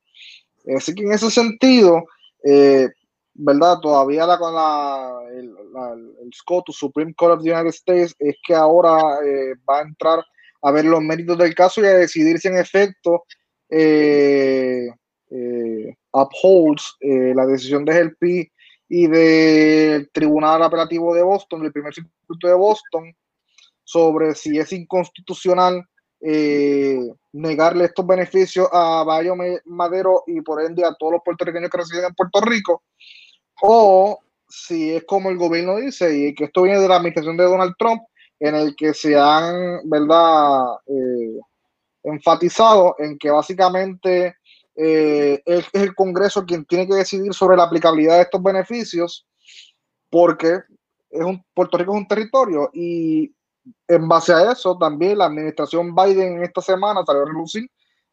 Así 0.75 0.95
que 0.95 1.03
en 1.03 1.13
ese 1.13 1.31
sentido, 1.31 2.05
eh, 2.43 2.89
¿verdad? 3.35 3.79
Todavía 3.81 4.25
la, 4.27 4.39
la, 4.39 5.19
el, 5.35 5.55
el 6.23 6.33
SCOTUS, 6.33 6.79
Supreme 6.79 7.13
Court 7.13 7.35
of 7.35 7.45
the 7.45 7.53
United 7.53 7.69
States, 7.75 8.17
es 8.19 8.35
que 8.47 8.55
ahora 8.55 8.95
va 9.69 9.81
a 9.81 9.83
entrar 9.83 10.25
a 10.63 10.71
ver 10.71 10.87
los 10.87 11.03
méritos 11.03 11.37
del 11.37 11.55
caso 11.55 11.83
y 11.83 11.87
a 11.89 11.93
decidir 11.93 12.39
si 12.39 12.49
en 12.49 12.57
efecto 12.57 13.25
upholds 16.11 16.97
la 17.01 17.45
decisión 17.45 17.85
de 17.85 17.93
GELPI 17.93 18.54
y 18.97 19.09
del 19.09 20.09
Tribunal 20.13 20.63
Apelativo 20.63 21.13
de 21.13 21.25
Boston, 21.25 21.63
del 21.63 21.73
primer 21.73 21.93
circuito 21.93 22.47
de 22.47 22.55
Boston, 22.55 23.13
sobre 23.83 24.37
si 24.37 24.57
es 24.57 24.73
inconstitucional 24.73 25.85
eh, 26.21 27.01
negarle 27.33 27.87
estos 27.87 28.07
beneficios 28.07 28.69
a 28.71 29.03
Bayo 29.03 29.35
Madero 29.65 30.23
y 30.29 30.41
por 30.43 30.63
ende 30.63 30.85
a 30.85 30.95
todos 30.95 31.15
los 31.15 31.23
puertorriqueños 31.25 31.71
que 31.71 31.79
residen 31.79 32.05
en 32.05 32.15
Puerto 32.15 32.41
Rico, 32.43 32.85
o 33.63 34.21
si 34.49 34.95
es 34.95 35.03
como 35.03 35.29
el 35.29 35.39
gobierno 35.39 35.79
dice, 35.79 36.17
y 36.17 36.33
que 36.33 36.45
esto 36.45 36.63
viene 36.63 36.79
de 36.79 36.87
la 36.87 36.95
administración 36.95 37.37
de 37.37 37.45
Donald 37.47 37.75
Trump, 37.77 38.01
en 38.39 38.55
el 38.55 38.77
que 38.77 38.95
se 38.95 39.19
han, 39.19 39.81
¿verdad?, 39.91 40.77
eh, 40.87 41.41
enfatizado 42.05 42.95
en 43.01 43.19
que 43.19 43.33
básicamente 43.33 44.37
eh, 44.77 45.43
es, 45.45 45.67
el 45.73 45.95
Congreso 45.95 46.45
quien 46.45 46.65
tiene 46.65 46.87
que 46.87 46.95
decidir 46.95 47.33
sobre 47.33 47.57
la 47.57 47.65
aplicabilidad 47.65 48.17
de 48.17 48.23
estos 48.23 48.43
beneficios, 48.43 49.27
porque 50.11 50.61
es 51.11 51.25
un, 51.25 51.45
Puerto 51.55 51.79
Rico 51.79 51.93
es 51.93 52.01
un 52.01 52.09
territorio 52.09 52.71
y 52.73 53.33
en 53.89 54.09
base 54.09 54.33
a 54.33 54.53
eso 54.53 54.77
también 54.77 55.19
la 55.19 55.27
administración 55.27 55.95
Biden 55.95 56.39
en 56.39 56.43
esta 56.43 56.61
semana 56.61 57.03
salió 57.07 57.23
a 57.23 57.27
relucir 57.27 57.71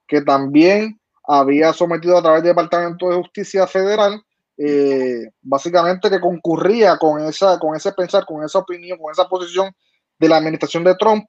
que 0.08 0.22
también 0.22 1.00
había 1.24 1.74
sometido 1.74 2.18
a 2.18 2.22
través 2.22 2.44
del 2.44 2.52
Departamento 2.52 3.10
de 3.10 3.18
Justicia 3.18 3.68
Federal 3.68 4.24
eh, 4.58 5.32
básicamente 5.42 6.10
que 6.10 6.20
concurría 6.20 6.98
con 6.98 7.24
esa 7.24 7.58
con 7.58 7.76
ese 7.76 7.92
pensar, 7.94 8.26
con 8.26 8.44
esa 8.44 8.60
opinión, 8.60 9.00
con 9.00 9.12
esa 9.12 9.28
posición 9.28 9.72
de 10.20 10.30
la 10.30 10.38
administración 10.38 10.84
de 10.84 10.96
Trump 10.96 11.26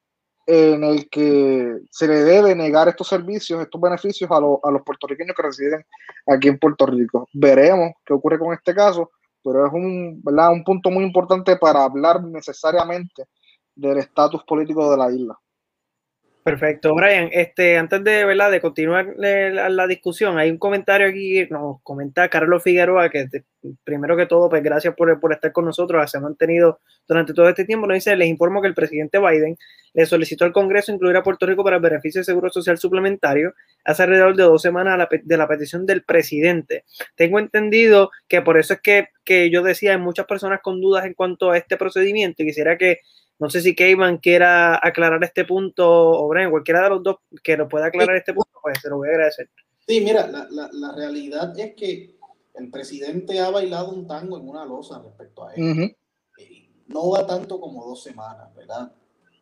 en 0.46 0.84
el 0.84 1.08
que 1.08 1.78
se 1.90 2.08
le 2.08 2.24
debe 2.24 2.54
negar 2.54 2.88
estos 2.88 3.08
servicios, 3.08 3.60
estos 3.60 3.80
beneficios 3.80 4.30
a, 4.30 4.36
a 4.36 4.70
los 4.70 4.82
puertorriqueños 4.84 5.36
que 5.36 5.42
residen 5.42 5.84
aquí 6.26 6.48
en 6.48 6.58
Puerto 6.58 6.86
Rico. 6.86 7.28
Veremos 7.32 7.92
qué 8.04 8.12
ocurre 8.12 8.38
con 8.38 8.52
este 8.52 8.74
caso, 8.74 9.10
pero 9.42 9.66
es 9.66 9.72
un, 9.72 10.20
¿verdad? 10.22 10.52
un 10.52 10.64
punto 10.64 10.90
muy 10.90 11.04
importante 11.04 11.56
para 11.56 11.84
hablar 11.84 12.22
necesariamente 12.22 13.24
del 13.74 13.98
estatus 13.98 14.42
político 14.44 14.90
de 14.90 14.96
la 14.96 15.10
isla. 15.10 15.38
Perfecto, 16.44 16.92
Brian. 16.94 17.28
Este, 17.30 17.78
antes 17.78 18.02
de, 18.02 18.24
¿verdad? 18.24 18.50
de 18.50 18.60
continuar 18.60 19.14
la, 19.16 19.86
discusión, 19.86 20.38
hay 20.38 20.50
un 20.50 20.58
comentario 20.58 21.06
aquí, 21.06 21.46
nos 21.50 21.80
comenta 21.82 22.28
Carlos 22.28 22.64
Figueroa, 22.64 23.10
que 23.10 23.28
primero 23.84 24.16
que 24.16 24.26
todo, 24.26 24.48
pues 24.50 24.60
gracias 24.60 24.92
por, 24.96 25.20
por, 25.20 25.32
estar 25.32 25.52
con 25.52 25.66
nosotros, 25.66 26.10
se 26.10 26.18
ha 26.18 26.20
mantenido 26.20 26.80
durante 27.06 27.32
todo 27.32 27.48
este 27.48 27.64
tiempo. 27.64 27.86
Nos 27.86 27.94
dice, 27.94 28.16
les 28.16 28.28
informo 28.28 28.60
que 28.60 28.66
el 28.66 28.74
presidente 28.74 29.20
Biden 29.20 29.56
le 29.94 30.04
solicitó 30.04 30.44
al 30.44 30.52
Congreso 30.52 30.92
incluir 30.92 31.16
a 31.16 31.22
Puerto 31.22 31.46
Rico 31.46 31.62
para 31.62 31.76
el 31.76 31.82
beneficio 31.82 32.20
de 32.20 32.24
seguro 32.24 32.50
social 32.50 32.76
suplementario 32.76 33.54
hace 33.84 34.02
alrededor 34.02 34.34
de 34.34 34.42
dos 34.42 34.62
semanas 34.62 35.08
de 35.22 35.36
la 35.36 35.46
petición 35.46 35.86
del 35.86 36.02
presidente. 36.02 36.84
Tengo 37.14 37.38
entendido 37.38 38.10
que 38.26 38.42
por 38.42 38.58
eso 38.58 38.74
es 38.74 38.80
que, 38.80 39.08
que 39.24 39.48
yo 39.50 39.62
decía, 39.62 39.92
hay 39.92 39.98
muchas 39.98 40.26
personas 40.26 40.60
con 40.60 40.80
dudas 40.80 41.04
en 41.04 41.14
cuanto 41.14 41.52
a 41.52 41.58
este 41.58 41.76
procedimiento 41.76 42.42
y 42.42 42.46
quisiera 42.46 42.76
que 42.76 42.98
no 43.42 43.50
sé 43.50 43.60
si 43.60 43.74
Keyman 43.74 44.18
quiera 44.18 44.78
aclarar 44.80 45.22
este 45.24 45.44
punto 45.44 45.84
o 45.84 46.28
Brian, 46.28 46.52
cualquiera 46.52 46.84
de 46.84 46.90
los 46.90 47.02
dos 47.02 47.16
que 47.42 47.56
nos 47.56 47.68
pueda 47.68 47.86
aclarar 47.86 48.14
este 48.14 48.32
punto, 48.32 48.52
pues 48.62 48.78
se 48.80 48.88
lo 48.88 48.98
voy 48.98 49.08
a 49.08 49.10
agradecer. 49.10 49.50
Sí, 49.84 50.00
mira, 50.00 50.28
la, 50.28 50.46
la, 50.48 50.70
la, 50.72 50.92
realidad 50.94 51.58
es 51.58 51.74
que 51.74 52.14
el 52.54 52.70
presidente 52.70 53.40
ha 53.40 53.50
bailado 53.50 53.90
un 53.90 54.06
tango 54.06 54.38
en 54.38 54.48
una 54.48 54.64
losa 54.64 55.02
respecto 55.02 55.44
a 55.44 55.54
él. 55.54 55.96
No 56.86 57.10
va 57.10 57.26
tanto 57.26 57.58
como 57.58 57.84
dos 57.84 58.00
semanas, 58.04 58.54
¿verdad? 58.54 58.92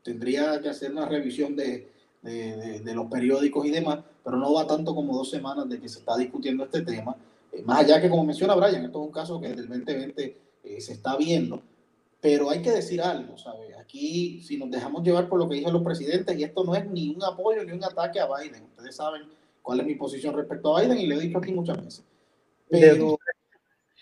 Tendría 0.02 0.58
que 0.62 0.70
hacer 0.70 0.92
una 0.92 1.06
revisión 1.06 1.54
de, 1.54 1.92
de, 2.22 2.80
de, 2.80 2.94
los 2.94 3.06
periódicos 3.10 3.66
y 3.66 3.70
demás, 3.70 3.98
pero 4.24 4.38
no 4.38 4.54
va 4.54 4.66
tanto 4.66 4.94
como 4.94 5.14
dos 5.14 5.28
semanas 5.28 5.68
de 5.68 5.78
que 5.78 5.90
se 5.90 5.98
está 5.98 6.16
discutiendo 6.16 6.64
este 6.64 6.80
tema. 6.80 7.16
Eh, 7.52 7.62
más 7.64 7.80
allá 7.80 8.00
que, 8.00 8.08
como 8.08 8.24
menciona 8.24 8.54
Brian, 8.54 8.82
esto 8.86 8.98
es 9.02 9.06
un 9.06 9.12
caso 9.12 9.38
que 9.38 9.48
desde 9.48 9.62
el 9.62 9.68
2020 9.68 10.36
eh, 10.64 10.80
se 10.80 10.92
está 10.94 11.16
viendo, 11.18 11.60
pero 12.20 12.50
hay 12.50 12.60
que 12.60 12.70
decir 12.70 13.00
algo, 13.00 13.36
¿sabes? 13.38 13.76
Aquí, 13.78 14.42
si 14.42 14.58
nos 14.58 14.70
dejamos 14.70 15.02
llevar 15.02 15.28
por 15.28 15.38
lo 15.38 15.48
que 15.48 15.56
dicen 15.56 15.72
los 15.72 15.82
presidentes, 15.82 16.38
y 16.38 16.44
esto 16.44 16.64
no 16.64 16.74
es 16.74 16.88
ni 16.90 17.08
un 17.08 17.22
apoyo 17.24 17.64
ni 17.64 17.72
un 17.72 17.82
ataque 17.82 18.20
a 18.20 18.26
Biden, 18.26 18.64
ustedes 18.64 18.96
saben 18.96 19.22
cuál 19.62 19.80
es 19.80 19.86
mi 19.86 19.94
posición 19.94 20.34
respecto 20.34 20.76
a 20.76 20.82
Biden 20.82 20.98
y 20.98 21.06
lo 21.06 21.16
he 21.16 21.20
dicho 21.20 21.38
aquí 21.38 21.52
muchas 21.52 21.82
veces. 21.82 22.04
Pero 22.68 23.18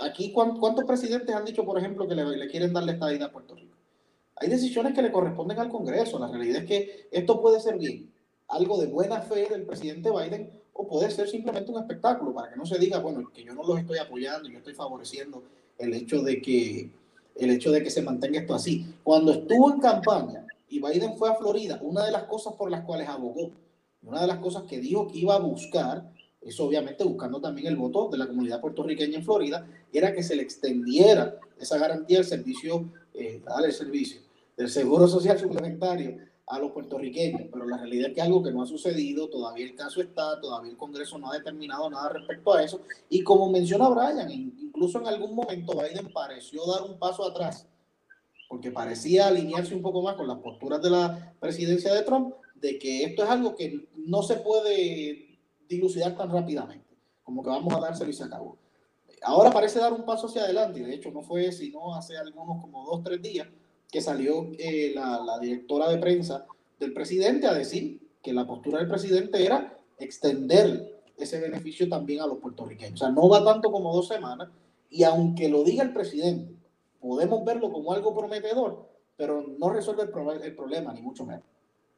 aquí, 0.01 0.33
¿cuántos 0.33 0.85
presidentes 0.85 1.35
han 1.35 1.45
dicho, 1.45 1.65
por 1.65 1.79
ejemplo, 1.79 2.07
que 2.09 2.15
le, 2.15 2.49
quieren 2.49 2.73
darle 2.73 2.93
esta 2.93 3.07
estadía 3.07 3.27
a 3.27 3.33
Puerto 3.33 3.55
Rico? 3.55 3.77
Hay 4.37 4.49
decisiones 4.49 4.95
que 4.95 5.03
le 5.03 5.11
corresponden 5.11 5.59
al 5.59 5.69
Congreso. 5.69 6.19
La 6.19 6.29
realidad 6.29 6.63
es 6.63 6.69
que 6.69 7.09
esto 7.11 7.41
puede 7.41 7.61
ser 7.61 7.79
bien 7.79 8.13
algo 8.49 8.79
de 8.79 8.87
buena 8.87 9.21
fe 9.21 9.49
del 9.49 9.65
presidente 9.65 10.11
Biden 10.11 10.51
o 10.73 10.87
puede 10.87 11.11
ser 11.11 11.29
simplemente 11.29 11.71
un 11.71 11.81
espectáculo 11.81 12.33
para 12.33 12.51
que 12.51 12.57
no 12.57 12.65
se 12.65 12.79
diga, 12.79 12.99
bueno, 12.99 13.31
que 13.33 13.43
yo 13.43 13.53
no 13.55 13.63
los 13.63 13.79
estoy 13.79 13.99
apoyando, 13.99 14.49
yo 14.49 14.59
estoy 14.59 14.75
favoreciendo 14.75 15.43
el 15.77 15.93
hecho 15.95 16.23
de 16.23 16.41
que 16.41 16.91
el 17.39 17.51
hecho 17.51 17.71
de 17.71 17.83
que 17.83 17.91
se 17.91 18.03
mantenga 18.03 18.41
esto 18.41 18.55
así. 18.55 18.95
Cuando 19.03 19.33
estuvo 19.33 19.73
en 19.73 19.81
campaña 19.81 20.47
y 20.69 20.81
Biden 20.81 21.17
fue 21.17 21.31
a 21.31 21.35
Florida, 21.35 21.79
una 21.83 22.05
de 22.05 22.13
las 22.13 22.25
cosas 22.25 22.55
por 22.55 22.71
las 22.71 22.85
cuales 22.85 23.09
abogó, 23.09 23.51
una 24.03 24.21
de 24.21 24.27
las 24.27 24.39
cosas 24.39 24.65
que 24.65 24.79
dijo 24.79 25.09
que 25.09 25.19
iba 25.19 25.35
a 25.35 25.39
buscar, 25.39 26.13
eso 26.43 26.65
obviamente 26.65 27.05
buscando 27.05 27.41
también 27.41 27.69
el 27.69 27.77
voto 27.77 28.09
de 28.09 28.19
la 28.19 28.27
comunidad 28.27 28.61
puertorriqueña 28.61 29.19
en 29.19 29.25
Florida, 29.25 29.67
era 29.93 30.13
que 30.13 30.23
se 30.23 30.37
le 30.37 30.43
extendiera 30.43 31.37
esa 31.59 31.79
garantía 31.79 32.19
del 32.19 32.27
servicio, 32.27 32.93
eh, 33.15 33.43
el 33.65 33.73
servicio, 33.73 34.21
del 34.57 34.69
seguro 34.69 35.09
social 35.09 35.39
suplementario 35.39 36.19
a 36.49 36.59
los 36.59 36.73
puertorriqueños, 36.73 37.43
pero 37.53 37.67
la 37.67 37.77
realidad 37.77 38.09
es 38.09 38.15
que 38.15 38.23
algo 38.23 38.43
que 38.43 38.51
no 38.51 38.63
ha 38.63 38.67
sucedido, 38.67 39.29
todavía 39.29 39.67
el 39.67 39.75
caso 39.75 40.01
está, 40.01 40.41
todavía 40.41 40.71
el 40.71 40.79
Congreso 40.79 41.19
no 41.19 41.31
ha 41.31 41.37
determinado 41.37 41.91
nada 41.91 42.09
respecto 42.09 42.55
a 42.55 42.63
eso, 42.63 42.81
y 43.11 43.23
como 43.23 43.51
menciona 43.51 43.89
Brian, 43.89 44.31
incluso 44.31 44.99
en 44.99 45.09
algún 45.09 45.35
momento 45.35 45.75
Biden 45.75 46.11
pareció 46.13 46.65
dar 46.67 46.83
un 46.83 46.99
paso 46.99 47.25
atrás, 47.25 47.67
porque 48.49 48.71
parecía 48.71 49.29
alinearse 49.29 49.75
un 49.75 49.83
poco 49.83 50.01
más 50.01 50.17
con 50.17 50.27
las 50.27 50.39
posturas 50.39 50.81
de 50.81 50.91
la 50.91 51.35
presidencia 51.39 51.93
de 51.93 52.03
Trump, 52.03 52.35
de 52.55 52.79
que 52.79 53.05
esto 53.05 53.25
es 53.25 53.29
algo 53.31 53.55
que 53.55 53.87
no 53.97 54.23
se 54.23 54.37
puede 54.37 55.39
dilucidar 55.69 56.17
tan 56.17 56.31
rápidamente, 56.31 56.97
como 57.25 57.43
que 57.43 57.51
vamos 57.51 57.75
a 57.75 57.81
dárselo 57.81 58.11
y 58.11 58.15
se 58.15 58.25
acabó. 58.25 58.57
Ahora 59.23 59.51
parece 59.51 59.81
dar 59.81 59.93
un 59.93 60.07
paso 60.07 60.29
hacia 60.29 60.45
adelante, 60.45 60.81
y 60.81 60.85
de 60.85 60.95
hecho 60.95 61.11
no 61.11 61.21
fue 61.21 61.53
sino 61.53 61.95
hace 61.95 62.17
algunos 62.17 62.63
como 62.63 62.87
dos, 62.87 63.03
tres 63.05 63.21
días, 63.21 63.49
que 63.91 64.01
salió 64.01 64.51
eh, 64.59 64.93
la, 64.95 65.39
directora 65.41 65.89
de 65.89 65.99
prensa 65.99 66.47
del 66.79 66.93
presidente 66.93 67.47
a 67.47 67.55
decir 67.55 68.01
que 68.23 68.33
la 68.33 68.47
postura 68.47 68.79
del 68.79 68.89
presidente 68.89 69.45
era 69.45 69.79
extender 69.99 71.01
ese 71.17 71.41
beneficio 71.41 71.89
también 71.89 72.21
a 72.21 72.27
los 72.27 72.39
puertorriqueños. 72.39 73.01
O 73.01 73.05
sea, 73.05 73.11
no 73.11 73.29
va 73.29 73.45
tanto 73.45 73.73
como 73.73 73.93
dos 73.93 74.09
semanas, 74.09 74.49
y 74.91 75.03
aunque 75.05 75.49
lo 75.49 75.65
diga 75.65 75.83
el 75.83 75.93
presidente, 75.93 76.55
podemos 77.01 77.45
verlo 77.45 77.73
como 77.73 77.93
algo 77.93 78.15
prometedor, 78.15 78.89
pero 79.17 79.45
no 79.59 79.71
resuelve 79.71 80.05
el, 80.05 80.43
el 80.43 80.55
problema, 80.55 80.93
ni 80.93 81.03
mucho 81.03 81.25
menos. 81.25 81.45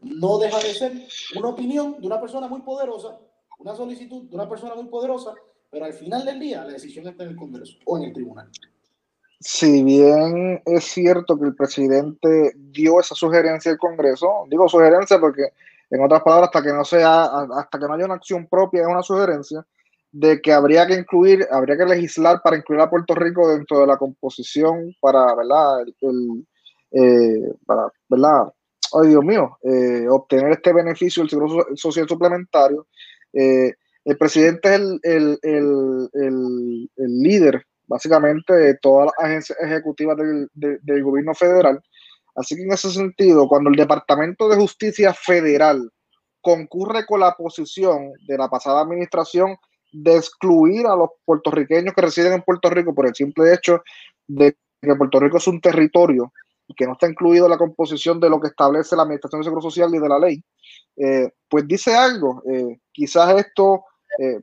No 0.01 0.38
deja 0.38 0.59
de 0.59 0.72
ser 0.72 0.93
una 1.36 1.49
opinión 1.49 2.01
de 2.01 2.07
una 2.07 2.20
persona 2.20 2.49
muy 2.49 2.62
poderosa, 2.62 3.18
una 3.59 3.74
solicitud 3.74 4.22
de 4.22 4.34
una 4.34 4.49
persona 4.49 4.74
muy 4.74 4.86
poderosa, 4.86 5.34
pero 5.68 5.84
al 5.84 5.93
final 5.93 6.24
del 6.24 6.41
día 6.41 6.64
la 6.64 6.72
decisión 6.72 7.07
está 7.07 7.24
en 7.24 7.30
el 7.30 7.36
Congreso 7.36 7.76
o 7.84 7.99
en 7.99 8.05
el 8.05 8.12
tribunal 8.12 8.51
si 9.41 9.82
bien 9.82 10.62
es 10.66 10.84
cierto 10.84 11.38
que 11.38 11.47
el 11.47 11.57
presidente 11.57 12.53
dio 12.57 13.01
esa 13.01 13.14
sugerencia 13.14 13.72
al 13.72 13.78
Congreso, 13.78 14.47
digo 14.51 14.68
sugerencia 14.68 15.18
porque 15.18 15.49
en 15.91 16.05
otras 16.05 16.22
palabras, 16.22 16.51
hasta 16.53 16.62
que 16.62 16.72
no 16.72 16.84
sea, 16.84 17.24
hasta 17.24 17.78
que 17.78 17.86
no 17.86 17.95
haya 17.95 18.05
una 18.05 18.14
acción 18.14 18.47
propia, 18.47 18.82
es 18.82 18.86
una 18.86 19.03
sugerencia 19.03 19.66
de 20.12 20.41
que 20.41 20.53
habría 20.53 20.86
que 20.86 20.95
incluir, 20.95 21.47
habría 21.51 21.76
que 21.76 21.86
legislar 21.86 22.41
para 22.43 22.57
incluir 22.57 22.80
a 22.80 22.91
Puerto 22.91 23.14
Rico 23.14 23.49
dentro 23.49 23.80
de 23.80 23.86
la 23.86 23.97
composición 23.97 24.95
para, 25.01 25.34
¿verdad? 25.34 25.82
El, 26.01 26.47
eh, 26.93 27.53
para, 27.66 27.88
¿verdad? 28.09 28.53
Ay, 28.93 29.09
Dios 29.09 29.24
mío, 29.24 29.59
eh, 29.62 30.07
obtener 30.09 30.53
este 30.53 30.72
beneficio 30.72 31.22
del 31.22 31.30
seguro 31.30 31.66
social 31.76 32.09
suplementario. 32.09 32.86
Eh, 33.32 33.72
el 34.05 34.16
presidente 34.16 34.74
es 34.74 34.80
el, 35.03 35.38
el, 35.43 36.88
líder 36.97 37.64
básicamente 37.91 38.78
todas 38.80 39.07
las 39.07 39.26
agencias 39.28 39.59
ejecutivas 39.61 40.16
del, 40.16 40.49
del 40.55 41.03
gobierno 41.03 41.34
federal. 41.34 41.82
Así 42.36 42.55
que 42.55 42.62
en 42.62 42.72
ese 42.72 42.88
sentido, 42.91 43.49
cuando 43.49 43.68
el 43.68 43.76
Departamento 43.76 44.49
de 44.49 44.57
Justicia 44.57 45.12
Federal 45.12 45.91
concurre 46.41 47.05
con 47.05 47.20
la 47.20 47.34
posición 47.34 48.12
de 48.28 48.38
la 48.38 48.49
pasada 48.49 48.80
administración 48.80 49.57
de 49.93 50.16
excluir 50.16 50.86
a 50.86 50.95
los 50.95 51.11
puertorriqueños 51.24 51.93
que 51.93 52.01
residen 52.01 52.34
en 52.34 52.43
Puerto 52.43 52.70
Rico 52.70 52.95
por 52.95 53.09
el 53.09 53.14
simple 53.14 53.53
hecho 53.53 53.82
de 54.28 54.57
que 54.80 54.95
Puerto 54.95 55.18
Rico 55.18 55.38
es 55.38 55.49
un 55.49 55.61
territorio 55.61 56.32
y 56.68 56.74
que 56.74 56.86
no 56.86 56.93
está 56.93 57.09
incluido 57.09 57.47
en 57.47 57.51
la 57.51 57.59
composición 57.59 58.20
de 58.20 58.30
lo 58.30 58.41
que 58.41 58.47
establece 58.47 58.95
la 58.95 59.03
Administración 59.03 59.41
de 59.41 59.45
Seguro 59.45 59.62
Social 59.62 59.93
y 59.93 59.99
de 59.99 60.09
la 60.09 60.18
ley, 60.20 60.43
eh, 60.97 61.28
pues 61.49 61.66
dice 61.66 61.97
algo. 61.97 62.41
Eh, 62.49 62.78
quizás 62.93 63.36
esto 63.36 63.84
eh, 64.18 64.38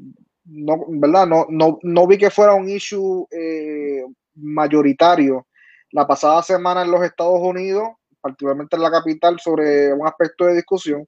no, 0.48 0.86
¿verdad? 0.88 1.28
No, 1.28 1.46
no, 1.50 1.80
no 1.84 2.08
vi 2.08 2.18
que 2.18 2.30
fuera 2.30 2.54
un 2.54 2.70
issue 2.70 3.28
eh, 3.32 4.04
mayoritario 4.36 5.48
la 5.92 6.08
pasada 6.08 6.42
semana 6.44 6.84
en 6.84 6.92
los 6.92 7.04
Estados 7.04 7.40
Unidos, 7.40 7.88
particularmente 8.22 8.76
en 8.76 8.82
la 8.82 8.92
capital, 8.92 9.40
sobre 9.40 9.94
un 9.94 10.06
aspecto 10.06 10.46
de 10.46 10.56
discusión. 10.56 11.08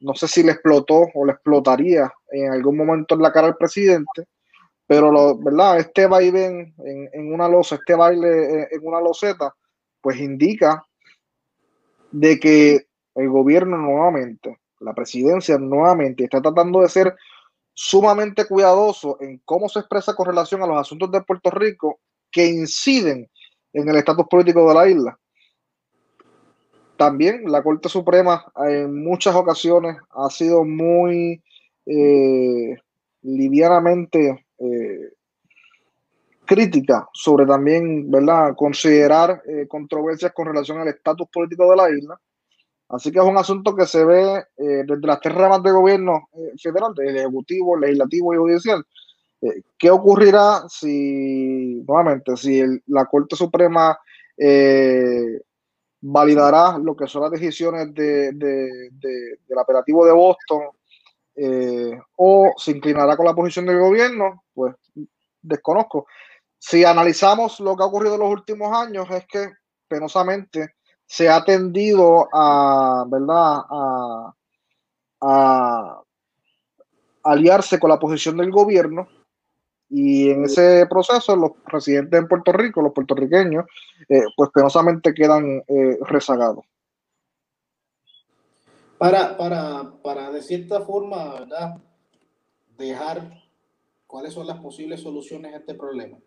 No 0.00 0.14
sé 0.14 0.28
si 0.28 0.42
le 0.42 0.52
explotó 0.52 1.06
o 1.14 1.26
le 1.26 1.32
explotaría 1.32 2.12
en 2.30 2.52
algún 2.52 2.76
momento 2.76 3.14
en 3.14 3.22
la 3.22 3.32
cara 3.32 3.48
al 3.48 3.56
presidente, 3.56 4.26
pero 4.86 5.10
lo, 5.10 5.36
¿verdad? 5.38 5.78
Este 5.78 6.06
baile 6.06 6.46
en, 6.46 7.10
en 7.12 7.32
una 7.32 7.48
losa, 7.48 7.76
este 7.76 7.94
baile 7.94 8.68
en 8.70 8.80
una 8.86 9.00
loseta, 9.00 9.52
pues 10.00 10.18
indica 10.18 10.84
de 12.12 12.38
que 12.38 12.86
el 13.14 13.28
gobierno 13.28 13.76
nuevamente, 13.76 14.58
la 14.80 14.94
presidencia 14.94 15.58
nuevamente 15.58 16.24
está 16.24 16.40
tratando 16.40 16.80
de 16.80 16.88
ser 16.88 17.16
sumamente 17.80 18.44
cuidadoso 18.44 19.18
en 19.20 19.40
cómo 19.44 19.68
se 19.68 19.78
expresa 19.78 20.12
con 20.12 20.26
relación 20.26 20.60
a 20.60 20.66
los 20.66 20.78
asuntos 20.78 21.12
de 21.12 21.22
Puerto 21.22 21.48
Rico 21.48 22.00
que 22.28 22.44
inciden 22.44 23.30
en 23.72 23.88
el 23.88 23.94
estatus 23.94 24.26
político 24.28 24.68
de 24.68 24.74
la 24.74 24.88
isla. 24.88 25.18
también 26.96 27.44
la 27.44 27.62
Corte 27.62 27.88
Suprema 27.88 28.44
en 28.56 29.04
muchas 29.04 29.32
ocasiones 29.36 29.96
ha 30.10 30.28
sido 30.28 30.64
muy 30.64 31.40
eh, 31.86 32.76
livianamente 33.22 34.44
eh, 34.58 35.12
crítica 36.44 37.08
sobre 37.12 37.46
también, 37.46 38.10
¿verdad?, 38.10 38.56
considerar 38.56 39.40
eh, 39.46 39.68
controversias 39.68 40.32
con 40.32 40.48
relación 40.48 40.80
al 40.80 40.88
estatus 40.88 41.28
político 41.28 41.70
de 41.70 41.76
la 41.76 41.90
isla. 41.90 42.20
Así 42.88 43.12
que 43.12 43.18
es 43.18 43.24
un 43.24 43.36
asunto 43.36 43.74
que 43.74 43.86
se 43.86 44.04
ve 44.04 44.44
desde 44.56 45.06
las 45.06 45.20
tres 45.20 45.34
ramas 45.34 45.62
de 45.62 45.72
gobierno 45.72 46.28
federal, 46.60 46.94
el 46.96 47.16
ejecutivo, 47.16 47.76
legislativo 47.76 48.32
y 48.32 48.38
judicial. 48.38 48.84
¿Qué 49.78 49.90
ocurrirá 49.90 50.62
si, 50.68 51.84
nuevamente, 51.86 52.36
si 52.36 52.62
la 52.86 53.04
Corte 53.04 53.36
Suprema 53.36 53.98
validará 56.00 56.78
lo 56.78 56.96
que 56.96 57.06
son 57.06 57.22
las 57.22 57.30
decisiones 57.30 57.92
de, 57.94 58.32
del 58.32 59.58
operativo 59.58 60.06
de 60.06 60.12
Boston 60.12 60.62
eh, 61.34 61.98
o 62.16 62.52
se 62.56 62.72
inclinará 62.72 63.16
con 63.16 63.26
la 63.26 63.34
posición 63.34 63.66
del 63.66 63.78
gobierno, 63.78 64.44
pues 64.52 64.74
desconozco. 65.40 66.06
Si 66.58 66.84
analizamos 66.84 67.60
lo 67.60 67.76
que 67.76 67.82
ha 67.84 67.86
ocurrido 67.86 68.14
en 68.14 68.20
los 68.20 68.30
últimos 68.30 68.76
años, 68.76 69.08
es 69.10 69.24
que 69.26 69.48
penosamente 69.86 70.74
se 71.08 71.28
ha 71.28 71.44
tendido 71.44 72.28
a, 72.32 73.04
¿verdad? 73.08 73.62
a, 73.68 74.34
a 75.22 76.02
aliarse 77.24 77.80
con 77.80 77.90
la 77.90 77.98
posición 77.98 78.36
del 78.36 78.52
gobierno 78.52 79.08
y 79.90 80.30
en 80.30 80.44
ese 80.44 80.86
proceso, 80.86 81.34
los 81.34 81.52
residentes 81.64 82.20
en 82.20 82.28
Puerto 82.28 82.52
Rico, 82.52 82.82
los 82.82 82.92
puertorriqueños, 82.92 83.64
eh, 84.08 84.20
pues 84.36 84.50
penosamente 84.52 85.14
quedan 85.14 85.62
eh, 85.66 85.98
rezagados. 86.02 86.64
Para, 88.98 89.36
para, 89.38 89.92
para, 90.02 90.30
de 90.30 90.42
cierta 90.42 90.82
forma, 90.82 91.32
¿verdad? 91.32 91.78
Dejar 92.76 93.42
cuáles 94.06 94.34
son 94.34 94.46
las 94.46 94.58
posibles 94.58 95.00
soluciones 95.00 95.54
a 95.54 95.58
este 95.58 95.74
problema. 95.74 96.18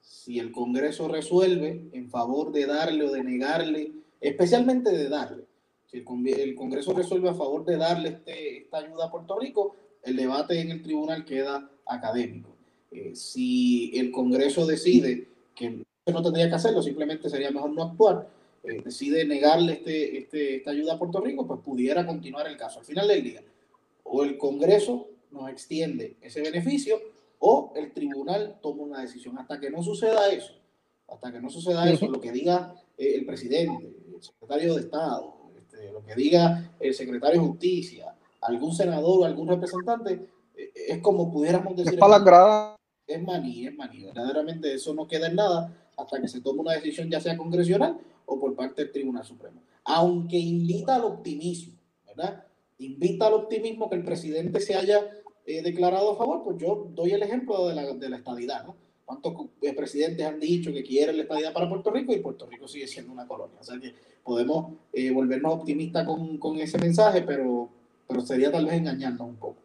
Si 0.00 0.38
el 0.38 0.52
Congreso 0.52 1.08
resuelve 1.08 1.88
en 1.92 2.10
favor 2.10 2.52
de 2.52 2.66
darle 2.66 3.04
o 3.04 3.12
de 3.12 3.24
negarle, 3.24 3.92
especialmente 4.20 4.90
de 4.90 5.08
darle, 5.08 5.44
si 5.86 5.98
el, 5.98 6.54
Congreso 6.54 6.92
resuelve 6.92 7.30
a 7.30 7.34
favor 7.34 7.64
de 7.64 7.76
darle 7.76 8.10
este, 8.10 8.58
esta 8.58 8.78
ayuda 8.78 9.06
a 9.06 9.10
Puerto 9.10 9.38
Rico, 9.38 9.74
el 10.02 10.16
debate 10.16 10.60
en 10.60 10.70
el 10.70 10.82
tribunal 10.82 11.24
queda 11.24 11.68
académico 11.86 12.50
eh, 12.90 13.14
si 13.14 13.96
el 13.98 14.10
Congreso 14.10 14.66
decide 14.66 15.28
que 15.54 15.84
no 16.06 16.22
tendría 16.22 16.48
que 16.48 16.56
hacerlo, 16.56 16.82
simplemente 16.82 17.30
sería 17.30 17.50
mejor 17.50 17.70
no 17.70 17.84
actuar, 17.84 18.28
eh, 18.64 18.82
decide 18.84 19.24
negarle 19.24 19.74
este, 19.74 20.18
este, 20.18 20.56
esta 20.56 20.72
ayuda 20.72 20.94
a 20.94 20.98
Puerto 20.98 21.20
Rico, 21.20 21.46
pues 21.46 21.60
pudiera 21.60 22.04
continuar 22.04 22.48
el 22.48 22.56
caso. 22.56 22.80
Al 22.80 22.84
final 22.84 23.06
del 23.06 23.22
día, 23.22 23.42
o 24.02 24.24
el 24.24 24.36
Congreso 24.38 25.08
nos 25.30 25.48
extiende 25.50 26.16
ese 26.20 26.40
beneficio 26.40 27.00
o 27.40 27.72
el 27.74 27.92
tribunal 27.92 28.58
toma 28.62 28.84
una 28.84 29.00
decisión. 29.00 29.36
Hasta 29.38 29.58
que 29.58 29.70
no 29.70 29.82
suceda 29.82 30.28
eso, 30.28 30.54
hasta 31.08 31.32
que 31.32 31.40
no 31.40 31.50
suceda 31.50 31.90
eso, 31.90 32.08
lo 32.08 32.20
que 32.20 32.30
diga 32.30 32.74
eh, 32.96 33.16
el 33.16 33.26
presidente, 33.26 33.92
el 34.14 34.22
secretario 34.22 34.74
de 34.74 34.80
Estado, 34.82 35.34
este, 35.58 35.90
lo 35.90 36.04
que 36.04 36.14
diga 36.14 36.76
el 36.78 36.94
secretario 36.94 37.40
de 37.40 37.48
Justicia, 37.48 38.14
algún 38.42 38.72
senador 38.72 39.20
o 39.20 39.24
algún 39.24 39.48
representante, 39.48 40.28
es 40.54 40.98
como 41.00 41.30
pudiéramos 41.32 41.76
decir 41.76 41.98
es 43.10 43.22
maní, 43.22 43.66
es 43.66 43.74
maní. 43.74 44.04
Verdaderamente 44.04 44.72
eso 44.72 44.94
no 44.94 45.06
queda 45.06 45.26
en 45.26 45.36
nada 45.36 45.76
hasta 45.96 46.20
que 46.20 46.28
se 46.28 46.40
tome 46.40 46.60
una 46.60 46.72
decisión 46.72 47.10
ya 47.10 47.20
sea 47.20 47.36
congresional 47.36 47.98
o 48.26 48.38
por 48.38 48.54
parte 48.54 48.82
del 48.82 48.92
Tribunal 48.92 49.24
Supremo. 49.24 49.62
Aunque 49.84 50.38
invita 50.38 50.94
al 50.94 51.04
optimismo, 51.04 51.74
¿verdad? 52.06 52.44
Invita 52.78 53.26
al 53.26 53.34
optimismo 53.34 53.90
que 53.90 53.96
el 53.96 54.04
presidente 54.04 54.60
se 54.60 54.74
haya 54.74 55.10
eh, 55.50 55.62
declarado 55.62 56.12
a 56.12 56.16
favor, 56.16 56.42
pues 56.44 56.58
yo 56.58 56.88
doy 56.94 57.10
el 57.12 57.22
ejemplo 57.22 57.68
de 57.68 57.74
la, 57.74 57.92
de 57.92 58.08
la 58.08 58.16
estadidad, 58.16 58.64
¿no? 58.64 58.76
¿Cuántos 59.04 59.34
eh, 59.62 59.74
presidentes 59.74 60.24
han 60.24 60.38
dicho 60.38 60.72
que 60.72 60.84
quieren 60.84 61.16
la 61.16 61.24
estadidad 61.24 61.52
para 61.52 61.68
Puerto 61.68 61.90
Rico 61.90 62.12
y 62.12 62.20
Puerto 62.20 62.46
Rico 62.46 62.68
sigue 62.68 62.86
siendo 62.86 63.12
una 63.12 63.26
colonia? 63.26 63.56
O 63.60 63.64
sea 63.64 63.76
que 63.80 63.92
podemos 64.22 64.74
eh, 64.92 65.10
volvernos 65.10 65.54
optimistas 65.54 66.06
con, 66.06 66.38
con, 66.38 66.58
ese 66.58 66.78
mensaje, 66.78 67.22
pero, 67.22 67.68
pero 68.06 68.20
sería 68.20 68.52
tal 68.52 68.66
vez 68.66 68.74
engañarnos 68.74 69.28
un 69.28 69.36
poco. 69.36 69.56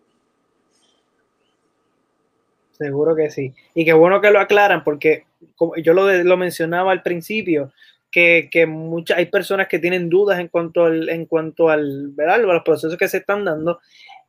Seguro 2.72 3.16
que 3.16 3.30
sí. 3.30 3.54
Y 3.76 3.86
qué 3.86 3.94
bueno 3.94 4.20
que 4.20 4.32
lo 4.32 4.40
aclaran, 4.40 4.84
porque 4.84 5.26
como 5.56 5.76
yo 5.76 5.94
lo, 5.94 6.12
lo 6.24 6.38
mencionaba 6.38 6.92
al 6.92 7.04
principio, 7.04 7.72
que, 8.10 8.50
que 8.52 8.66
muchas, 8.66 9.18
hay 9.20 9.28
personas 9.28 9.68
que 9.68 9.78
tienen 9.78 10.10
dudas 10.10 10.40
en 10.40 10.48
cuanto 10.48 10.86
al, 10.86 11.08
en 11.10 11.26
cuanto 11.26 11.70
al, 11.70 12.10
¿verdad? 12.10 12.42
los 12.42 12.64
procesos 12.64 12.98
que 12.98 13.08
se 13.08 13.18
están 13.18 13.46
dando, 13.46 13.80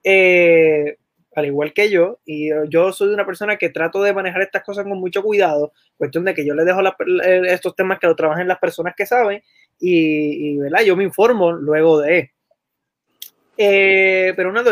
eh, 0.05 0.99
al 1.37 1.47
igual 1.47 1.73
que 1.73 1.91
yo, 1.91 2.19
y 2.25 2.49
yo 2.69 2.93
soy 2.93 3.13
una 3.13 3.27
persona 3.27 3.57
que 3.57 3.69
trato 3.69 4.03
de 4.03 4.15
manejar 4.15 4.43
estas 4.43 4.65
cosas 4.65 4.85
con 4.85 4.99
mucho 4.99 5.23
cuidado, 5.23 5.73
cuestión 5.97 6.25
de 6.25 6.35
que 6.35 6.45
yo 6.45 6.55
le 6.55 6.65
dejo 6.65 6.81
estos 7.47 7.77
temas 7.77 7.99
que 7.99 8.07
lo 8.07 8.17
trabajen 8.17 8.49
las 8.49 8.59
personas 8.59 8.95
que 8.97 9.07
saben, 9.07 9.43
y, 9.79 10.57
¿verdad? 10.57 10.83
yo 10.83 10.97
me 10.97 11.05
informo 11.05 11.53
luego 11.53 12.01
de 12.01 12.33
eh, 13.59 14.35
pero 14.37 14.51
una, 14.51 14.63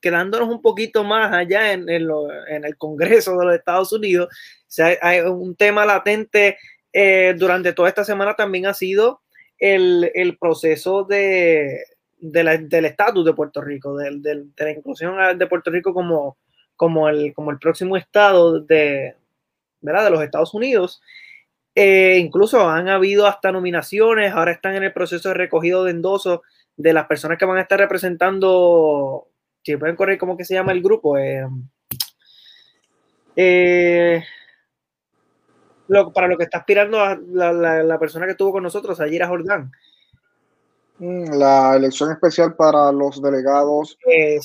quedándonos 0.00 0.48
un 0.48 0.62
poquito 0.62 1.04
más 1.04 1.32
allá 1.32 1.72
en, 1.72 1.88
el 1.88 2.76
Congreso 2.78 3.36
de 3.38 3.44
los 3.44 3.54
Estados 3.54 3.92
Unidos, 3.92 4.28
hay 5.00 5.20
un 5.20 5.54
tema 5.54 5.84
latente 5.84 6.56
eh, 6.92 7.34
durante 7.36 7.72
toda 7.72 7.88
esta 7.88 8.04
semana 8.04 8.34
también 8.34 8.66
ha 8.66 8.74
sido 8.74 9.22
el, 9.58 10.36
proceso 10.40 11.04
de, 11.04 11.84
del 12.22 12.84
estatus 12.84 13.24
de 13.24 13.34
Puerto 13.34 13.60
Rico, 13.60 13.96
de, 13.96 14.46
la 14.56 14.70
inclusión 14.70 15.36
de 15.36 15.46
Puerto 15.48 15.70
Rico 15.70 15.92
como, 15.92 16.36
como, 16.76 17.08
el, 17.08 17.34
como 17.34 17.50
el 17.50 17.58
próximo 17.58 17.96
estado 17.96 18.60
de, 18.60 19.16
¿verdad? 19.80 20.04
de 20.04 20.10
los 20.10 20.22
Estados 20.22 20.54
Unidos. 20.54 21.02
Eh, 21.74 22.18
incluso 22.18 22.68
han 22.68 22.88
habido 22.88 23.26
hasta 23.26 23.50
nominaciones, 23.50 24.32
ahora 24.32 24.52
están 24.52 24.76
en 24.76 24.84
el 24.84 24.92
proceso 24.92 25.30
de 25.30 25.34
recogido 25.34 25.84
de 25.84 25.90
endosos 25.90 26.40
de 26.76 26.92
las 26.92 27.06
personas 27.06 27.38
que 27.38 27.44
van 27.44 27.58
a 27.58 27.62
estar 27.62 27.78
representando, 27.78 29.28
si 29.62 29.76
pueden 29.76 29.96
correr, 29.96 30.18
¿cómo 30.18 30.36
que 30.36 30.44
se 30.44 30.54
llama 30.54 30.72
el 30.72 30.82
grupo? 30.82 31.18
Eh, 31.18 31.44
eh, 33.34 34.22
para 36.14 36.28
lo 36.28 36.38
que 36.38 36.44
está 36.44 36.58
aspirando 36.58 36.98
la, 37.32 37.98
persona 37.98 38.26
que 38.26 38.32
estuvo 38.32 38.52
con 38.52 38.62
nosotros, 38.62 39.00
Ayira 39.00 39.28
Jordán. 39.28 39.72
Mm, 40.98 41.34
la 41.38 41.74
elección 41.74 42.12
especial 42.12 42.54
para 42.54 42.92
los 42.92 43.20
delegados 43.20 43.98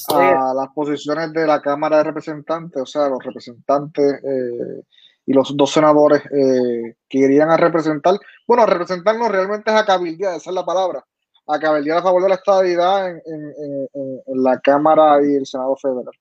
a 0.10 0.54
las 0.56 0.70
posiciones 0.74 1.34
de 1.34 1.46
la 1.46 1.62
Cámara 1.62 1.98
de 1.98 2.06
Representantes, 2.06 2.82
o 2.82 2.86
sea, 2.86 3.10
los 3.10 3.24
representantes 3.24 4.24
eh, 4.24 4.82
y 5.26 5.34
los 5.34 5.56
dos 5.56 5.72
senadores 5.72 6.24
que 6.24 7.18
irían 7.18 7.50
a 7.52 7.58
representar, 7.58 8.16
bueno, 8.48 8.64
a 8.64 8.66
representarnos 8.66 9.30
realmente 9.30 9.70
es 9.70 9.78
a 9.78 9.86
cabildear, 9.86 10.38
esa 10.38 10.50
es 10.50 10.56
la 10.56 10.66
palabra, 10.66 11.06
a 11.46 11.60
cabildear 11.60 11.98
a 11.98 12.04
favor 12.04 12.24
de 12.24 12.30
la 12.30 12.36
estabilidad 12.36 13.10
en, 13.10 13.22
en, 13.26 13.90
en, 14.26 14.44
la 14.44 14.60
Cámara 14.60 15.20
y 15.22 15.36
el 15.36 15.46
Senado 15.46 15.76
Federal. 15.76 16.14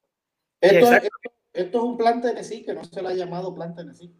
Esto, 0.60 0.92
es, 0.92 1.08
esto, 1.52 1.78
es 1.78 1.84
un 1.84 1.96
plan 1.96 2.20
Tennessee 2.20 2.64
que 2.64 2.74
no 2.74 2.82
se 2.84 3.00
le 3.00 3.08
ha 3.08 3.14
llamado 3.14 3.54
plan 3.54 3.74
Tennessee. 3.74 4.12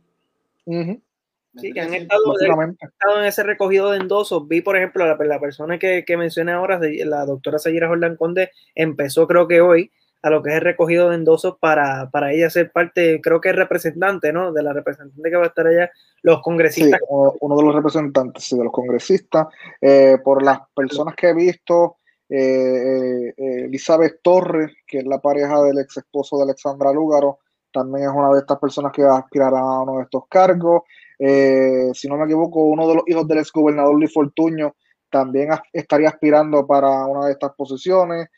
Sí, 1.61 1.73
que 1.73 1.81
han 1.81 1.95
estado, 1.95 2.23
estado, 2.39 3.21
en 3.21 3.27
ese 3.27 3.43
recogido 3.43 3.91
de 3.91 3.99
endosos. 3.99 4.47
Vi, 4.47 4.61
por 4.61 4.77
ejemplo, 4.77 5.07
la, 5.07 5.17
la 5.25 5.41
persona 5.41 5.79
que, 5.79 6.05
que 6.07 6.17
mencioné 6.17 6.53
ahora, 6.53 6.79
la 6.81 7.25
doctora 7.25 7.59
Sayira 7.59 7.89
Jordán 7.89 8.17
Conde, 8.17 8.51
empezó 8.75 9.27
creo 9.27 9.49
que 9.49 9.61
hoy 9.61 9.91
a 10.27 10.31
lo 10.31 10.43
que 10.43 10.51
es 10.51 10.57
el 10.57 10.63
recogido 10.63 11.09
de 11.09 11.15
endosos 11.15 11.57
para, 11.61 12.11
para 12.11 12.33
ella 12.33 12.51
ser 12.51 12.73
parte, 12.73 13.21
creo 13.23 13.41
que 13.41 13.51
es 13.51 13.57
representante, 13.57 14.33
¿no? 14.33 14.53
De 14.53 14.61
la 14.61 14.73
representante 14.73 15.31
que 15.31 15.37
va 15.37 15.45
a 15.45 15.49
estar 15.49 15.67
allá, 15.69 15.91
los 16.23 16.43
congresistas. 16.43 16.99
Sí, 16.99 17.07
uno 17.41 17.57
de 17.57 17.63
los 17.63 17.75
representantes, 17.75 18.43
sí, 18.43 18.57
de 18.57 18.65
los 18.65 18.73
congresistas. 18.73 19.47
Eh, 19.81 20.19
por 20.25 20.43
las 20.43 20.61
personas 20.75 21.15
que 21.15 21.29
he 21.29 21.35
visto, 21.35 21.99
eh, 22.29 23.33
eh, 23.37 23.65
Elizabeth 23.67 24.21
Torres, 24.21 24.73
que 24.85 24.99
es 24.99 25.07
la 25.07 25.21
pareja 25.21 25.63
del 25.63 25.79
ex 25.79 25.99
esposo 25.99 26.39
de 26.39 26.43
Alexandra 26.43 26.93
Lúgaro, 26.93 27.39
también 27.73 28.09
es 28.09 28.13
una 28.13 28.33
de 28.33 28.41
estas 28.41 28.59
personas 28.59 28.91
que 28.93 29.05
va 29.05 29.17
a 29.17 29.19
aspirar 29.21 29.55
a 29.55 29.83
uno 29.83 29.99
de 29.99 30.05
estos 30.05 30.27
cargos. 30.29 30.83
Si 31.19 32.09
no 32.09 32.17
me 32.17 32.25
equivoco, 32.25 32.65
uno 32.65 32.89
de 32.89 32.95
los 32.97 33.05
hijos 33.07 33.27
del 33.27 33.39
ex 33.39 33.53
gobernador 33.53 33.95
Luis 33.95 34.13
Fortuño 34.13 34.75
también 35.11 35.51
estaría 35.73 36.09
aspirando 36.09 36.67
para 36.67 37.07
una 37.07 37.27
de 37.27 37.33
estas 37.33 37.53
posiciones 37.55 38.29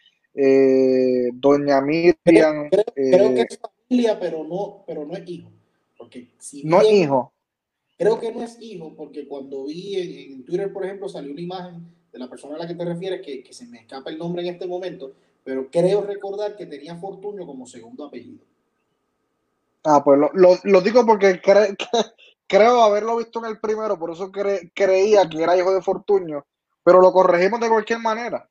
eh, 0.40 1.30
doña 1.34 1.80
Miriam. 1.80 2.70
Creo, 2.70 3.34
que 3.34 3.40
eh, 3.40 3.46
es 3.48 3.58
familia, 3.58 4.18
pero 4.20 4.44
no, 4.44 4.84
pero 4.86 5.04
no 5.04 5.16
es 5.16 5.28
hijo. 5.28 5.50
Porque 5.96 6.28
si 6.38 6.62
no 6.64 6.80
es 6.80 6.92
hijo. 6.92 7.32
Creo 7.96 8.20
que 8.20 8.32
no 8.32 8.44
es 8.44 8.56
hijo, 8.60 8.94
porque 8.94 9.26
cuando 9.26 9.64
vi 9.64 9.96
en, 10.32 10.44
Twitter, 10.44 10.72
por 10.72 10.84
ejemplo, 10.84 11.08
salió 11.08 11.32
una 11.32 11.40
imagen 11.40 11.92
de 12.12 12.18
la 12.20 12.30
persona 12.30 12.54
a 12.54 12.58
la 12.58 12.68
que 12.68 12.76
te 12.76 12.84
refieres, 12.84 13.20
que, 13.26 13.42
que 13.42 13.52
se 13.52 13.66
me 13.66 13.80
escapa 13.80 14.10
el 14.10 14.18
nombre 14.18 14.42
en 14.42 14.54
este 14.54 14.68
momento, 14.68 15.12
pero 15.42 15.68
creo 15.68 16.02
recordar 16.02 16.54
que 16.54 16.66
tenía 16.66 16.94
Fortunio 16.94 17.44
como 17.44 17.66
segundo 17.66 18.04
apellido. 18.04 18.44
Ah, 19.82 20.04
pues 20.04 20.20
lo, 20.20 20.30
lo, 20.62 20.80
digo 20.80 21.04
porque 21.04 21.40
creo 22.48 22.82
haberlo 22.82 23.16
visto 23.16 23.38
en 23.38 23.50
el 23.50 23.60
primero, 23.60 23.98
por 23.98 24.10
eso 24.10 24.32
creía 24.32 25.28
que 25.28 25.42
era 25.42 25.56
hijo 25.56 25.72
de 25.72 25.82
Fortunio 25.82 26.44
pero 26.88 27.02
lo 27.02 27.12
corregimos 27.12 27.60
de 27.60 27.68
cualquier 27.68 27.98
manera. 27.98 28.48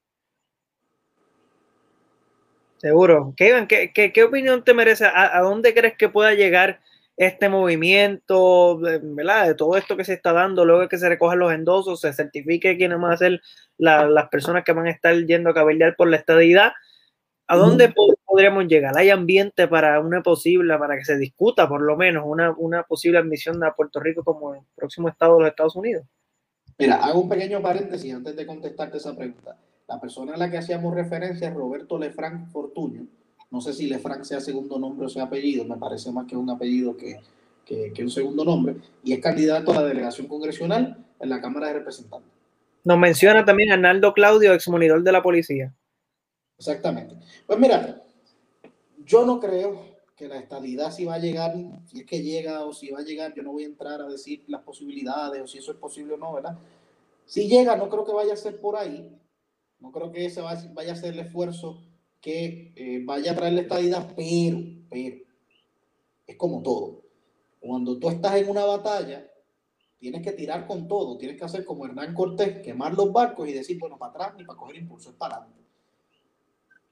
Seguro. 2.78 3.34
Kevin, 3.36 3.66
¿qué, 3.66 3.92
qué, 3.92 4.24
opinión 4.24 4.64
te 4.64 4.76
merece? 4.76 5.08
¿A, 5.12 5.42
dónde 5.42 5.74
crees 5.74 5.98
que 5.98 6.08
pueda 6.08 6.36
llegar 6.36 6.80
este 7.16 7.50
movimiento, 7.50 8.78
¿verdad? 8.78 9.48
De 9.48 9.56
todo 9.56 9.76
esto 9.76 9.98
que 9.98 10.06
se 10.06 10.14
está 10.14 10.34
dando, 10.34 10.66
luego 10.66 10.88
que 10.88 11.00
se 11.00 11.10
recojan 11.10 11.40
los 11.40 11.52
endosos, 11.52 12.02
se 12.02 12.14
certifique 12.14 12.78
quiénes 12.78 13.02
van 13.02 13.14
a 13.14 13.18
ser 13.18 13.42
las 13.80 14.30
personas 14.30 14.64
que 14.64 14.74
van 14.74 14.86
a 14.86 14.92
estar 14.92 15.16
yendo 15.26 15.50
a 15.50 15.56
cabildear 15.56 15.96
por 15.96 16.08
la 16.08 16.18
estadidad? 16.18 16.74
¿A 17.48 17.56
dónde 17.56 17.94
podríamos 18.26 18.68
llegar? 18.68 18.98
¿Hay 18.98 19.10
ambiente 19.10 19.68
para 19.68 20.00
una 20.02 20.22
posible, 20.22 20.78
para 20.78 20.98
que 20.98 21.06
se 21.06 21.18
discuta 21.18 21.68
por 21.68 21.82
lo 21.82 21.96
menos 21.96 22.24
una, 22.28 22.52
una 22.58 22.84
posible 22.84 23.20
admisión 23.20 23.64
a 23.64 23.74
Puerto 23.74 24.00
Rico 24.00 24.24
como 24.24 24.54
el 24.54 24.62
próximo 24.76 25.08
estado 25.08 25.36
de 25.36 25.42
los 25.42 25.50
Estados 25.50 25.76
Unidos? 25.76 26.06
Mira, 26.78 26.98
hago 26.98 27.22
un 27.22 27.30
pequeño 27.30 27.62
paréntesis 27.62 28.14
antes 28.14 28.36
de 28.36 28.46
contestarte 28.46 28.98
esa 28.98 29.16
pregunta. 29.16 29.58
La 29.88 30.00
persona 30.00 30.34
a 30.34 30.38
la 30.38 30.52
que 30.52 30.58
hacíamos 30.58 30.94
referencia 30.94 31.48
es 31.48 31.54
Roberto 31.54 31.98
Lefranc 31.98 32.50
Fortuño. 32.50 33.08
No 33.50 33.62
sé 33.62 33.74
si 33.74 33.88
Lefranc 33.88 34.24
sea 34.24 34.42
segundo 34.42 34.78
nombre 34.78 35.06
o 35.06 35.10
sea 35.10 35.24
apellido, 35.24 35.64
me 35.64 35.78
parece 35.78 36.12
más 36.12 36.28
que 36.28 36.36
un 36.36 36.50
apellido 36.50 36.98
que, 36.98 37.20
que, 37.66 38.04
un 38.04 38.10
segundo 38.10 38.44
nombre, 38.44 38.76
y 39.04 39.14
es 39.14 39.20
candidato 39.20 39.72
a 39.72 39.76
la 39.76 39.86
delegación 39.86 40.28
congresional 40.28 41.06
en 41.20 41.30
la 41.30 41.42
Cámara 41.42 41.68
de 41.68 41.74
Representantes. 41.74 42.32
Nos 42.84 42.98
menciona 42.98 43.44
también 43.44 43.72
Arnaldo 43.72 44.14
Claudio, 44.14 44.54
exmonidor 44.54 45.04
de 45.04 45.12
la 45.12 45.22
policía. 45.22 45.74
Exactamente. 46.58 47.16
Pues 47.46 47.60
mira, 47.60 48.04
yo 49.06 49.26
no 49.26 49.40
creo 49.40 49.98
que 50.16 50.28
la 50.28 50.40
estabilidad 50.40 50.92
si 50.92 51.06
va 51.06 51.16
a 51.16 51.20
llegar, 51.20 51.54
si 51.86 52.00
es 52.00 52.06
que 52.06 52.24
llega 52.24 52.66
o 52.66 52.74
si 52.74 52.90
va 52.90 53.00
a 53.00 53.04
llegar, 53.04 53.34
yo 53.36 53.44
no 53.44 53.52
voy 53.52 53.64
a 53.64 53.68
entrar 53.68 54.02
a 54.02 54.08
decir 54.08 54.44
las 54.48 54.64
posibilidades 54.64 55.42
o 55.42 55.48
si 55.48 55.60
eso 55.60 55.72
es 55.72 55.78
posible 55.78 56.16
o 56.16 56.18
no, 56.18 56.34
¿verdad? 56.34 56.58
Si 57.26 57.48
llega, 57.48 57.76
no 57.76 57.88
creo 57.90 58.04
que 58.04 58.14
vaya 58.14 58.34
a 58.34 58.38
ser 58.38 58.60
por 58.60 58.76
ahí, 58.76 59.08
no 59.80 59.92
creo 59.92 60.12
que 60.12 60.26
ese 60.26 60.42
vaya 60.42 60.94
a 60.94 60.96
ser 60.96 61.14
el 61.14 61.20
esfuerzo 61.20 61.84
que 62.20 62.74
eh, 62.76 63.02
vaya 63.06 63.34
a 63.34 63.36
traer 63.36 63.54
la 63.54 63.62
estabilidad, 63.62 64.12
pero, 64.16 64.58
pero, 64.90 65.18
es 66.26 66.36
como 66.36 66.64
todo. 66.64 67.04
Cuando 67.60 68.00
tú 68.00 68.10
estás 68.10 68.36
en 68.36 68.50
una 68.50 68.66
batalla, 68.66 69.30
tienes 70.00 70.24
que 70.24 70.32
tirar 70.32 70.66
con 70.66 70.88
todo, 70.88 71.18
tienes 71.18 71.38
que 71.38 71.46
hacer 71.46 71.64
como 71.64 71.86
Hernán 71.86 72.16
Cortés, 72.16 72.62
quemar 72.64 72.94
los 72.96 73.12
barcos 73.14 73.48
y 73.48 73.54
decir, 73.54 73.78
bueno, 73.80 73.98
para 73.98 74.12
atrás 74.12 74.34
ni 74.36 74.46
para 74.46 74.58
coger 74.58 74.78
impulso, 74.78 75.12
es 75.12 75.16
para 75.16 75.36
adelante. 75.36 75.67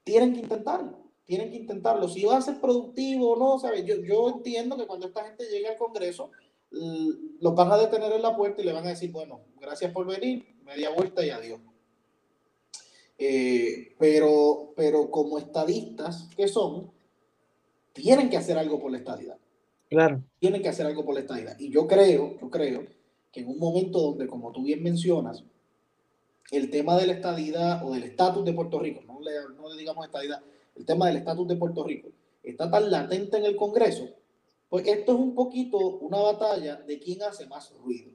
Tienen 0.06 0.34
que 0.34 0.38
intentarlo, 0.38 0.98
tienen 1.24 1.50
que 1.50 1.56
intentarlo. 1.56 2.06
Si 2.06 2.24
va 2.24 2.36
a 2.36 2.40
ser 2.40 2.60
productivo 2.60 3.32
o 3.32 3.36
no, 3.36 3.58
¿sabes? 3.58 3.84
Yo, 3.84 3.96
yo 3.96 4.28
entiendo 4.28 4.76
que 4.76 4.86
cuando 4.86 5.08
esta 5.08 5.24
gente 5.24 5.48
llegue 5.50 5.66
al 5.66 5.76
Congreso, 5.76 6.30
los 6.70 7.54
van 7.56 7.72
a 7.72 7.76
detener 7.76 8.12
en 8.12 8.22
la 8.22 8.36
puerta 8.36 8.62
y 8.62 8.64
le 8.64 8.72
van 8.72 8.86
a 8.86 8.90
decir, 8.90 9.10
bueno, 9.10 9.40
gracias 9.60 9.90
por 9.90 10.06
venir, 10.06 10.46
media 10.64 10.90
vuelta 10.90 11.26
y 11.26 11.30
adiós. 11.30 11.58
Eh, 13.18 13.96
pero, 13.98 14.74
pero 14.76 15.10
como 15.10 15.38
estadistas 15.38 16.28
que 16.36 16.46
son, 16.46 16.92
tienen 17.92 18.30
que 18.30 18.36
hacer 18.36 18.56
algo 18.56 18.78
por 18.78 18.92
la 18.92 18.98
estadidad. 18.98 19.38
Claro. 19.88 20.22
Tienen 20.38 20.62
que 20.62 20.68
hacer 20.68 20.86
algo 20.86 21.04
por 21.04 21.14
la 21.14 21.20
estadidad. 21.22 21.58
Y 21.58 21.68
yo 21.68 21.88
creo, 21.88 22.38
yo 22.40 22.48
creo 22.48 22.84
que 23.32 23.40
en 23.40 23.48
un 23.48 23.58
momento 23.58 24.00
donde, 24.00 24.28
como 24.28 24.52
tú 24.52 24.62
bien 24.62 24.84
mencionas, 24.84 25.42
el 26.50 26.70
tema 26.70 26.96
de 26.96 27.06
la 27.06 27.12
estadidad 27.14 27.84
o 27.84 27.92
del 27.92 28.04
estatus 28.04 28.44
de 28.44 28.52
Puerto 28.52 28.78
Rico, 28.78 29.02
no 29.06 29.20
le, 29.20 29.32
no 29.56 29.68
le 29.68 29.76
digamos 29.78 30.04
estadidad, 30.06 30.42
el 30.74 30.84
tema 30.84 31.06
del 31.06 31.16
estatus 31.16 31.48
de 31.48 31.56
Puerto 31.56 31.84
Rico 31.84 32.08
está 32.42 32.70
tan 32.70 32.90
latente 32.90 33.36
en 33.36 33.44
el 33.44 33.56
Congreso, 33.56 34.08
pues 34.68 34.86
esto 34.86 35.12
es 35.12 35.18
un 35.18 35.34
poquito 35.34 35.78
una 35.78 36.18
batalla 36.18 36.76
de 36.76 36.98
quién 36.98 37.22
hace 37.22 37.46
más 37.46 37.72
ruido. 37.82 38.10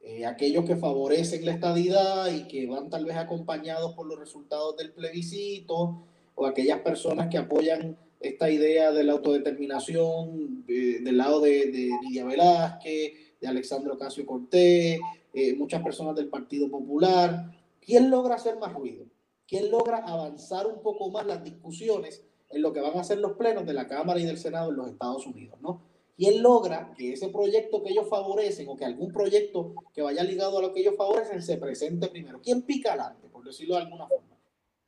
Eh, 0.00 0.24
aquellos 0.24 0.64
que 0.64 0.76
favorecen 0.76 1.44
la 1.44 1.52
estadidad 1.52 2.32
y 2.32 2.46
que 2.46 2.66
van 2.66 2.88
tal 2.88 3.04
vez 3.04 3.16
acompañados 3.16 3.94
por 3.94 4.06
los 4.06 4.18
resultados 4.18 4.76
del 4.76 4.92
plebiscito, 4.92 6.04
o 6.34 6.46
aquellas 6.46 6.80
personas 6.80 7.28
que 7.28 7.38
apoyan 7.38 7.96
esta 8.20 8.48
idea 8.50 8.92
de 8.92 9.04
la 9.04 9.12
autodeterminación 9.12 10.64
eh, 10.68 11.00
del 11.02 11.18
lado 11.18 11.40
de, 11.40 11.66
de 11.66 11.90
Lidia 12.02 12.24
Velázquez, 12.24 13.12
de 13.40 13.48
Alexandro 13.48 13.94
Ocasio 13.94 14.24
Cortés, 14.24 15.00
eh, 15.32 15.54
muchas 15.56 15.82
personas 15.82 16.16
del 16.16 16.28
Partido 16.28 16.70
Popular. 16.70 17.50
¿Quién 17.80 18.10
logra 18.10 18.36
hacer 18.36 18.58
más 18.58 18.72
ruido? 18.72 19.06
¿Quién 19.46 19.70
logra 19.70 19.98
avanzar 19.98 20.66
un 20.66 20.82
poco 20.82 21.10
más 21.10 21.26
las 21.26 21.42
discusiones 21.42 22.24
en 22.50 22.62
lo 22.62 22.72
que 22.72 22.80
van 22.80 22.96
a 22.98 23.04
ser 23.04 23.18
los 23.18 23.32
plenos 23.32 23.66
de 23.66 23.72
la 23.72 23.86
Cámara 23.86 24.20
y 24.20 24.24
del 24.24 24.38
Senado 24.38 24.70
en 24.70 24.76
los 24.76 24.88
Estados 24.88 25.26
Unidos? 25.26 25.58
¿no? 25.60 25.82
¿Quién 26.18 26.42
logra 26.42 26.92
que 26.98 27.12
ese 27.12 27.28
proyecto 27.28 27.80
que 27.82 27.90
ellos 27.90 28.08
favorecen 28.08 28.68
o 28.68 28.76
que 28.76 28.84
algún 28.84 29.12
proyecto 29.12 29.74
que 29.94 30.02
vaya 30.02 30.24
ligado 30.24 30.58
a 30.58 30.62
lo 30.62 30.72
que 30.72 30.80
ellos 30.80 30.96
favorecen 30.96 31.40
se 31.40 31.56
presente 31.58 32.08
primero? 32.08 32.40
¿Quién 32.42 32.62
pica 32.62 32.90
adelante, 32.90 33.28
por 33.28 33.44
decirlo 33.44 33.76
de 33.76 33.82
alguna 33.82 34.08
forma? 34.08 34.36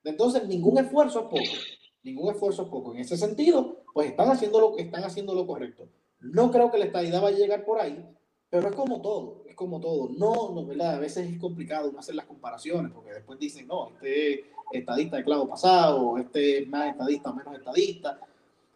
Entonces, 0.02 0.48
ningún 0.48 0.78
esfuerzo 0.78 1.20
es 1.20 1.24
poco. 1.26 1.56
Ningún 2.02 2.32
esfuerzo 2.32 2.62
es 2.62 2.68
poco. 2.68 2.94
En 2.94 3.00
ese 3.00 3.16
sentido, 3.16 3.76
pues 3.94 4.10
están 4.10 4.28
haciendo 4.28 4.58
lo, 4.58 4.76
están 4.76 5.04
haciendo 5.04 5.34
lo 5.34 5.46
correcto. 5.46 5.88
No 6.18 6.50
creo 6.50 6.70
que 6.70 6.78
la 6.78 6.86
estadidad 6.86 7.22
vaya 7.22 7.36
a 7.36 7.40
llegar 7.40 7.64
por 7.64 7.80
ahí, 7.80 8.04
pero 8.50 8.68
es 8.68 8.74
como 8.74 9.00
todo, 9.00 9.44
es 9.48 9.54
como 9.54 9.80
todo. 9.80 10.10
No, 10.10 10.52
no, 10.52 10.66
¿verdad? 10.66 10.96
A 10.96 10.98
veces 10.98 11.30
es 11.30 11.38
complicado 11.38 11.92
hacer 11.98 12.14
las 12.16 12.26
comparaciones, 12.26 12.92
porque 12.92 13.12
después 13.12 13.38
dicen, 13.38 13.66
no, 13.66 13.90
este 13.90 14.44
estadista 14.72 15.16
de 15.16 15.24
clavo 15.24 15.48
pasado, 15.48 16.18
este 16.18 16.58
es 16.58 16.68
más 16.68 16.90
estadista, 16.90 17.32
menos 17.32 17.54
estadista. 17.56 18.20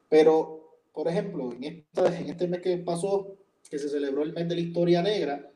Pero 0.08 0.64
por 0.94 1.08
ejemplo, 1.08 1.52
en, 1.52 1.64
en 1.64 2.30
este 2.30 2.46
mes 2.46 2.62
que 2.62 2.78
pasó, 2.78 3.36
que 3.68 3.78
se 3.78 3.88
celebró 3.88 4.22
el 4.22 4.32
mes 4.32 4.48
de 4.48 4.54
la 4.54 4.60
historia 4.60 5.02
negra, 5.02 5.50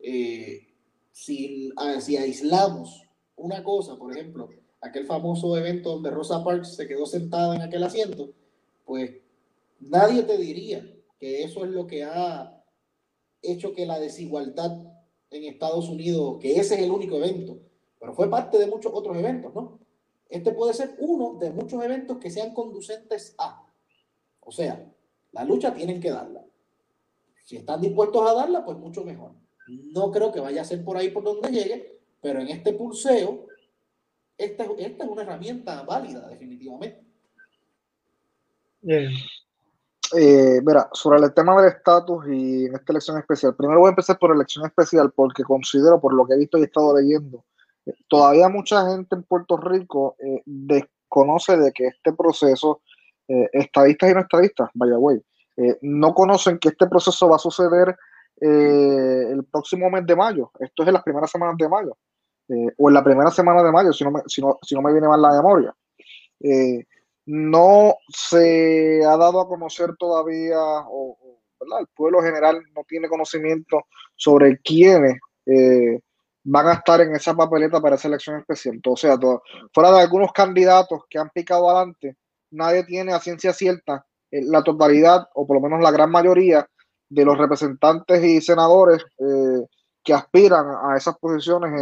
eh, 0.00 0.66
si, 1.12 1.70
si 2.00 2.16
aislamos 2.16 3.04
una 3.36 3.62
cosa, 3.62 3.96
por 3.96 4.16
ejemplo, 4.16 4.48
aquel 4.80 5.04
famoso 5.04 5.56
evento 5.58 5.90
donde 5.90 6.10
Rosa 6.10 6.42
Parks 6.42 6.74
se 6.74 6.88
quedó 6.88 7.04
sentada 7.04 7.54
en 7.54 7.62
aquel 7.62 7.82
asiento, 7.82 8.30
pues 8.86 9.12
nadie 9.78 10.22
te 10.22 10.38
diría 10.38 10.90
que 11.20 11.42
eso 11.42 11.66
es 11.66 11.70
lo 11.70 11.86
que 11.86 12.04
ha 12.04 12.57
hecho 13.42 13.72
que 13.72 13.86
la 13.86 13.98
desigualdad 13.98 14.82
en 15.30 15.44
Estados 15.44 15.88
Unidos, 15.88 16.38
que 16.40 16.58
ese 16.58 16.74
es 16.74 16.80
el 16.82 16.90
único 16.90 17.16
evento, 17.16 17.58
pero 18.00 18.14
fue 18.14 18.30
parte 18.30 18.58
de 18.58 18.66
muchos 18.66 18.92
otros 18.94 19.16
eventos, 19.16 19.54
¿no? 19.54 19.78
Este 20.28 20.52
puede 20.52 20.74
ser 20.74 20.96
uno 20.98 21.38
de 21.38 21.50
muchos 21.50 21.82
eventos 21.82 22.18
que 22.18 22.30
sean 22.30 22.52
conducentes 22.52 23.34
a 23.38 23.68
o 24.48 24.50
sea, 24.50 24.82
la 25.32 25.44
lucha 25.44 25.74
tienen 25.74 26.00
que 26.00 26.08
darla. 26.08 26.42
Si 27.44 27.56
están 27.56 27.82
dispuestos 27.82 28.26
a 28.26 28.32
darla, 28.32 28.64
pues 28.64 28.78
mucho 28.78 29.04
mejor. 29.04 29.32
No 29.92 30.10
creo 30.10 30.32
que 30.32 30.40
vaya 30.40 30.62
a 30.62 30.64
ser 30.64 30.82
por 30.82 30.96
ahí 30.96 31.10
por 31.10 31.22
donde 31.22 31.50
llegue, 31.50 32.00
pero 32.22 32.40
en 32.40 32.48
este 32.48 32.72
pulseo, 32.72 33.46
esta, 34.38 34.64
esta 34.78 35.04
es 35.04 35.10
una 35.10 35.20
herramienta 35.20 35.82
válida, 35.82 36.26
definitivamente. 36.30 37.04
Eh, 40.16 40.60
mira, 40.64 40.88
sobre 40.92 41.18
el 41.18 41.34
tema 41.34 41.60
del 41.60 41.70
estatus 41.70 42.26
y 42.28 42.66
en 42.66 42.74
esta 42.74 42.92
elección 42.92 43.18
especial, 43.18 43.54
primero 43.54 43.80
voy 43.80 43.88
a 43.88 43.90
empezar 43.90 44.18
por 44.18 44.34
elección 44.34 44.64
especial 44.64 45.12
porque 45.14 45.42
considero, 45.42 46.00
por 46.00 46.14
lo 46.14 46.26
que 46.26 46.34
he 46.34 46.38
visto 46.38 46.56
y 46.56 46.62
he 46.62 46.64
estado 46.64 46.96
leyendo, 46.98 47.44
eh, 47.84 47.92
todavía 48.08 48.48
mucha 48.48 48.88
gente 48.90 49.16
en 49.16 49.22
Puerto 49.24 49.58
Rico 49.58 50.16
eh, 50.18 50.42
desconoce 50.46 51.58
de 51.58 51.72
que 51.72 51.88
este 51.88 52.12
proceso 52.14 52.80
eh, 53.30 53.50
estadistas 53.52 54.10
y 54.10 54.14
no 54.14 54.20
estadistas, 54.20 54.70
vaya 54.72 54.96
güey, 54.96 55.22
eh, 55.58 55.76
no 55.82 56.14
conocen 56.14 56.58
que 56.58 56.70
este 56.70 56.86
proceso 56.86 57.28
va 57.28 57.36
a 57.36 57.38
suceder 57.38 57.94
eh, 58.40 59.26
el 59.30 59.44
próximo 59.44 59.90
mes 59.90 60.06
de 60.06 60.16
mayo. 60.16 60.50
Esto 60.58 60.82
es 60.82 60.88
en 60.88 60.94
las 60.94 61.02
primeras 61.02 61.30
semanas 61.30 61.56
de 61.58 61.68
mayo, 61.68 61.98
o 62.78 62.88
en 62.88 62.94
la 62.94 63.04
primera 63.04 63.30
semana 63.30 63.62
de 63.62 63.70
mayo, 63.70 63.92
si 63.92 64.02
no 64.02 64.10
me, 64.10 64.22
si 64.26 64.40
no, 64.40 64.58
si 64.62 64.74
no 64.74 64.80
me 64.80 64.92
viene 64.92 65.06
mal 65.06 65.20
la 65.20 65.32
memoria. 65.32 65.76
No 67.28 67.94
se 68.08 69.04
ha 69.04 69.16
dado 69.16 69.40
a 69.40 69.48
conocer 69.48 69.96
todavía, 69.98 70.58
o, 70.58 71.16
el 71.80 71.86
pueblo 71.94 72.22
general 72.22 72.62
no 72.74 72.82
tiene 72.86 73.08
conocimiento 73.08 73.84
sobre 74.16 74.58
quiénes 74.58 75.18
van 76.44 76.66
a 76.68 76.72
estar 76.74 77.00
en 77.00 77.14
esa 77.14 77.34
papeleta 77.34 77.80
para 77.80 77.96
esa 77.96 78.08
elección 78.08 78.38
especial. 78.38 78.80
O 78.86 78.96
sea, 78.96 79.18
fuera 79.72 79.92
de 79.92 80.00
algunos 80.00 80.32
candidatos 80.32 81.02
que 81.08 81.18
han 81.18 81.28
picado 81.30 81.68
adelante, 81.68 82.16
nadie 82.50 82.84
tiene 82.84 83.12
a 83.12 83.20
ciencia 83.20 83.52
cierta 83.52 84.06
eh, 84.30 84.42
la 84.44 84.62
totalidad, 84.62 85.28
o 85.34 85.46
por 85.46 85.56
lo 85.56 85.62
menos 85.62 85.82
la 85.82 85.90
gran 85.90 86.10
mayoría, 86.10 86.66
de 87.10 87.24
los 87.24 87.38
representantes 87.38 88.22
y 88.22 88.40
senadores 88.40 89.02
eh, 89.18 89.66
que 90.04 90.12
aspiran 90.12 90.66
a 90.82 90.96
esas 90.96 91.18
posiciones 91.18 91.72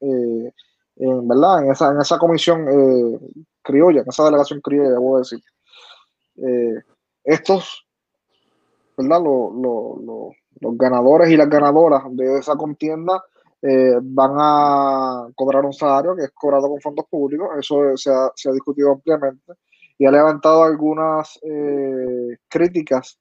eh, 0.00 0.52
en, 0.96 1.28
¿verdad? 1.28 1.64
en, 1.64 1.72
esa, 1.72 1.90
en 1.90 2.00
esa 2.00 2.18
comisión 2.18 2.66
criolla, 3.62 4.02
en 4.02 4.08
esa 4.08 4.24
delegación 4.24 4.60
criolla, 4.60 4.98
voy 4.98 5.16
a 5.16 5.18
decir. 5.18 5.40
estos, 7.24 7.86
¿verdad? 8.96 9.20
los 9.22 10.76
ganadores 10.76 11.30
y 11.30 11.36
las 11.36 11.48
ganadoras 11.48 12.02
de 12.10 12.38
esa 12.38 12.56
contienda 12.56 13.22
van 14.02 14.32
a 14.38 15.28
cobrar 15.34 15.64
un 15.64 15.72
salario 15.72 16.16
que 16.16 16.24
es 16.24 16.30
cobrado 16.32 16.68
con 16.68 16.80
fondos 16.80 17.06
públicos, 17.08 17.48
eso 17.58 17.96
se 17.96 18.10
ha, 18.10 18.30
se 18.34 18.48
ha 18.48 18.52
discutido 18.52 18.92
ampliamente 18.92 19.54
y 20.02 20.04
ha 20.04 20.10
levantado 20.10 20.64
algunas 20.64 21.38
eh, 21.42 22.36
críticas 22.48 23.20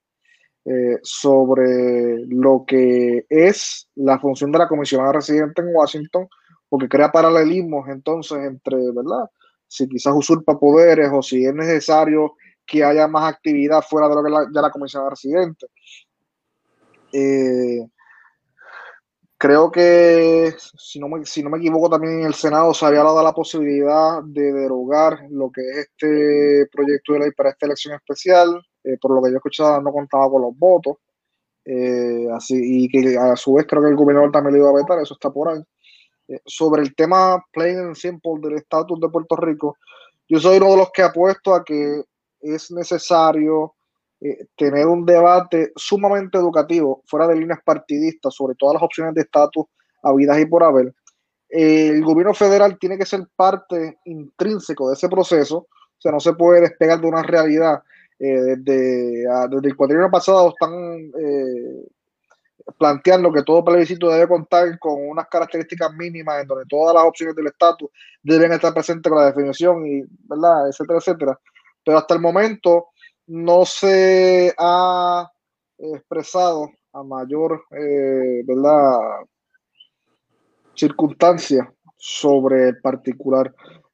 eh, 0.65 0.97
sobre 1.03 2.25
lo 2.25 2.63
que 2.65 3.25
es 3.29 3.87
la 3.93 4.17
función 4.17 4.51
de 4.51 4.57
la 4.57 4.67
comisionada 4.67 5.13
residente 5.13 5.61
en 5.61 5.75
Washington 5.75 6.27
porque 6.71 6.87
crea 6.87 7.11
paralelismos 7.11 7.89
entonces 7.89 8.37
entre, 8.45 8.77
¿verdad? 8.93 9.29
Si 9.67 9.89
quizás 9.89 10.13
usurpa 10.15 10.57
poderes 10.57 11.09
o 11.11 11.21
si 11.21 11.45
es 11.45 11.53
necesario 11.53 12.35
que 12.65 12.81
haya 12.81 13.09
más 13.09 13.29
actividad 13.29 13.81
fuera 13.81 14.07
de 14.07 14.15
lo 14.15 14.23
que 14.23 14.29
la, 14.29 14.47
ya 14.55 14.61
la 14.61 14.71
comisión 14.71 15.09
residente. 15.09 15.67
Eh, 17.11 17.85
creo 19.37 19.69
que, 19.69 20.55
si 20.77 20.97
no, 20.97 21.09
me, 21.09 21.25
si 21.25 21.43
no 21.43 21.49
me 21.49 21.57
equivoco, 21.57 21.89
también 21.89 22.21
en 22.21 22.27
el 22.27 22.35
Senado 22.35 22.73
se 22.73 22.85
había 22.85 23.03
dado 23.03 23.21
la 23.21 23.33
posibilidad 23.33 24.23
de 24.23 24.53
derogar 24.53 25.27
lo 25.29 25.51
que 25.51 25.59
es 25.71 25.77
este 25.89 26.69
proyecto 26.71 27.11
de 27.11 27.19
ley 27.19 27.31
para 27.31 27.49
esta 27.49 27.65
elección 27.65 27.95
especial. 27.95 28.65
Eh, 28.85 28.97
por 29.01 29.13
lo 29.13 29.21
que 29.21 29.27
yo 29.27 29.33
he 29.33 29.37
escuchado, 29.39 29.81
no 29.81 29.91
contaba 29.91 30.29
con 30.29 30.41
los 30.41 30.57
votos. 30.57 30.95
Eh, 31.65 32.27
así, 32.33 32.85
y 32.85 32.87
que 32.87 33.17
a 33.17 33.35
su 33.35 33.55
vez 33.55 33.67
creo 33.67 33.81
que 33.81 33.89
el 33.89 33.97
gobernador 33.97 34.31
también 34.31 34.53
le 34.53 34.59
iba 34.59 34.69
a 34.69 34.73
vetar, 34.73 34.97
eso 34.99 35.15
está 35.15 35.29
por 35.29 35.49
ahí. 35.49 35.61
Sobre 36.45 36.81
el 36.81 36.95
tema 36.95 37.43
plain 37.51 37.79
and 37.79 37.95
simple 37.95 38.39
del 38.41 38.57
estatus 38.57 38.99
de 38.99 39.09
Puerto 39.09 39.35
Rico, 39.35 39.77
yo 40.27 40.39
soy 40.39 40.57
uno 40.57 40.71
de 40.71 40.77
los 40.77 40.91
que 40.91 41.03
apuesto 41.03 41.53
a 41.53 41.63
que 41.63 42.03
es 42.39 42.71
necesario 42.71 43.75
eh, 44.23 44.45
tener 44.55 44.85
un 44.85 45.05
debate 45.05 45.71
sumamente 45.75 46.37
educativo, 46.37 47.01
fuera 47.05 47.27
de 47.27 47.35
líneas 47.35 47.59
partidistas, 47.65 48.33
sobre 48.35 48.55
todas 48.55 48.75
las 48.75 48.83
opciones 48.83 49.15
de 49.15 49.21
estatus 49.21 49.65
habidas 50.03 50.39
y 50.39 50.45
por 50.45 50.63
haber. 50.63 50.93
el 51.49 52.03
gobierno 52.03 52.33
federal 52.33 52.77
tiene 52.79 52.97
que 52.97 53.05
ser 53.05 53.27
parte 53.35 53.97
intrínseco 54.05 54.89
de 54.89 54.93
ese 54.93 55.09
proceso, 55.09 55.57
o 55.57 56.01
sea, 56.01 56.11
no 56.11 56.19
se 56.19 56.33
puede 56.33 56.61
despegar 56.61 57.01
de 57.01 57.07
una 57.07 57.23
realidad. 57.23 57.81
Eh, 58.19 58.55
desde, 58.57 59.25
desde, 59.49 59.67
el 59.67 59.75
cuadrino 59.75 60.09
pasado 60.11 60.49
están 60.49 60.71
eh, 61.19 61.87
planteando 62.77 63.31
que 63.31 63.43
todo 63.43 63.63
plebiscito 63.63 64.09
debe 64.09 64.27
contar 64.27 64.77
con 64.79 65.09
unas 65.09 65.27
características 65.27 65.93
mínimas 65.93 66.41
en 66.41 66.47
donde 66.47 66.65
todas 66.67 66.95
las 66.95 67.03
opciones 67.03 67.35
del 67.35 67.47
estatus 67.47 67.89
deben 68.21 68.51
estar 68.51 68.73
presentes 68.73 69.09
con 69.09 69.19
la 69.19 69.27
definición 69.27 69.85
y, 69.85 70.03
¿verdad? 70.27 70.67
etcétera, 70.67 70.99
etcétera 70.99 71.39
pero 71.83 71.97
hasta 71.97 72.13
el 72.13 72.21
momento 72.21 72.89
no 73.27 73.65
se 73.65 74.53
ha 74.57 75.29
expresado 75.77 76.69
a 76.93 77.03
mayor 77.03 77.63
eh, 77.71 78.43
¿verdad? 78.45 78.99
circunstancia 80.75 81.71
sobre 81.97 82.69
el 82.69 82.81
particular. 82.81 83.53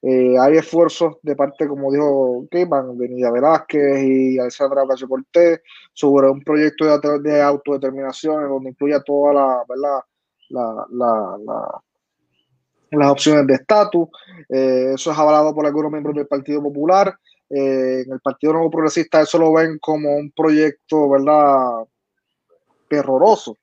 Eh, 0.10 0.38
hay 0.40 0.56
esfuerzos 0.56 1.18
de 1.22 1.36
parte, 1.36 1.68
como 1.68 1.92
dijo 1.92 2.48
Keyman, 2.50 2.98
de 2.98 3.10
Nidia 3.10 3.30
Velázquez 3.30 4.04
y 4.04 4.40
Alessandra 4.40 4.84
Ocasio 4.84 5.10
Cortés 5.10 5.60
sobre 5.92 6.30
un 6.30 6.42
proyecto 6.46 6.86
de, 6.98 7.20
de, 7.20 7.42
autodeterminación 7.42 8.48
donde 8.48 8.70
incluya 8.70 9.02
toda 9.02 9.34
la, 9.34 9.64
¿verdad? 9.68 10.00
La, 10.48 10.86
la, 10.92 11.38
la, 11.46 11.82
las 12.92 13.12
opciones 13.12 13.48
de 13.48 13.56
estatus. 13.56 14.08
Eh, 14.48 14.92
eso 14.94 15.12
es 15.12 15.18
avalado 15.18 15.54
por 15.54 15.66
algunos 15.66 15.92
miembros 15.92 16.16
del 16.16 16.28
Partido 16.28 16.64
Popular. 16.64 17.14
Eh, 17.50 18.04
en 18.06 18.14
el 18.14 18.22
Partido 18.22 18.54
Nuevo 18.54 18.72
Progresista 18.72 19.20
eso 19.20 19.38
lo 19.38 19.52
ven 19.52 19.78
como 19.78 20.16
un 20.16 20.32
proyecto, 20.32 21.10
¿verdad? 21.10 21.86
Terroroso. 22.88 23.58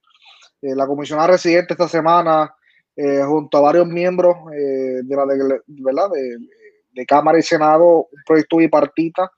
La 0.61 0.87
comisionada 0.87 1.29
residente 1.29 1.73
esta 1.73 1.89
semana, 1.89 2.55
eh, 2.97 3.23
junto 3.27 3.59
a 3.59 3.63
varios 3.63 3.87
miembros 3.87 4.37
de 4.51 5.05
la 5.09 5.27
de, 5.27 5.61
¿verdad? 5.67 6.11
De, 6.11 7.07
Cámara 7.07 7.39
y 7.39 7.43
Senado, 7.43 8.07
un 8.11 8.23
proyecto 8.25 8.59
bipartita, 8.59 9.31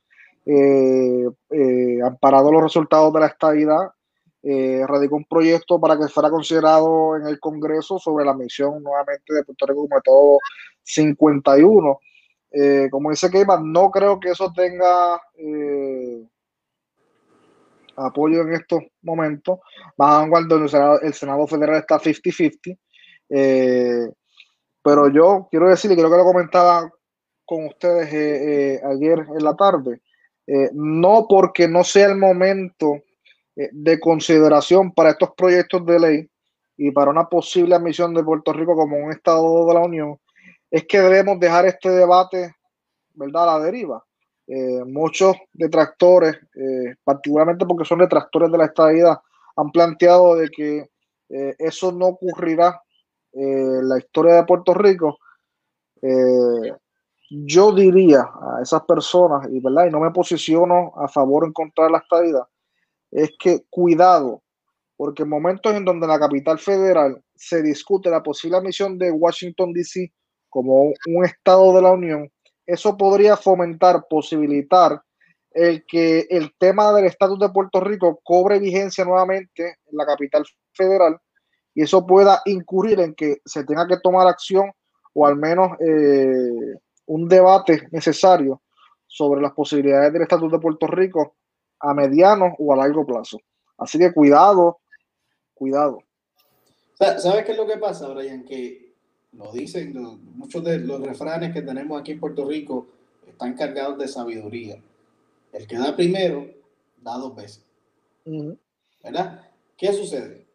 amparado 2.04 2.52
los 2.52 2.62
resultados 2.62 3.12
de 3.14 3.20
la 3.20 3.26
estadidad, 3.26 3.90
radicó 4.86 5.16
un 5.16 5.24
proyecto 5.24 5.80
para 5.80 5.98
que 5.98 6.09
fuera 6.09 6.28
considerado 6.28 7.16
en 7.16 7.26
el 7.26 7.40
Congreso 7.40 7.98
sobre 7.98 8.26
la 8.26 8.34
misión 8.34 8.82
nuevamente 8.82 9.32
de 9.32 9.42
Puerto 9.42 9.66
Rico 9.66 9.80
como 9.80 9.96
método 9.96 10.38
51 10.82 11.98
eh, 12.59 12.88
como 12.90 13.11
dice 13.11 13.30
Keyman, 13.30 13.70
no 13.70 13.90
creo 13.90 14.18
que 14.18 14.30
eso 14.30 14.50
tenga 14.54 15.20
eh, 15.36 16.26
apoyo 17.96 18.42
en 18.42 18.54
estos 18.54 18.80
momentos. 19.02 19.59
Más 19.98 20.26
cuando 20.30 20.57
el 20.57 20.68
Senado, 20.68 21.00
el 21.02 21.12
Senado 21.12 21.46
Federal 21.46 21.76
está 21.76 21.98
50-50. 21.98 22.78
Eh, 23.29 24.09
pero 24.83 25.09
yo 25.09 25.49
quiero 25.51 25.68
decir, 25.68 25.91
y 25.91 25.97
creo 25.97 26.11
que 26.11 26.16
lo 26.16 26.24
comentaba 26.24 26.91
con 27.45 27.66
ustedes 27.66 28.83
ayer 28.85 29.27
en 29.37 29.45
la 29.45 29.55
tarde, 29.55 30.01
no 30.72 31.27
porque 31.29 31.68
no 31.68 31.85
sea 31.85 32.07
el 32.07 32.16
momento 32.16 33.03
de 33.55 34.01
consideración 34.01 34.93
para 34.93 35.11
estos 35.11 35.31
proyectos 35.37 35.85
de 35.87 35.99
ley 35.99 36.31
y 36.77 36.91
para 36.91 37.11
una 37.11 37.29
posible 37.29 37.74
admisión 37.74 38.14
de 38.14 38.22
Puerto 38.22 38.53
Rico 38.53 38.77
como 38.77 38.97
un 38.97 39.12
Estado 39.12 39.66
de 39.66 39.74
la 39.74 39.81
Unión, 39.81 40.18
es 40.70 40.85
que 40.87 41.01
debemos 41.01 41.41
dejar 41.41 41.66
este 41.66 41.91
debate, 41.91 42.55
¿verdad?, 43.14 43.43
a 43.45 43.59
la 43.59 43.64
deriva. 43.64 44.05
Eh, 44.49 44.85
muchos 44.85 45.37
detractores, 45.53 46.37
eh, 46.55 46.95
particularmente 47.03 47.66
porque 47.66 47.85
son 47.85 47.99
detractores 47.99 48.51
de 48.53 48.59
la 48.59 48.66
estadidad, 48.66 49.18
han 49.57 49.70
planteado 49.72 50.37
de 50.37 50.49
que 50.51 50.89
eh, 51.31 51.55
eso 51.59 51.91
no 51.91 52.07
ocurrirá 52.07 52.81
en 53.37 53.89
la 53.89 53.99
historia 53.99 54.34
de 54.34 54.45
Puerto 54.45 54.74
Rico. 54.74 55.18
yo 57.30 57.72
diría 57.72 58.20
a 58.20 58.62
esas 58.62 58.82
personas, 58.84 59.49
y, 59.51 59.61
¿verdad? 59.61 59.87
y 59.87 59.91
no 59.91 60.01
me 60.01 60.11
posiciono 60.11 60.93
a 60.97 61.09
favor 61.09 61.45
o 61.45 61.47
en 61.47 61.53
contra 61.53 61.84
de 61.87 61.91
la 61.91 61.99
estadidad, 61.99 62.45
es 63.11 63.32
que 63.39 63.64
cuidado, 63.68 64.43
porque 64.97 65.24
en 65.24 65.28
momentos 65.28 65.74
en 65.74 65.84
donde 65.84 66.07
la 66.07 66.18
capital 66.18 66.59
federal 66.59 67.22
se 67.34 67.62
discute 67.62 68.11
la 68.11 68.22
posible 68.22 68.57
admisión 68.57 68.99
de 68.99 69.11
Washington, 69.11 69.72
D.C., 69.72 70.12
como 70.49 70.93
un 71.07 71.24
Estado 71.24 71.74
de 71.74 71.82
la 71.82 71.93
Unión, 71.93 72.30
eso 72.64 72.97
podría 72.97 73.37
fomentar, 73.37 74.07
posibilitar 74.09 75.03
el 75.51 75.84
que 75.87 76.26
el 76.30 76.55
tema 76.59 76.93
del 76.93 77.07
estatus 77.07 77.39
de 77.39 77.49
Puerto 77.49 77.80
Rico 77.80 78.20
cobre 78.22 78.59
vigencia 78.59 79.05
nuevamente 79.05 79.76
en 79.87 79.97
la 79.97 80.07
capital 80.07 80.45
federal 80.72 81.18
y 81.77 81.83
eso 81.83 82.07
pueda 82.07 82.41
incurrir 82.47 82.99
en 83.01 83.14
que 83.14 83.43
se 83.45 83.62
tenga 83.64 83.87
que 83.87 83.99
tomar 84.03 84.27
acción 84.27 84.72
o 85.12 85.27
al 85.27 85.37
menos 85.37 85.72
eh, 85.79 86.74
un 87.05 87.29
debate 87.29 87.87
necesario 87.93 88.62
sobre 89.07 89.43
las 89.43 89.53
posibilidades 89.53 90.11
del 90.11 90.22
estatus 90.22 90.51
de 90.51 90.59
Puerto 90.59 90.87
Rico 90.87 91.37
a 91.79 91.93
mediano 91.93 92.57
o 92.59 92.72
a 92.72 92.77
largo 92.77 93.05
plazo. 93.05 93.39
Así 93.77 93.99
que 93.99 94.11
cuidado, 94.11 94.79
cuidado. 95.53 95.99
¿Sabes 96.99 97.45
qué 97.45 97.53
es 97.53 97.59
lo 97.59 97.66
que 97.66 97.77
pasa, 97.77 98.09
Brian? 98.09 98.43
Que 98.45 98.95
lo 99.33 99.53
dicen, 99.53 99.93
muchos 100.35 100.64
de 100.64 100.79
los 100.79 101.03
refranes 101.03 101.53
que 101.53 101.61
tenemos 101.61 102.01
aquí 102.01 102.12
en 102.12 102.20
Puerto 102.20 102.47
Rico 102.47 102.87
están 103.27 103.53
cargados 103.53 103.99
de 103.99 104.09
sabiduría. 104.09 104.83
El 105.53 105.66
que 105.66 105.77
da 105.77 105.95
primero, 105.95 106.49
da 107.03 107.18
dos 107.18 107.37
veces. 107.37 107.66
¿Verdad? 109.05 109.51
¿Qué 109.77 109.93
sucede? 109.93 110.45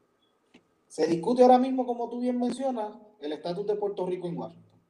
Se 0.91 1.07
discute 1.07 1.41
ahora 1.41 1.57
mismo, 1.57 1.85
como 1.85 2.09
tú 2.09 2.19
bien 2.19 2.37
mencionas, 2.37 2.91
el 3.21 3.31
estatus 3.31 3.65
de 3.65 3.75
Puerto 3.75 4.05
Rico 4.05 4.27
en 4.27 4.37
Washington. 4.37 4.81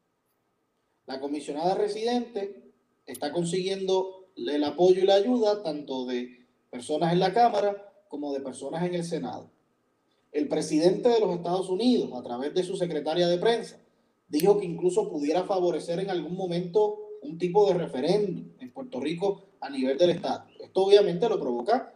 La 1.05 1.19
comisionada 1.19 1.75
residente 1.75 2.73
está 3.05 3.31
consiguiendo 3.31 4.25
el 4.35 4.63
apoyo 4.63 5.03
y 5.03 5.05
la 5.05 5.13
ayuda 5.13 5.61
tanto 5.61 6.07
de 6.07 6.47
personas 6.71 7.13
en 7.13 7.19
la 7.19 7.33
Cámara 7.33 7.93
como 8.07 8.33
de 8.33 8.39
personas 8.39 8.83
en 8.83 8.95
el 8.95 9.03
Senado. 9.03 9.51
El 10.31 10.47
presidente 10.47 11.07
de 11.07 11.19
los 11.19 11.35
Estados 11.35 11.69
Unidos, 11.69 12.11
a 12.15 12.23
través 12.23 12.55
de 12.55 12.63
su 12.63 12.77
secretaria 12.77 13.27
de 13.27 13.37
prensa, 13.37 13.77
dijo 14.27 14.57
que 14.57 14.65
incluso 14.65 15.07
pudiera 15.07 15.43
favorecer 15.43 15.99
en 15.99 16.09
algún 16.09 16.35
momento 16.35 16.97
un 17.21 17.37
tipo 17.37 17.67
de 17.67 17.75
referéndum 17.75 18.53
en 18.59 18.73
Puerto 18.73 18.99
Rico 18.99 19.43
a 19.59 19.69
nivel 19.69 19.99
del 19.99 20.09
Estado. 20.09 20.45
Esto 20.59 20.83
obviamente 20.83 21.29
lo 21.29 21.39
provoca, 21.39 21.93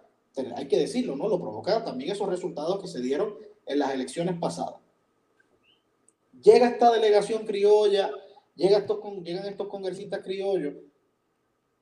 hay 0.55 0.67
que 0.67 0.77
decirlo, 0.77 1.15
¿no? 1.15 1.27
Lo 1.27 1.41
provoca 1.41 1.83
también 1.83 2.11
esos 2.11 2.29
resultados 2.29 2.79
que 2.79 2.87
se 2.87 3.01
dieron 3.01 3.33
en 3.65 3.79
las 3.79 3.93
elecciones 3.93 4.37
pasadas. 4.39 4.75
Llega 6.41 6.67
esta 6.67 6.91
delegación 6.91 7.45
criolla, 7.45 8.11
llega 8.55 8.79
estos, 8.79 8.99
llegan 9.23 9.45
estos 9.45 9.67
congresistas 9.67 10.21
criollos. 10.21 10.75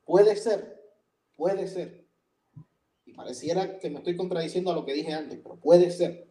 Puede 0.06 0.36
ser, 0.36 0.82
puede 1.36 1.68
ser. 1.68 2.06
Y 3.06 3.14
pareciera 3.14 3.80
que 3.80 3.90
me 3.90 3.98
estoy 3.98 4.16
contradiciendo 4.16 4.72
a 4.72 4.76
lo 4.76 4.86
que 4.86 4.94
dije 4.94 5.14
antes, 5.14 5.40
pero 5.42 5.56
puede 5.58 5.92
ser. 5.92 6.28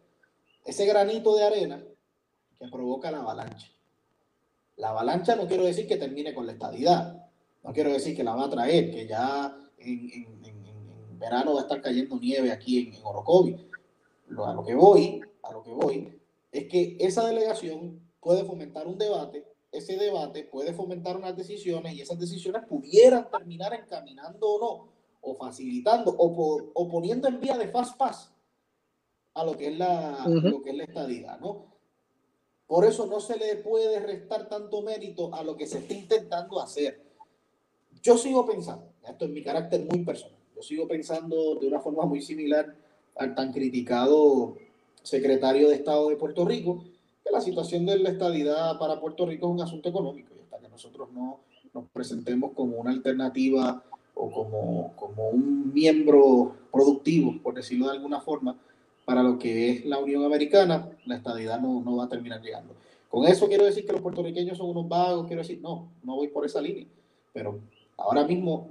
Ese 0.65 0.85
granito 0.85 1.35
de 1.35 1.43
arena 1.43 1.83
que 2.57 2.67
provoca 2.69 3.11
la 3.11 3.19
avalancha. 3.19 3.67
La 4.77 4.89
avalancha 4.89 5.35
no 5.35 5.47
quiero 5.47 5.65
decir 5.65 5.87
que 5.87 5.97
termine 5.97 6.33
con 6.33 6.45
la 6.45 6.53
estadidad, 6.53 7.29
no 7.63 7.73
quiero 7.73 7.91
decir 7.91 8.15
que 8.15 8.23
la 8.23 8.35
va 8.35 8.45
a 8.45 8.49
traer, 8.49 8.91
que 8.91 9.05
ya 9.05 9.55
en, 9.77 10.41
verano 11.19 11.53
va 11.53 11.61
a 11.61 11.63
estar 11.63 11.81
cayendo 11.81 12.19
nieve 12.19 12.51
aquí 12.51 12.79
en, 12.79 12.93
en 12.95 13.05
Orocovi. 13.05 13.55
a 14.45 14.53
lo 14.53 14.63
que 14.63 14.75
voy, 14.75 15.21
a 15.43 15.51
lo 15.51 15.63
que 15.63 15.71
voy, 15.71 16.19
es 16.51 16.67
que 16.67 16.97
esa 16.99 17.27
delegación 17.27 18.01
puede 18.19 18.43
fomentar 18.43 18.87
un 18.87 18.97
debate, 18.97 19.45
ese 19.71 19.97
debate 19.97 20.43
puede 20.43 20.73
fomentar 20.73 21.17
unas 21.17 21.35
decisiones 21.35 21.93
y 21.93 22.01
esas 22.01 22.19
decisiones 22.19 22.63
pudieran 22.67 23.29
terminar 23.29 23.73
encaminando 23.73 24.47
o 24.47 24.59
no, 24.59 24.93
o 25.21 25.35
facilitando, 25.35 26.15
o, 26.17 26.87
poniendo 26.89 27.27
en 27.27 27.39
vía 27.39 27.57
de 27.57 27.67
fast 27.67 27.97
pass 27.97 28.33
a 29.33 29.43
lo 29.43 29.57
que 29.57 29.67
es 29.69 29.77
la, 29.77 30.25
lo 30.27 30.61
que 30.61 30.69
es 30.69 30.75
la 30.75 30.83
estadidad, 30.83 31.39
¿no? 31.39 31.73
Por 32.67 32.85
eso 32.85 33.07
no 33.07 33.19
se 33.19 33.37
le 33.37 33.57
puede 33.57 33.99
restar 33.99 34.47
tanto 34.47 34.81
mérito 34.81 35.33
a 35.33 35.43
lo 35.43 35.57
que 35.57 35.65
se 35.65 35.79
está 35.79 35.93
intentando 35.93 36.61
hacer. 36.61 37.03
Yo 38.01 38.17
sigo 38.17 38.45
pensando, 38.45 38.93
esto 39.07 39.25
es 39.25 39.31
mi 39.31 39.43
carácter 39.43 39.85
muy 39.85 40.03
personal, 40.05 40.39
yo 40.55 40.61
sigo 40.61 40.87
pensando 40.87 41.55
de 41.55 41.67
una 41.67 41.79
forma 41.79 42.05
muy 42.05 42.21
similar 42.21 42.75
al 43.15 43.35
tan 43.35 43.51
criticado 43.51 44.55
secretario 45.03 45.69
de 45.69 45.75
Estado 45.75 46.09
de 46.09 46.15
Puerto 46.15 46.45
Rico, 46.45 46.83
que 47.23 47.31
la 47.31 47.41
situación 47.41 47.85
de 47.85 47.99
la 47.99 48.09
estadidad 48.09 48.79
para 48.79 48.99
Puerto 48.99 49.25
Rico 49.25 49.47
es 49.47 49.53
un 49.53 49.61
asunto 49.61 49.89
económico 49.89 50.33
y 50.35 50.41
hasta 50.41 50.59
que 50.59 50.69
nosotros 50.69 51.09
no 51.11 51.39
nos 51.73 51.85
presentemos 51.89 52.51
como 52.53 52.77
una 52.77 52.91
alternativa 52.91 53.83
o 54.15 54.31
como, 54.31 54.93
como 54.95 55.29
un 55.29 55.73
miembro 55.73 56.55
productivo, 56.71 57.35
por 57.41 57.53
decirlo 57.55 57.87
de 57.87 57.93
alguna 57.93 58.21
forma, 58.21 58.55
para 59.05 59.21
lo 59.21 59.37
que 59.37 59.69
es 59.69 59.85
la 59.85 59.99
Unión 59.99 60.23
Americana, 60.23 60.89
la 61.05 61.15
estadidad 61.15 61.59
no, 61.59 61.81
no 61.81 61.97
va 61.97 62.05
a 62.05 62.09
terminar 62.09 62.41
llegando. 62.41 62.73
Con 63.09 63.25
eso 63.25 63.47
quiero 63.47 63.65
decir 63.65 63.85
que 63.85 63.91
los 63.91 64.01
puertorriqueños 64.01 64.57
son 64.57 64.69
unos 64.69 64.87
vagos, 64.87 65.27
quiero 65.27 65.41
decir, 65.41 65.59
no, 65.61 65.89
no 66.03 66.15
voy 66.15 66.29
por 66.29 66.45
esa 66.45 66.61
línea, 66.61 66.85
pero 67.33 67.59
ahora 67.97 68.25
mismo 68.25 68.69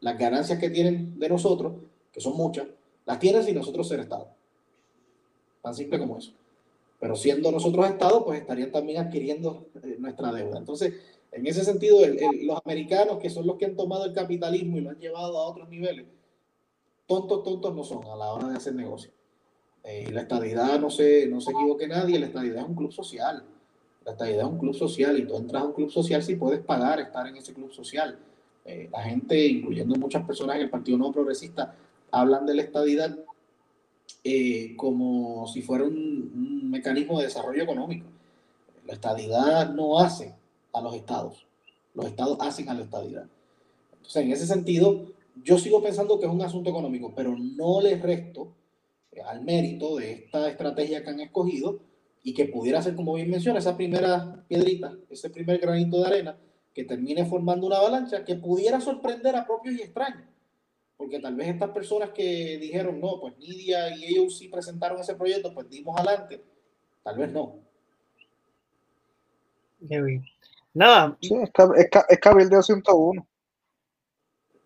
las 0.00 0.18
ganancias 0.18 0.58
que 0.58 0.70
tienen 0.70 1.18
de 1.18 1.28
nosotros, 1.28 1.74
que 2.12 2.20
son 2.20 2.36
muchas, 2.36 2.66
las 3.04 3.18
tienen 3.18 3.44
sin 3.44 3.54
nosotros 3.54 3.86
ser 3.86 4.00
Estado. 4.00 4.28
Tan 5.62 5.74
simple 5.74 5.98
como 5.98 6.18
eso. 6.18 6.32
Pero 7.00 7.16
siendo 7.16 7.50
nosotros 7.50 7.86
Estado, 7.86 8.24
pues 8.24 8.40
estarían 8.40 8.70
también 8.70 9.00
adquiriendo 9.00 9.66
eh, 9.82 9.96
nuestra 9.98 10.32
deuda. 10.32 10.58
Entonces, 10.58 10.94
en 11.32 11.46
ese 11.46 11.64
sentido, 11.64 11.98
los 12.42 12.60
americanos, 12.64 13.18
que 13.18 13.30
son 13.30 13.46
los 13.46 13.56
que 13.56 13.64
han 13.64 13.76
tomado 13.76 14.04
el 14.04 14.12
capitalismo 14.12 14.76
y 14.76 14.82
lo 14.82 14.90
han 14.90 14.98
llevado 14.98 15.38
a 15.38 15.48
otros 15.48 15.68
niveles, 15.68 16.06
tontos, 17.06 17.42
tontos 17.42 17.74
no 17.74 17.84
son 17.84 18.04
a 18.04 18.16
la 18.16 18.32
hora 18.32 18.48
de 18.48 18.56
hacer 18.56 18.74
negocio. 18.74 19.10
Eh, 19.84 20.10
la 20.12 20.22
estadidad, 20.22 20.78
no 20.78 20.90
se, 20.90 21.26
no 21.26 21.40
se 21.40 21.50
equivoque 21.50 21.88
nadie, 21.88 22.18
la 22.18 22.26
estadidad 22.26 22.62
es 22.62 22.68
un 22.68 22.74
club 22.74 22.92
social. 22.92 23.42
La 24.04 24.12
estadidad 24.12 24.46
es 24.46 24.52
un 24.52 24.58
club 24.58 24.74
social 24.74 25.18
y 25.18 25.26
tú 25.26 25.36
entras 25.36 25.62
a 25.62 25.66
un 25.66 25.72
club 25.72 25.90
social 25.90 26.22
si 26.22 26.36
puedes 26.36 26.60
pagar 26.60 27.00
estar 27.00 27.26
en 27.26 27.36
ese 27.36 27.54
club 27.54 27.72
social. 27.72 28.18
Eh, 28.64 28.88
la 28.92 29.02
gente, 29.02 29.44
incluyendo 29.44 29.96
muchas 29.96 30.24
personas 30.24 30.56
en 30.56 30.62
el 30.62 30.70
Partido 30.70 30.98
No 30.98 31.10
Progresista, 31.10 31.74
hablan 32.10 32.46
de 32.46 32.54
la 32.54 32.62
estadidad 32.62 33.16
eh, 34.24 34.74
como 34.76 35.46
si 35.48 35.62
fuera 35.62 35.84
un, 35.84 36.70
mecanismo 36.70 37.18
de 37.18 37.26
desarrollo 37.26 37.62
económico. 37.62 38.06
La 38.86 38.94
estadidad 38.94 39.74
no 39.74 39.98
hace 39.98 40.34
a 40.72 40.80
los 40.80 40.94
estados, 40.94 41.46
los 41.94 42.06
estados 42.06 42.38
hacen 42.40 42.68
a 42.68 42.74
la 42.74 42.82
estadidad. 42.82 43.26
Entonces, 43.92 44.22
en 44.22 44.32
ese 44.32 44.46
sentido, 44.46 45.06
yo 45.44 45.58
sigo 45.58 45.82
pensando 45.82 46.18
que 46.18 46.26
es 46.26 46.32
un 46.32 46.40
asunto 46.40 46.70
económico, 46.70 47.12
pero 47.14 47.36
no 47.36 47.80
le 47.80 47.96
resto 47.96 48.48
eh, 49.12 49.20
al 49.20 49.42
mérito 49.42 49.96
de 49.96 50.12
esta 50.12 50.48
estrategia 50.48 51.04
que 51.04 51.10
han 51.10 51.20
escogido 51.20 51.80
y 52.22 52.32
que 52.32 52.46
pudiera 52.46 52.80
ser, 52.80 52.94
como 52.94 53.14
bien 53.14 53.30
menciona, 53.30 53.58
esa 53.58 53.76
primera 53.76 54.44
piedrita, 54.48 54.96
ese 55.10 55.28
primer 55.30 55.58
granito 55.58 56.00
de 56.00 56.06
arena 56.06 56.36
que 56.72 56.84
termine 56.84 57.26
formando 57.26 57.66
una 57.66 57.76
avalancha 57.76 58.24
que 58.24 58.36
pudiera 58.36 58.80
sorprender 58.80 59.36
a 59.36 59.46
propios 59.46 59.74
y 59.74 59.82
extraños 59.82 60.31
porque 61.02 61.18
tal 61.18 61.34
vez 61.34 61.48
estas 61.48 61.70
personas 61.70 62.10
que 62.10 62.58
dijeron, 62.60 63.00
no, 63.00 63.18
pues 63.18 63.36
Nidia 63.36 63.92
y 63.96 64.04
ellos 64.04 64.38
sí 64.38 64.46
presentaron 64.46 65.00
ese 65.00 65.16
proyecto, 65.16 65.52
pues 65.52 65.68
dimos 65.68 65.98
adelante, 65.98 66.40
tal 67.02 67.18
vez 67.18 67.32
no. 67.32 67.58
Nada. 70.72 71.18
Sí, 71.20 71.34
es, 71.42 71.50
es 72.08 72.18
Cabildo 72.20 72.62
101. 72.62 73.26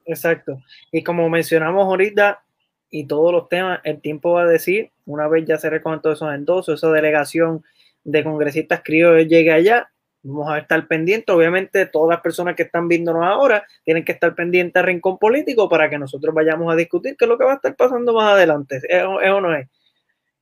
Exacto. 0.05 0.61
Y 0.93 1.03
como 1.03 1.27
mencionamos 1.31 1.87
ahorita, 1.87 2.45
y 2.91 3.07
todos 3.07 3.33
los 3.33 3.49
temas, 3.49 3.81
el 3.85 4.03
tiempo 4.03 4.33
va 4.33 4.43
a 4.43 4.47
decir, 4.47 4.93
una 5.07 5.29
vez 5.29 5.47
ya 5.47 5.57
se 5.57 5.71
recogen 5.71 6.03
todos 6.03 6.19
esos 6.19 6.35
endosos, 6.35 6.79
esa 6.79 6.93
delegación 6.93 7.65
de 8.05 8.23
congresistas 8.23 8.83
criollos 8.85 9.27
llegue 9.27 9.53
allá, 9.53 9.91
Vamos 10.27 10.49
a 10.51 10.59
estar 10.59 10.87
pendientes. 10.89 11.33
Obviamente, 11.33 11.87
todas 11.87 12.17
las 12.17 12.21
personas 12.21 12.57
que 12.57 12.65
están 12.65 12.89
viéndonos 12.89 13.25
ahora 13.25 13.65
tienen 13.85 14.05
que 14.05 14.11
estar 14.11 14.35
pendientes 14.35 14.81
al 14.81 14.87
rincón 14.87 15.19
político 15.19 15.69
para 15.69 15.89
que 15.89 15.99
nosotros 15.99 16.35
vayamos 16.35 16.73
a 16.73 16.77
discutir 16.77 17.17
qué 17.17 17.27
es 17.27 17.29
lo 17.29 17.39
que 17.39 17.45
va 17.45 17.53
a 17.53 17.57
estar 17.57 17.77
pasando 17.77 18.13
más 18.13 18.33
adelante. 18.33 18.81
¿Es, 18.89 19.05
o 19.05 19.41
no 19.41 19.55
es? 19.55 19.69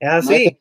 Es 0.01 0.09
así. 0.09 0.59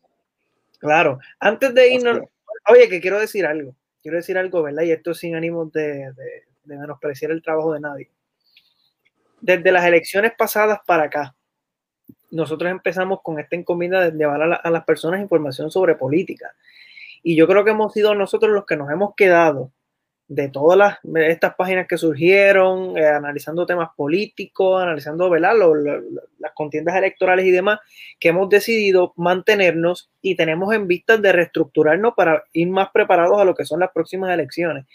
Claro. 0.78 1.19
Antes 1.39 1.74
de 1.74 1.93
irnos, 1.93 2.19
oye, 2.67 2.89
que 2.89 2.99
quiero 2.99 3.17
decir 3.17 3.45
algo. 3.45 3.76
Quiero 4.01 4.17
decir 4.17 4.38
algo, 4.38 4.61
¿verdad? 4.61 4.84
Y 4.84 4.91
esto 4.91 5.13
sin 5.13 5.36
ánimo 5.36 5.65
de, 5.67 6.11
de, 6.11 6.43
menospreciar 6.65 7.32
el 7.32 7.41
trabajo 7.41 7.74
de 7.74 7.80
nadie. 7.80 8.09
Desde 9.39 9.71
las 9.71 9.86
elecciones 9.86 10.34
pasadas 10.38 10.80
para 10.86 11.03
acá, 11.03 11.34
nosotros 12.30 12.69
empezamos 12.69 13.21
con 13.24 13.39
esta 13.39 13.55
encomienda 13.55 14.01
de 14.01 14.17
llevar 14.17 14.41
a 14.41 14.69
las 14.69 14.84
personas 14.84 15.21
información 15.21 15.71
sobre 15.71 15.95
política 15.95 16.53
y 17.24 17.36
yo 17.36 17.47
creo 17.47 17.63
que 17.63 17.71
hemos 17.71 17.93
sido 17.93 18.13
nosotros 18.13 18.51
los 18.51 18.65
que 18.65 18.78
nos 18.78 18.91
hemos 18.91 19.15
quedado 19.15 19.71
de 20.28 20.49
todas 20.49 20.78
las, 20.78 20.97
estas 21.28 21.55
páginas 21.55 21.88
que 21.88 21.97
surgieron, 21.97 22.97
eh, 22.97 23.05
analizando 23.05 23.65
temas 23.65 23.89
políticos, 23.95 24.82
analizando 24.82 25.34
las 25.36 26.51
contiendas 26.53 26.95
electorales 26.95 27.45
y 27.45 27.51
demás, 27.51 27.80
que 28.19 28.30
hemos 28.30 28.49
decidido 28.49 29.13
mantenernos 29.15 30.11
y 30.21 30.36
tenemos 30.36 30.74
en 30.74 30.88
vista 30.88 31.17
de 31.17 31.32
reestructurarnos 31.32 32.13
para 32.15 32.43
ir 32.53 32.69
más 32.69 32.89
preparados 32.91 33.39
a 33.39 33.45
lo 33.45 33.53
que 33.53 33.65
son 33.65 33.80
las 33.80 33.91
próximas 33.91 34.34
elecciones. 34.34 34.86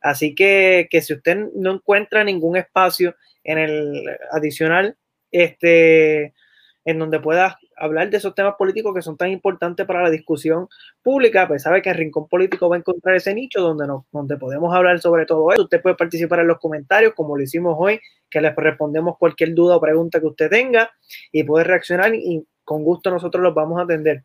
Así 0.00 0.34
que, 0.34 0.88
que 0.90 1.00
si 1.00 1.14
usted 1.14 1.36
no 1.54 1.74
encuentra 1.74 2.24
ningún 2.24 2.56
espacio 2.56 3.14
en 3.44 3.58
el 3.58 4.04
adicional, 4.32 4.96
este, 5.30 6.34
en 6.84 6.98
donde 6.98 7.20
pueda 7.20 7.58
hablar 7.78 8.10
de 8.10 8.16
esos 8.16 8.34
temas 8.34 8.54
políticos 8.56 8.94
que 8.94 9.02
son 9.02 9.16
tan 9.16 9.30
importantes 9.30 9.86
para 9.86 10.02
la 10.02 10.10
discusión 10.10 10.68
pública, 11.02 11.46
pues 11.48 11.62
sabe 11.62 11.82
que 11.82 11.90
el 11.90 11.96
Rincón 11.96 12.28
Político 12.28 12.68
va 12.68 12.76
a 12.76 12.78
encontrar 12.78 13.16
ese 13.16 13.34
nicho 13.34 13.60
donde, 13.60 13.86
nos, 13.86 14.04
donde 14.12 14.36
podemos 14.36 14.74
hablar 14.74 15.00
sobre 15.00 15.26
todo 15.26 15.52
eso. 15.52 15.62
Usted 15.62 15.80
puede 15.80 15.96
participar 15.96 16.40
en 16.40 16.48
los 16.48 16.58
comentarios, 16.58 17.14
como 17.14 17.36
lo 17.36 17.42
hicimos 17.42 17.76
hoy, 17.78 18.00
que 18.30 18.40
les 18.40 18.54
respondemos 18.54 19.16
cualquier 19.18 19.54
duda 19.54 19.76
o 19.76 19.80
pregunta 19.80 20.20
que 20.20 20.26
usted 20.26 20.50
tenga 20.50 20.90
y 21.32 21.44
puede 21.44 21.64
reaccionar 21.64 22.14
y 22.14 22.46
con 22.64 22.84
gusto 22.84 23.10
nosotros 23.10 23.42
los 23.42 23.54
vamos 23.54 23.78
a 23.78 23.84
atender. 23.84 24.24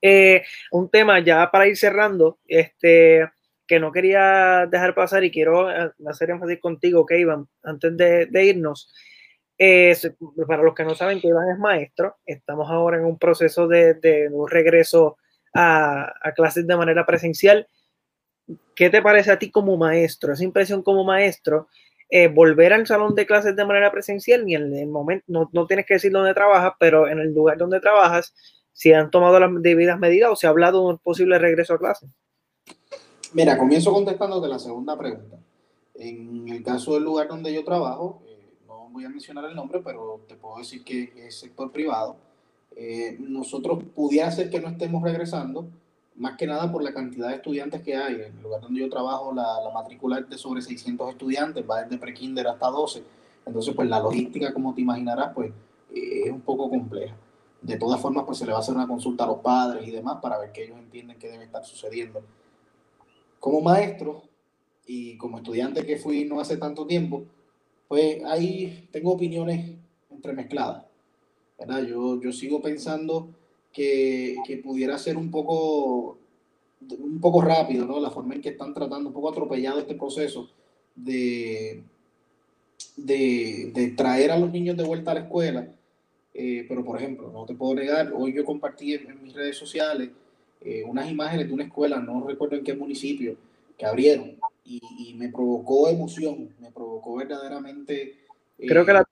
Eh, 0.00 0.42
un 0.70 0.88
tema 0.88 1.18
ya 1.18 1.50
para 1.50 1.66
ir 1.66 1.76
cerrando, 1.76 2.38
este, 2.46 3.28
que 3.66 3.80
no 3.80 3.90
quería 3.90 4.66
dejar 4.70 4.94
pasar 4.94 5.24
y 5.24 5.30
quiero 5.30 5.70
eh, 5.70 5.90
hacer 6.06 6.30
énfasis 6.30 6.60
contigo, 6.60 7.04
que 7.04 7.26
antes 7.64 7.96
de 7.96 8.44
irnos 8.44 8.92
para 10.46 10.62
los 10.62 10.74
que 10.74 10.84
no 10.84 10.94
saben 10.94 11.20
que 11.20 11.28
Iván 11.28 11.50
es 11.50 11.58
maestro, 11.58 12.16
estamos 12.24 12.70
ahora 12.70 12.98
en 12.98 13.04
un 13.04 13.18
proceso 13.18 13.66
de, 13.66 14.28
un 14.32 14.48
regreso 14.48 15.16
a, 15.52 16.12
clases 16.36 16.66
de 16.66 16.76
manera 16.76 17.04
presencial. 17.04 17.66
¿Qué 18.74 18.88
te 18.88 19.02
parece 19.02 19.32
a 19.32 19.38
ti 19.38 19.50
como 19.50 19.76
maestro? 19.76 20.32
Esa 20.32 20.44
impresión 20.44 20.82
como 20.82 21.02
maestro, 21.02 21.68
eh, 22.08 22.28
volver 22.28 22.72
al 22.72 22.86
salón 22.86 23.14
de 23.14 23.26
clases 23.26 23.56
de 23.56 23.64
manera 23.64 23.90
presencial, 23.90 24.46
ni 24.46 24.54
en 24.54 24.74
el 24.74 24.86
momento, 24.86 25.24
no, 25.26 25.50
no, 25.52 25.66
tienes 25.66 25.86
que 25.86 25.94
decir 25.94 26.12
dónde 26.12 26.34
trabajas, 26.34 26.74
pero 26.78 27.08
en 27.08 27.18
el 27.18 27.34
lugar 27.34 27.58
donde 27.58 27.80
trabajas, 27.80 28.32
si 28.72 28.92
han 28.92 29.10
tomado 29.10 29.40
las 29.40 29.50
debidas 29.60 29.98
medidas 29.98 30.30
o 30.30 30.36
se 30.36 30.46
ha 30.46 30.50
hablado 30.50 30.80
de 30.80 30.92
un 30.92 30.98
posible 30.98 31.36
regreso 31.38 31.74
a 31.74 31.78
clases. 31.78 32.08
Mira, 33.32 33.58
comienzo 33.58 33.92
contestando 33.92 34.40
de 34.40 34.48
la 34.48 34.58
segunda 34.58 34.96
pregunta. 34.96 35.36
En 35.96 36.48
el 36.48 36.62
caso 36.62 36.94
del 36.94 37.02
lugar 37.02 37.26
donde 37.26 37.52
yo 37.52 37.64
trabajo, 37.64 38.22
voy 38.90 39.04
a 39.04 39.08
mencionar 39.08 39.44
el 39.44 39.54
nombre, 39.54 39.80
pero 39.84 40.20
te 40.28 40.36
puedo 40.36 40.58
decir 40.58 40.84
que 40.84 41.12
es 41.16 41.38
sector 41.38 41.70
privado. 41.70 42.16
Eh, 42.76 43.16
nosotros 43.18 43.82
pudiera 43.94 44.30
ser 44.30 44.50
que 44.50 44.60
no 44.60 44.68
estemos 44.68 45.02
regresando, 45.02 45.68
más 46.16 46.36
que 46.36 46.46
nada 46.46 46.70
por 46.70 46.82
la 46.82 46.92
cantidad 46.92 47.28
de 47.28 47.36
estudiantes 47.36 47.82
que 47.82 47.96
hay. 47.96 48.14
En 48.14 48.36
el 48.36 48.42
lugar 48.42 48.60
donde 48.60 48.80
yo 48.80 48.88
trabajo, 48.88 49.32
la, 49.32 49.60
la 49.62 49.70
matrícula 49.72 50.18
es 50.18 50.28
de 50.28 50.38
sobre 50.38 50.62
600 50.62 51.10
estudiantes, 51.10 51.64
va 51.68 51.82
desde 51.82 51.98
prekinder 51.98 52.46
hasta 52.46 52.68
12. 52.68 53.02
Entonces, 53.46 53.74
pues 53.74 53.88
la 53.88 53.98
logística, 53.98 54.52
como 54.52 54.74
te 54.74 54.82
imaginarás, 54.82 55.32
pues 55.34 55.50
eh, 55.94 56.22
es 56.26 56.30
un 56.30 56.42
poco 56.42 56.68
compleja. 56.68 57.16
De 57.60 57.76
todas 57.76 58.00
formas, 58.00 58.24
pues 58.24 58.38
se 58.38 58.46
le 58.46 58.52
va 58.52 58.58
a 58.58 58.60
hacer 58.60 58.74
una 58.74 58.86
consulta 58.86 59.24
a 59.24 59.26
los 59.26 59.38
padres 59.38 59.86
y 59.86 59.90
demás 59.90 60.18
para 60.22 60.38
ver 60.38 60.52
que 60.52 60.64
ellos 60.64 60.78
entienden 60.78 61.18
qué 61.18 61.28
debe 61.28 61.44
estar 61.44 61.64
sucediendo. 61.64 62.22
Como 63.40 63.60
maestro 63.60 64.22
y 64.86 65.16
como 65.16 65.38
estudiante 65.38 65.84
que 65.84 65.96
fui 65.96 66.24
no 66.24 66.40
hace 66.40 66.56
tanto 66.56 66.86
tiempo, 66.86 67.24
pues 67.88 68.22
ahí 68.24 68.88
tengo 68.92 69.12
opiniones 69.12 69.76
entremezcladas. 70.10 70.84
¿verdad? 71.58 71.82
Yo, 71.82 72.20
yo 72.20 72.32
sigo 72.32 72.62
pensando 72.62 73.34
que, 73.72 74.36
que, 74.46 74.58
pudiera 74.58 74.96
ser 74.98 75.16
un 75.16 75.30
poco, 75.30 76.18
un 76.98 77.20
poco 77.20 77.40
rápido, 77.40 77.84
¿no? 77.86 77.98
La 77.98 78.10
forma 78.10 78.34
en 78.34 78.42
que 78.42 78.50
están 78.50 78.74
tratando, 78.74 79.08
un 79.08 79.14
poco 79.14 79.30
atropellado 79.30 79.80
este 79.80 79.94
proceso 79.94 80.48
de, 80.94 81.82
de, 82.96 83.70
de 83.74 83.88
traer 83.88 84.30
a 84.30 84.38
los 84.38 84.52
niños 84.52 84.76
de 84.76 84.84
vuelta 84.84 85.10
a 85.10 85.14
la 85.14 85.20
escuela. 85.20 85.74
Eh, 86.34 86.64
pero, 86.68 86.84
por 86.84 86.98
ejemplo, 86.98 87.30
no 87.32 87.44
te 87.46 87.54
puedo 87.54 87.74
negar, 87.74 88.12
hoy 88.14 88.32
yo 88.32 88.44
compartí 88.44 88.94
en, 88.94 89.22
mis 89.24 89.34
redes 89.34 89.56
sociales 89.56 90.10
eh, 90.60 90.84
unas 90.84 91.10
imágenes 91.10 91.48
de 91.48 91.54
una 91.54 91.64
escuela, 91.64 91.98
no 91.98 92.24
recuerdo 92.24 92.54
en 92.54 92.62
qué 92.62 92.74
municipio, 92.74 93.36
que 93.76 93.86
abrieron 93.86 94.36
y, 94.68 95.14
me 95.14 95.30
provocó 95.30 95.88
emoción, 95.88 96.54
me 96.58 96.70
provocó 96.70 97.16
verdaderamente... 97.16 98.26
Creo 98.58 98.84
que 98.84 98.92
la... 98.92 99.04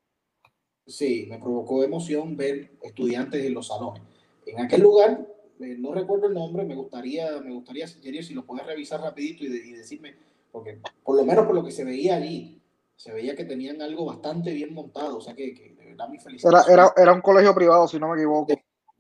Sí, 0.87 1.27
me 1.29 1.39
provocó 1.39 1.83
emoción 1.83 2.37
ver 2.37 2.73
estudiantes 2.83 3.45
en 3.45 3.55
los 3.55 3.67
salones. 3.67 4.03
En 4.45 4.61
aquel 4.61 4.83
lugar 4.83 5.27
eh, 5.61 5.77
no 5.79 5.95
recuerdo 5.95 6.27
el 6.27 6.35
nombre, 6.35 6.65
me 6.65 6.75
gustaría, 6.75 7.41
me 7.41 7.53
gustaría, 7.53 7.87
si 7.87 8.35
lo 8.35 8.45
puedes 8.45 8.67
revisar 8.67 9.01
rapidito 9.01 9.45
y, 9.45 9.47
y, 9.47 9.73
decirme, 9.73 10.15
porque 10.53 10.79
por 11.03 11.17
lo 11.17 11.25
menos 11.25 11.47
por 11.47 11.55
lo 11.55 11.65
que 11.65 11.73
se 11.73 11.85
veía 11.85 12.17
allí, 12.17 12.61
se 12.95 13.13
veía 13.13 13.35
que 13.35 13.45
tenían 13.45 13.81
algo 13.81 14.05
bastante 14.05 14.53
bien 14.53 14.75
montado, 14.75 15.17
o 15.17 15.21
sea 15.21 15.35
que, 15.35 15.55
que 15.55 15.75
de 15.75 15.87
verdad 15.87 16.09
mi 16.09 16.19
felicidad. 16.19 16.63
Era, 16.69 16.73
era, 16.73 16.93
era, 16.97 17.13
un 17.13 17.23
colegio 17.23 17.55
privado, 17.55 17.89
si 17.89 17.99
no 17.99 18.09
me 18.09 18.17
equivoco. 18.17 18.53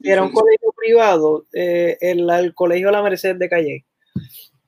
Era 0.02 0.22
un 0.22 0.32
colegio 0.32 0.72
privado, 0.76 1.46
eh, 1.52 1.96
el, 2.00 2.28
el, 2.28 2.54
colegio 2.54 2.90
La 2.90 3.02
Merced 3.02 3.36
de 3.36 3.48
Calle. 3.48 3.85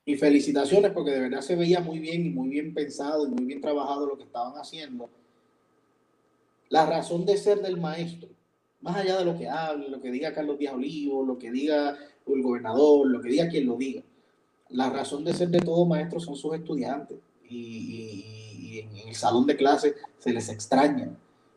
Y 0.09 0.15
felicitaciones 0.17 0.91
porque 0.91 1.11
de 1.11 1.19
verdad 1.19 1.41
se 1.41 1.55
veía 1.55 1.79
muy 1.81 1.99
bien 1.99 2.25
y 2.25 2.29
muy 2.29 2.49
bien 2.49 2.73
pensado 2.73 3.27
y 3.27 3.29
muy 3.29 3.45
bien 3.45 3.61
trabajado 3.61 4.07
lo 4.07 4.17
que 4.17 4.23
estaban 4.23 4.53
haciendo. 4.53 5.09
La 6.69 6.85
razón 6.85 7.25
de 7.25 7.37
ser 7.37 7.61
del 7.61 7.79
maestro 7.79 8.29
más 8.81 8.95
allá 8.95 9.17
de 9.17 9.25
lo 9.25 9.37
que 9.37 9.47
hable, 9.47 9.89
lo 9.89 10.01
que 10.01 10.11
diga 10.11 10.33
Carlos 10.33 10.57
Díaz 10.57 10.73
Olivo, 10.73 11.25
lo 11.25 11.37
que 11.37 11.51
diga 11.51 11.97
el 12.25 12.41
gobernador, 12.41 13.07
lo 13.07 13.21
que 13.21 13.29
diga 13.29 13.49
quien 13.49 13.67
lo 13.67 13.75
diga, 13.75 14.01
la 14.69 14.89
razón 14.89 15.23
de 15.23 15.33
ser 15.33 15.49
de 15.49 15.59
todo 15.59 15.85
maestro 15.85 16.19
son 16.19 16.35
sus 16.35 16.55
estudiantes 16.55 17.17
y, 17.49 18.79
en 18.79 19.09
el 19.09 19.15
salón 19.15 19.45
de 19.47 19.57
clase 19.57 19.95
se 20.19 20.31
les 20.31 20.47
extraña, 20.49 21.09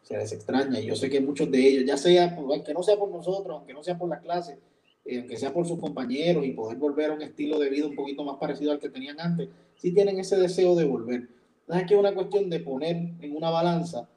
se 0.03 0.17
les 0.17 0.33
extraña. 0.33 0.81
Y 0.81 0.87
yo 0.87 0.97
sé 0.97 1.11
que 1.11 1.21
muchos 1.21 1.51
de 1.51 1.69
ellos, 1.69 1.85
ya 1.87 1.97
sea, 1.97 2.35
aunque 2.37 2.75
no 2.75 2.83
sea 2.83 2.97
por 2.97 3.11
nosotros, 3.11 3.59
aunque 3.59 3.75
no 3.75 3.83
sea 3.83 3.97
por 3.97 4.09
la 4.09 4.19
clase, 4.19 4.59
eh, 5.05 5.19
aunque 5.19 5.37
sea 5.37 5.53
por 5.53 5.67
sus 5.67 5.79
compañeros 5.79 6.45
y 6.45 6.53
poder 6.53 6.79
volver 6.79 7.11
a 7.11 7.15
un 7.15 7.23
estilo 7.23 7.59
de 7.59 7.71
vida 7.71 7.87
un 7.87 7.97
poquito 7.97 8.25
más 8.25 8.37
parecido 8.37 8.73
al 8.73 8.79
que 8.79 8.89
tenían 8.89 9.21
antes, 9.21 9.49
sí 9.77 9.93
tienen 9.93 10.19
ese 10.19 10.37
deseo 10.37 10.75
de 10.75 10.85
volver. 10.85 11.29
Es 11.69 11.87
que 11.87 11.95
es 11.95 12.01
una 12.01 12.15
cuestión 12.15 12.51
de 12.51 12.61
poner 12.61 12.97
en 13.21 13.37
una 13.37 13.51
balanza 13.51 14.09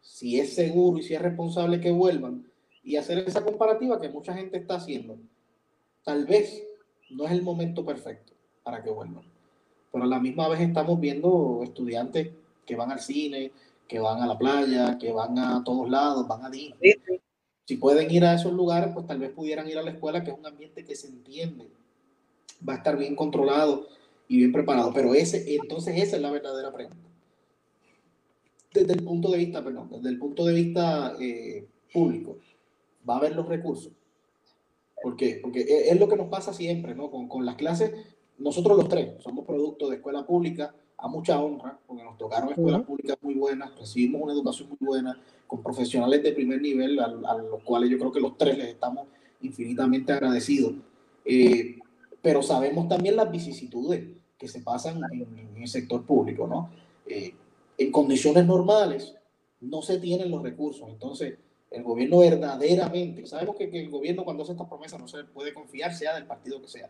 si 0.00 0.38
es 0.38 0.54
seguro 0.54 0.98
y 0.98 1.02
si 1.02 1.14
es 1.14 1.22
responsable 1.22 1.80
que 1.80 1.90
vuelvan 1.90 2.46
y 2.82 2.96
hacer 2.96 3.18
esa 3.18 3.42
comparativa 3.42 4.00
que 4.00 4.10
mucha 4.10 4.34
gente 4.34 4.58
está 4.58 4.76
haciendo. 4.76 5.16
Tal 6.02 6.26
vez 6.26 6.62
no 7.10 7.24
es 7.24 7.32
el 7.32 7.42
momento 7.42 7.84
perfecto 7.84 8.34
para 8.62 8.82
que 8.82 8.90
vuelvan, 8.90 9.24
pero 9.90 10.04
a 10.04 10.06
la 10.06 10.20
misma 10.20 10.48
vez 10.48 10.60
estamos 10.60 11.00
viendo 11.00 11.60
estudiantes 11.62 12.30
que 12.66 12.76
van 12.76 12.92
al 12.92 13.00
cine, 13.00 13.52
que 13.88 13.98
van 13.98 14.20
a 14.20 14.26
la 14.26 14.38
playa, 14.38 14.98
que 14.98 15.12
van 15.12 15.38
a 15.38 15.62
todos 15.64 15.88
lados, 15.88 16.26
van 16.28 16.44
a 16.44 16.50
Disney. 16.50 16.94
Si 17.64 17.76
pueden 17.76 18.10
ir 18.10 18.24
a 18.24 18.34
esos 18.34 18.52
lugares, 18.52 18.90
pues 18.92 19.06
tal 19.06 19.18
vez 19.18 19.30
pudieran 19.30 19.68
ir 19.68 19.78
a 19.78 19.82
la 19.82 19.90
escuela, 19.90 20.22
que 20.22 20.30
es 20.30 20.38
un 20.38 20.46
ambiente 20.46 20.84
que 20.84 20.94
se 20.94 21.08
entiende, 21.08 21.68
va 22.66 22.74
a 22.74 22.76
estar 22.76 22.96
bien 22.96 23.16
controlado 23.16 23.88
y 24.28 24.38
bien 24.38 24.52
preparado. 24.52 24.92
Pero 24.92 25.14
ese, 25.14 25.54
entonces 25.54 25.94
esa 25.96 26.16
es 26.16 26.22
la 26.22 26.30
verdadera 26.30 26.72
pregunta. 26.72 27.08
Desde 28.72 28.92
el 28.92 29.02
punto 29.02 29.30
de 29.30 29.38
vista, 29.38 29.64
perdón, 29.64 29.88
desde 29.90 30.08
el 30.08 30.18
punto 30.18 30.44
de 30.44 30.52
vista 30.52 31.16
eh, 31.20 31.66
público, 31.92 32.38
va 33.08 33.14
a 33.14 33.18
haber 33.18 33.34
los 33.34 33.48
recursos. 33.48 33.92
¿Por 35.02 35.16
qué? 35.16 35.38
Porque 35.40 35.60
e, 35.60 35.90
es 35.90 35.98
lo 36.00 36.08
que 36.08 36.16
nos 36.16 36.28
pasa 36.28 36.52
siempre, 36.52 36.94
¿no? 36.94 37.10
Con, 37.10 37.28
con 37.28 37.46
las 37.46 37.54
clases, 37.54 37.92
nosotros 38.36 38.76
los 38.76 38.88
tres 38.88 39.22
somos 39.22 39.46
producto 39.46 39.88
de 39.88 39.96
escuela 39.96 40.26
pública 40.26 40.74
a 41.04 41.08
mucha 41.08 41.38
honra, 41.38 41.78
porque 41.86 42.02
nos 42.02 42.16
tocaron 42.16 42.48
escuelas 42.48 42.82
públicas 42.82 43.18
muy 43.20 43.34
buenas, 43.34 43.78
recibimos 43.78 44.22
una 44.22 44.32
educación 44.32 44.70
muy 44.70 44.78
buena, 44.80 45.20
con 45.46 45.62
profesionales 45.62 46.22
de 46.22 46.32
primer 46.32 46.62
nivel, 46.62 46.98
a, 46.98 47.08
los 47.08 47.62
cuales 47.62 47.90
yo 47.90 47.98
creo 47.98 48.10
que 48.10 48.20
los 48.20 48.38
tres 48.38 48.56
les 48.56 48.68
estamos 48.68 49.06
infinitamente 49.42 50.14
agradecidos. 50.14 50.72
Eh, 51.26 51.78
pero 52.22 52.42
sabemos 52.42 52.88
también 52.88 53.16
las 53.16 53.30
vicisitudes 53.30 54.02
que 54.38 54.48
se 54.48 54.62
pasan 54.62 55.02
en, 55.12 55.56
el 55.60 55.68
sector 55.68 56.06
público, 56.06 56.46
¿no? 56.46 56.70
Eh, 57.06 57.34
en 57.76 57.92
condiciones 57.92 58.46
normales 58.46 59.14
no 59.60 59.82
se 59.82 59.98
tienen 59.98 60.30
los 60.30 60.42
recursos, 60.42 60.88
entonces 60.88 61.34
el 61.70 61.82
gobierno 61.82 62.20
verdaderamente, 62.20 63.26
sabemos 63.26 63.56
que, 63.56 63.64
el 63.64 63.90
gobierno 63.90 64.24
cuando 64.24 64.42
hace 64.42 64.52
estas 64.52 64.68
promesas 64.68 64.98
no 64.98 65.06
se 65.06 65.24
puede 65.24 65.52
confiar, 65.52 65.94
sea 65.94 66.14
del 66.14 66.24
partido 66.24 66.62
que 66.62 66.68
sea, 66.68 66.88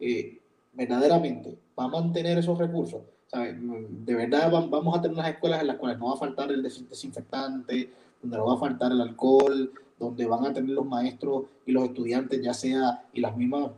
eh, 0.00 0.40
verdaderamente 0.74 1.58
va 1.78 1.84
a 1.84 1.88
mantener 1.88 2.38
esos 2.38 2.58
recursos. 2.58 3.02
De 3.32 4.14
verdad 4.14 4.50
vamos 4.50 4.96
a 4.96 5.02
tener 5.02 5.16
unas 5.16 5.30
escuelas 5.30 5.60
en 5.60 5.66
las 5.66 5.76
cuales 5.76 5.98
no 5.98 6.06
va 6.06 6.14
a 6.14 6.18
faltar 6.18 6.52
el 6.52 6.62
desinfectante, 6.62 7.90
donde 8.22 8.36
no 8.36 8.46
va 8.46 8.54
a 8.54 8.58
faltar 8.58 8.92
el 8.92 9.00
alcohol, 9.00 9.72
donde 9.98 10.26
van 10.26 10.46
a 10.46 10.52
tener 10.52 10.70
los 10.70 10.86
maestros 10.86 11.44
y 11.66 11.72
los 11.72 11.84
estudiantes, 11.84 12.40
ya 12.42 12.54
sea, 12.54 13.04
y 13.12 13.20
las 13.20 13.36
mismas 13.36 13.70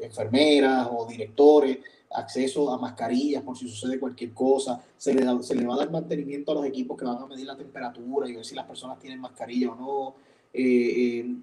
enfermeras 0.00 0.88
o 0.90 1.06
directores, 1.06 1.78
acceso 2.10 2.72
a 2.72 2.78
mascarillas 2.78 3.42
por 3.42 3.56
si 3.56 3.68
sucede 3.68 3.98
cualquier 3.98 4.32
cosa, 4.32 4.80
se 4.96 5.14
le, 5.14 5.42
se 5.42 5.54
le 5.54 5.66
va 5.66 5.74
a 5.74 5.78
dar 5.78 5.90
mantenimiento 5.90 6.52
a 6.52 6.56
los 6.56 6.66
equipos 6.66 6.96
que 6.96 7.04
van 7.04 7.18
a 7.18 7.26
medir 7.26 7.46
la 7.46 7.56
temperatura 7.56 8.28
y 8.28 8.34
ver 8.34 8.44
si 8.44 8.54
las 8.54 8.66
personas 8.66 8.98
tienen 8.98 9.20
mascarilla 9.20 9.70
o 9.70 9.74
no. 9.74 10.14
Eh, 10.52 10.62
eh, 10.62 11.36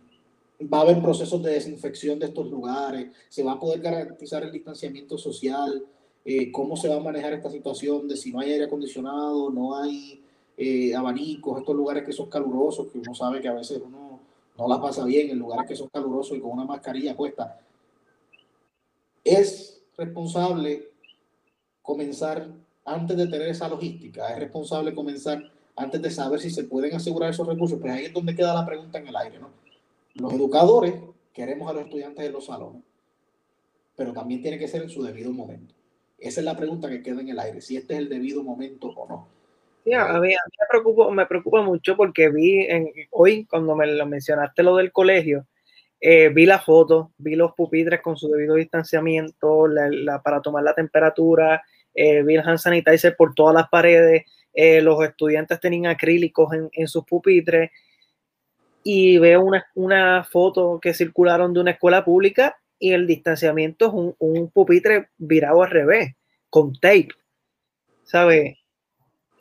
va 0.67 0.79
a 0.79 0.81
haber 0.81 1.01
procesos 1.01 1.41
de 1.43 1.51
desinfección 1.51 2.19
de 2.19 2.27
estos 2.27 2.49
lugares, 2.49 3.11
se 3.29 3.43
va 3.43 3.53
a 3.53 3.59
poder 3.59 3.79
garantizar 3.81 4.43
el 4.43 4.51
distanciamiento 4.51 5.17
social, 5.17 5.85
eh, 6.25 6.51
cómo 6.51 6.75
se 6.75 6.87
va 6.87 6.95
a 6.95 6.99
manejar 6.99 7.33
esta 7.33 7.49
situación 7.49 8.07
de 8.07 8.17
si 8.17 8.31
no 8.31 8.39
hay 8.39 8.51
aire 8.51 8.65
acondicionado, 8.65 9.49
no 9.49 9.75
hay 9.75 10.23
abanicos, 10.95 11.59
estos 11.59 11.75
lugares 11.75 12.03
que 12.03 12.13
son 12.13 12.29
calurosos, 12.29 12.87
que 12.91 12.99
uno 12.99 13.15
sabe 13.15 13.41
que 13.41 13.47
a 13.47 13.53
veces 13.53 13.81
uno 13.83 14.19
no 14.57 14.67
la 14.67 14.79
pasa 14.79 15.03
bien 15.05 15.31
en 15.31 15.39
lugares 15.39 15.67
que 15.67 15.75
son 15.75 15.89
calurosos 15.89 16.37
y 16.37 16.39
con 16.39 16.51
una 16.51 16.65
mascarilla 16.65 17.17
puesta. 17.17 17.59
Es 19.23 19.81
responsable 19.97 20.89
comenzar 21.81 22.47
antes 22.85 23.17
de 23.17 23.27
tener 23.27 23.47
esa 23.47 23.67
logística, 23.67 24.27
es 24.33 24.39
responsable 24.39 24.93
comenzar 24.93 25.51
antes 25.75 26.01
de 26.01 26.11
saber 26.11 26.39
si 26.39 26.49
se 26.49 26.65
pueden 26.65 26.93
asegurar 26.95 27.31
esos 27.31 27.47
recursos, 27.47 27.79
pues 27.79 27.93
ahí 27.93 28.05
es 28.05 28.13
donde 28.13 28.35
queda 28.35 28.53
la 28.53 28.65
pregunta 28.65 28.99
en 28.99 29.07
el 29.07 29.15
aire, 29.15 29.39
¿no? 29.39 29.49
Los 30.15 30.33
educadores 30.33 30.95
queremos 31.33 31.69
a 31.69 31.73
los 31.73 31.83
estudiantes 31.83 32.25
de 32.25 32.31
los 32.31 32.45
salones, 32.45 32.83
pero 33.95 34.13
también 34.13 34.41
tiene 34.41 34.59
que 34.59 34.67
ser 34.67 34.81
en 34.83 34.89
su 34.89 35.03
debido 35.03 35.31
momento. 35.31 35.73
Esa 36.17 36.41
es 36.41 36.45
la 36.45 36.55
pregunta 36.55 36.89
que 36.89 37.01
queda 37.01 37.21
en 37.21 37.29
el 37.29 37.39
aire, 37.39 37.61
si 37.61 37.77
este 37.77 37.95
es 37.95 37.99
el 37.99 38.09
debido 38.09 38.43
momento 38.43 38.89
o 38.89 39.07
no. 39.07 39.27
a, 39.93 40.19
mí, 40.19 40.29
me, 41.13 41.25
preocupa, 41.25 41.61
mucho 41.61 41.97
porque 41.97 42.29
vi 42.29 42.65
en, 42.65 42.91
hoy, 43.09 43.45
cuando 43.45 43.75
me 43.75 43.87
lo 43.87 44.05
mencionaste 44.05 44.61
lo 44.61 44.75
del 44.75 44.91
colegio, 44.91 45.47
eh, 45.99 46.29
vi 46.29 46.45
la 46.45 46.59
foto, 46.59 47.11
vi 47.17 47.35
los 47.35 47.53
pupitres 47.53 48.01
con 48.01 48.17
su 48.17 48.27
debido 48.27 48.55
distanciamiento, 48.55 49.67
para 50.23 50.41
tomar 50.41 50.63
la 50.63 50.75
temperatura, 50.75 51.63
eh, 51.93 52.23
vi 52.23 52.35
el 52.35 52.47
hand 52.47 52.57
sanitizer 52.57 53.15
por 53.15 53.33
todas 53.33 53.55
las 53.55 53.69
paredes, 53.69 54.25
eh, 54.53 54.81
los 54.81 55.03
estudiantes 55.03 55.59
tenían 55.59 55.87
acrílicos 55.87 56.49
en, 56.71 56.87
sus 56.87 57.05
pupitres 57.05 57.71
y 58.83 59.17
veo 59.17 59.43
una, 59.75 60.23
foto 60.23 60.79
que 60.81 60.93
circularon 60.93 61.53
de 61.53 61.59
una 61.59 61.71
escuela 61.71 62.03
pública 62.03 62.57
y 62.79 62.93
el 62.93 63.07
distanciamiento 63.07 63.87
es 63.87 63.93
un, 63.93 64.15
un 64.19 64.49
pupitre 64.49 65.09
virado 65.17 65.63
al 65.63 65.69
revés, 65.69 66.15
con 66.49 66.73
tape, 66.73 67.09
¿sabes? 68.03 68.61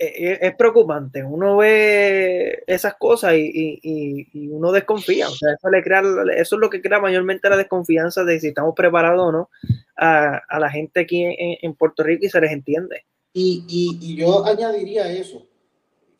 Eh, 0.02 0.38
es 0.40 0.56
preocupante. 0.56 1.22
Uno 1.22 1.58
ve 1.58 2.64
esas 2.66 2.94
cosas 2.94 3.34
y, 3.36 4.48
uno 4.50 4.72
desconfía. 4.72 5.28
O 5.28 5.32
sea, 5.32 5.52
eso, 5.52 5.68
le 5.68 5.82
crea, 5.82 6.02
eso 6.36 6.56
es 6.56 6.60
lo 6.60 6.70
que 6.70 6.80
crea 6.80 6.98
mayormente 7.00 7.50
la 7.50 7.58
desconfianza 7.58 8.24
de 8.24 8.40
si 8.40 8.48
estamos 8.48 8.74
preparados 8.74 9.28
o 9.28 9.30
no 9.30 9.50
a, 9.96 10.40
la 10.58 10.70
gente 10.70 11.00
aquí 11.00 11.22
en, 11.38 11.74
Puerto 11.74 12.02
Rico 12.02 12.24
y 12.24 12.30
se 12.30 12.40
les 12.40 12.50
entiende. 12.50 13.04
Y, 13.34 14.16
yo 14.16 14.46
añadiría 14.46 15.12
eso, 15.12 15.46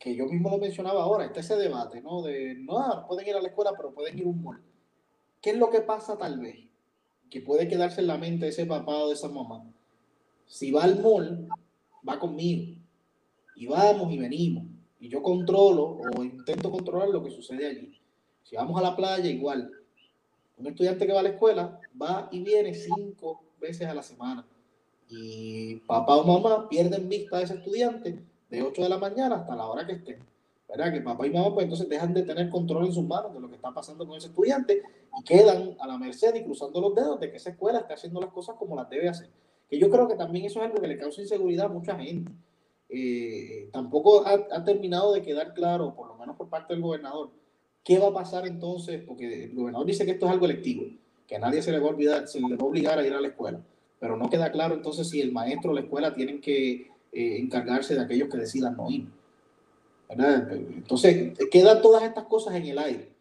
que 0.01 0.15
yo 0.15 0.25
mismo 0.25 0.49
lo 0.49 0.57
mencionaba 0.57 1.03
ahora, 1.03 1.25
está 1.25 1.41
ese 1.41 1.55
debate, 1.55 2.01
¿no? 2.01 2.23
De, 2.23 2.55
no, 2.55 3.05
pueden 3.07 3.27
ir 3.27 3.35
a 3.35 3.41
la 3.41 3.49
escuela, 3.49 3.73
pero 3.77 3.93
pueden 3.93 4.17
ir 4.17 4.25
a 4.25 4.29
un 4.29 4.41
mall. 4.41 4.59
¿Qué 5.39 5.51
es 5.51 5.57
lo 5.57 5.69
que 5.69 5.81
pasa 5.81 6.17
tal 6.17 6.39
vez? 6.39 6.57
Que 7.29 7.39
puede 7.39 7.67
quedarse 7.67 8.01
en 8.01 8.07
la 8.07 8.17
mente 8.17 8.47
ese 8.47 8.65
papá 8.65 8.97
o 8.97 9.09
de 9.09 9.13
esa 9.13 9.29
mamá. 9.29 9.63
Si 10.47 10.71
va 10.71 10.85
al 10.85 10.99
mall, 10.99 11.47
va 12.07 12.17
conmigo 12.17 12.75
y 13.55 13.67
vamos 13.67 14.11
y 14.11 14.17
venimos. 14.17 14.65
Y 14.99 15.07
yo 15.07 15.21
controlo 15.21 15.99
o 16.17 16.23
intento 16.23 16.71
controlar 16.71 17.09
lo 17.09 17.23
que 17.23 17.29
sucede 17.29 17.67
allí. 17.67 18.01
Si 18.41 18.55
vamos 18.55 18.79
a 18.79 18.83
la 18.83 18.95
playa, 18.95 19.29
igual. 19.29 19.69
Un 20.57 20.65
estudiante 20.65 21.05
que 21.05 21.13
va 21.13 21.19
a 21.19 21.23
la 21.23 21.29
escuela 21.29 21.79
va 21.99 22.27
y 22.31 22.41
viene 22.41 22.73
cinco 22.73 23.43
veces 23.59 23.87
a 23.87 23.93
la 23.93 24.01
semana. 24.01 24.47
Y 25.09 25.75
papá 25.81 26.15
o 26.17 26.23
mamá 26.23 26.67
pierden 26.67 27.07
vista 27.07 27.37
a 27.37 27.41
ese 27.43 27.53
estudiante 27.53 28.30
de 28.51 28.61
8 28.61 28.83
de 28.83 28.89
la 28.89 28.97
mañana 28.97 29.37
hasta 29.37 29.55
la 29.55 29.65
hora 29.65 29.87
que 29.87 29.93
esté. 29.93 30.19
¿Verdad? 30.67 30.93
Que 30.93 31.01
papá 31.01 31.25
y 31.25 31.31
mamá 31.31 31.53
pues 31.53 31.63
entonces 31.63 31.89
dejan 31.89 32.13
de 32.13 32.23
tener 32.23 32.49
control 32.49 32.85
en 32.85 32.93
sus 32.93 33.05
manos 33.05 33.33
de 33.33 33.39
lo 33.39 33.49
que 33.49 33.55
está 33.55 33.73
pasando 33.73 34.07
con 34.07 34.17
ese 34.17 34.27
estudiante 34.27 34.81
y 35.17 35.23
quedan 35.23 35.75
a 35.79 35.87
la 35.87 35.97
merced 35.97 36.33
y 36.35 36.43
cruzando 36.43 36.79
los 36.79 36.95
dedos 36.95 37.19
de 37.19 37.29
que 37.29 37.37
esa 37.37 37.49
escuela 37.49 37.79
esté 37.79 37.93
haciendo 37.93 38.21
las 38.21 38.31
cosas 38.31 38.55
como 38.57 38.75
las 38.75 38.89
debe 38.89 39.09
hacer. 39.09 39.29
Que 39.67 39.79
yo 39.79 39.89
creo 39.89 40.07
que 40.07 40.15
también 40.15 40.45
eso 40.45 40.59
es 40.59 40.67
algo 40.67 40.79
que 40.81 40.87
le 40.87 40.97
causa 40.97 41.21
inseguridad 41.21 41.65
a 41.65 41.69
mucha 41.69 41.97
gente. 41.97 42.31
Eh, 42.87 43.69
tampoco 43.71 44.25
ha, 44.25 44.63
terminado 44.65 45.13
de 45.13 45.21
quedar 45.21 45.53
claro, 45.53 45.95
por 45.95 46.07
lo 46.07 46.15
menos 46.15 46.35
por 46.35 46.49
parte 46.49 46.73
del 46.73 46.83
gobernador, 46.83 47.31
qué 47.83 47.97
va 47.99 48.09
a 48.09 48.13
pasar 48.13 48.45
entonces, 48.45 49.01
porque 49.05 49.45
el 49.45 49.55
gobernador 49.55 49.87
dice 49.87 50.05
que 50.05 50.11
esto 50.11 50.25
es 50.25 50.31
algo 50.33 50.45
electivo, 50.45 50.83
que 51.25 51.37
a 51.37 51.39
nadie 51.39 51.61
se 51.61 51.71
le 51.71 51.79
va 51.79 51.87
a 51.87 51.91
olvidar, 51.91 52.27
se 52.27 52.41
le 52.41 52.55
va 52.55 52.61
a 52.61 52.65
obligar 52.65 52.99
a 52.99 53.07
ir 53.07 53.13
a 53.13 53.21
la 53.21 53.29
escuela, 53.29 53.61
pero 53.97 54.17
no 54.17 54.29
queda 54.29 54.51
claro 54.51 54.75
entonces 54.75 55.09
si 55.09 55.21
el 55.21 55.31
maestro 55.31 55.71
o 55.71 55.73
la 55.73 55.81
escuela 55.81 56.13
tienen 56.13 56.41
que 56.41 56.90
eh, 57.11 57.37
encargarse 57.39 57.95
de 57.95 58.01
aquellos 58.01 58.29
que 58.29 58.37
decidan 58.37 58.75
no 58.75 58.89
ir. 58.89 59.07
Entonces, 60.09 61.37
quedan 61.49 61.81
todas 61.81 62.03
estas 62.03 62.25
cosas 62.25 62.55
en 62.55 62.65
el 62.65 62.77
aire. 62.77 63.11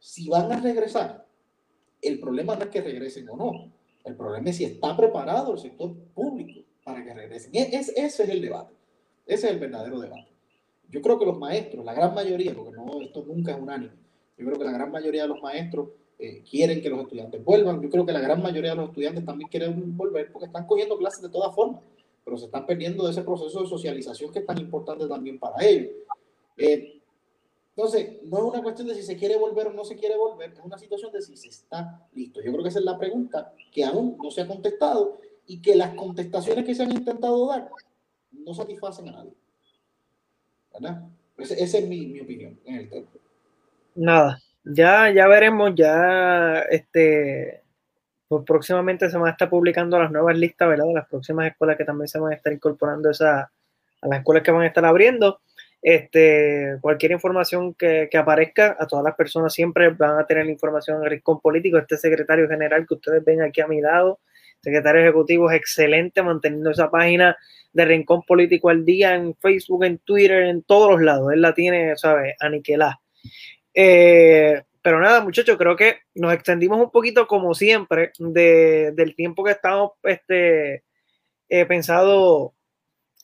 Si 0.00 0.28
van 0.28 0.50
a 0.50 0.60
regresar, 0.60 1.26
El 2.00 2.20
problema 2.20 2.54
no 2.54 2.62
es 2.62 2.68
que 2.68 2.80
regresen 2.80 3.28
o 3.28 3.36
no. 3.36 3.72
El 4.04 4.14
problema 4.14 4.50
es 4.50 4.56
si 4.56 4.64
está 4.64 4.96
preparado 4.96 5.52
el 5.52 5.58
sector 5.58 5.92
público 6.14 6.60
para 6.84 7.04
que 7.04 7.12
regresen. 7.12 7.50
E, 7.54 7.70
es, 7.72 7.88
ese 7.88 8.22
es 8.22 8.28
el 8.28 8.40
debate. 8.40 8.72
Ese 9.26 9.48
es 9.48 9.52
el 9.52 9.58
verdadero 9.58 9.98
debate. 9.98 10.28
Yo 10.90 11.02
creo 11.02 11.18
que 11.18 11.26
los 11.26 11.38
maestros, 11.38 11.84
la 11.84 11.92
gran 11.92 12.14
mayoría, 12.14 12.54
porque 12.54 12.76
no, 12.76 13.00
esto 13.02 13.24
nunca 13.26 13.52
es 13.52 13.58
unánime, 13.60 13.92
yo 14.38 14.46
creo 14.46 14.58
que 14.58 14.64
la 14.64 14.72
gran 14.72 14.92
mayoría 14.92 15.22
de 15.22 15.28
los 15.28 15.42
maestros 15.42 15.88
eh, 16.18 16.42
quieren 16.48 16.80
que 16.80 16.88
los 16.88 17.00
estudiantes 17.00 17.44
vuelvan. 17.44 17.82
Yo 17.82 17.90
creo 17.90 18.06
que 18.06 18.12
la 18.12 18.20
gran 18.20 18.40
mayoría 18.40 18.70
de 18.70 18.76
los 18.76 18.88
estudiantes 18.88 19.24
también 19.24 19.50
quieren 19.50 19.96
volver 19.96 20.32
porque 20.32 20.46
están 20.46 20.66
cogiendo 20.66 20.96
clases 20.96 21.22
de 21.22 21.28
todas 21.28 21.54
formas, 21.54 21.82
pero 22.28 22.36
se 22.36 22.44
están 22.44 22.66
perdiendo 22.66 23.06
de 23.06 23.12
ese 23.12 23.22
proceso 23.22 23.62
de 23.62 23.66
socialización 23.66 24.30
que 24.30 24.40
es 24.40 24.46
tan 24.46 24.58
importante 24.58 25.08
también 25.08 25.38
para 25.38 25.64
ellos. 25.64 25.92
Eh, 26.58 27.00
entonces, 27.74 28.22
no 28.24 28.36
es 28.36 28.44
una 28.44 28.62
cuestión 28.62 28.86
de 28.86 28.94
si 28.94 29.02
se 29.02 29.16
quiere 29.16 29.38
volver 29.38 29.68
o 29.68 29.72
no 29.72 29.82
se 29.82 29.96
quiere 29.96 30.14
volver, 30.18 30.52
es 30.52 30.60
una 30.62 30.76
situación 30.76 31.10
de 31.10 31.22
si 31.22 31.38
se 31.38 31.48
está 31.48 32.06
listo. 32.12 32.42
Yo 32.42 32.52
creo 32.52 32.62
que 32.62 32.68
esa 32.68 32.80
es 32.80 32.84
la 32.84 32.98
pregunta 32.98 33.54
que 33.72 33.82
aún 33.82 34.18
no 34.22 34.30
se 34.30 34.42
ha 34.42 34.46
contestado 34.46 35.18
y 35.46 35.62
que 35.62 35.74
las 35.74 35.94
contestaciones 35.94 36.66
que 36.66 36.74
se 36.74 36.82
han 36.82 36.92
intentado 36.92 37.48
dar 37.48 37.70
no 38.30 38.52
satisfacen 38.52 39.08
a 39.08 39.12
nadie. 39.12 39.32
¿Verdad? 40.74 41.08
Esa 41.38 41.78
es 41.78 41.88
mi, 41.88 42.08
mi 42.08 42.20
opinión 42.20 42.60
en 42.66 42.74
el 42.74 42.90
tema. 42.90 43.06
Nada, 43.94 44.42
ya, 44.64 45.10
ya 45.10 45.26
veremos, 45.28 45.72
ya 45.74 46.58
este, 46.70 47.62
pues 48.28 48.44
próximamente 48.46 49.10
se 49.10 49.16
van 49.16 49.28
a 49.28 49.32
estar 49.32 49.48
publicando 49.48 49.98
las 49.98 50.10
nuevas 50.10 50.36
listas, 50.36 50.68
¿verdad? 50.68 50.84
Las 50.94 51.08
próximas 51.08 51.46
escuelas 51.46 51.76
que 51.76 51.84
también 51.84 52.08
se 52.08 52.18
van 52.18 52.32
a 52.32 52.36
estar 52.36 52.52
incorporando 52.52 53.10
esa, 53.10 53.40
a 53.40 54.08
las 54.08 54.18
escuelas 54.18 54.44
que 54.44 54.50
van 54.50 54.62
a 54.62 54.66
estar 54.66 54.84
abriendo. 54.84 55.40
Este, 55.80 56.76
cualquier 56.80 57.12
información 57.12 57.72
que, 57.74 58.08
que, 58.10 58.18
aparezca, 58.18 58.76
a 58.78 58.86
todas 58.86 59.04
las 59.04 59.14
personas 59.14 59.54
siempre 59.54 59.90
van 59.90 60.18
a 60.18 60.26
tener 60.26 60.46
información 60.46 61.02
en 61.02 61.10
rincón 61.10 61.40
político. 61.40 61.78
Este 61.78 61.96
secretario 61.96 62.48
general 62.48 62.86
que 62.86 62.94
ustedes 62.94 63.24
ven 63.24 63.40
aquí 63.42 63.60
a 63.62 63.66
mi 63.66 63.80
lado, 63.80 64.20
secretario 64.60 65.00
ejecutivo, 65.00 65.50
es 65.50 65.56
excelente 65.56 66.22
manteniendo 66.22 66.70
esa 66.70 66.90
página 66.90 67.36
de 67.72 67.84
rincón 67.84 68.22
político 68.22 68.68
al 68.68 68.84
día 68.84 69.14
en 69.14 69.34
Facebook, 69.36 69.84
en 69.84 69.98
Twitter, 69.98 70.42
en 70.44 70.62
todos 70.62 70.90
los 70.92 71.00
lados. 71.00 71.32
Él 71.32 71.40
la 71.40 71.54
tiene, 71.54 71.96
¿sabes? 71.96 72.34
Aniquilada. 72.40 73.00
Eh, 73.72 74.62
pero 74.88 75.02
nada, 75.02 75.20
muchachos, 75.20 75.58
creo 75.58 75.76
que 75.76 75.98
nos 76.14 76.32
extendimos 76.32 76.78
un 76.78 76.90
poquito, 76.90 77.26
como 77.26 77.52
siempre, 77.52 78.10
de, 78.18 78.92
del 78.94 79.14
tiempo 79.14 79.44
que 79.44 79.50
estamos 79.50 79.90
este, 80.02 80.82
eh, 81.50 81.66
pensado 81.66 82.54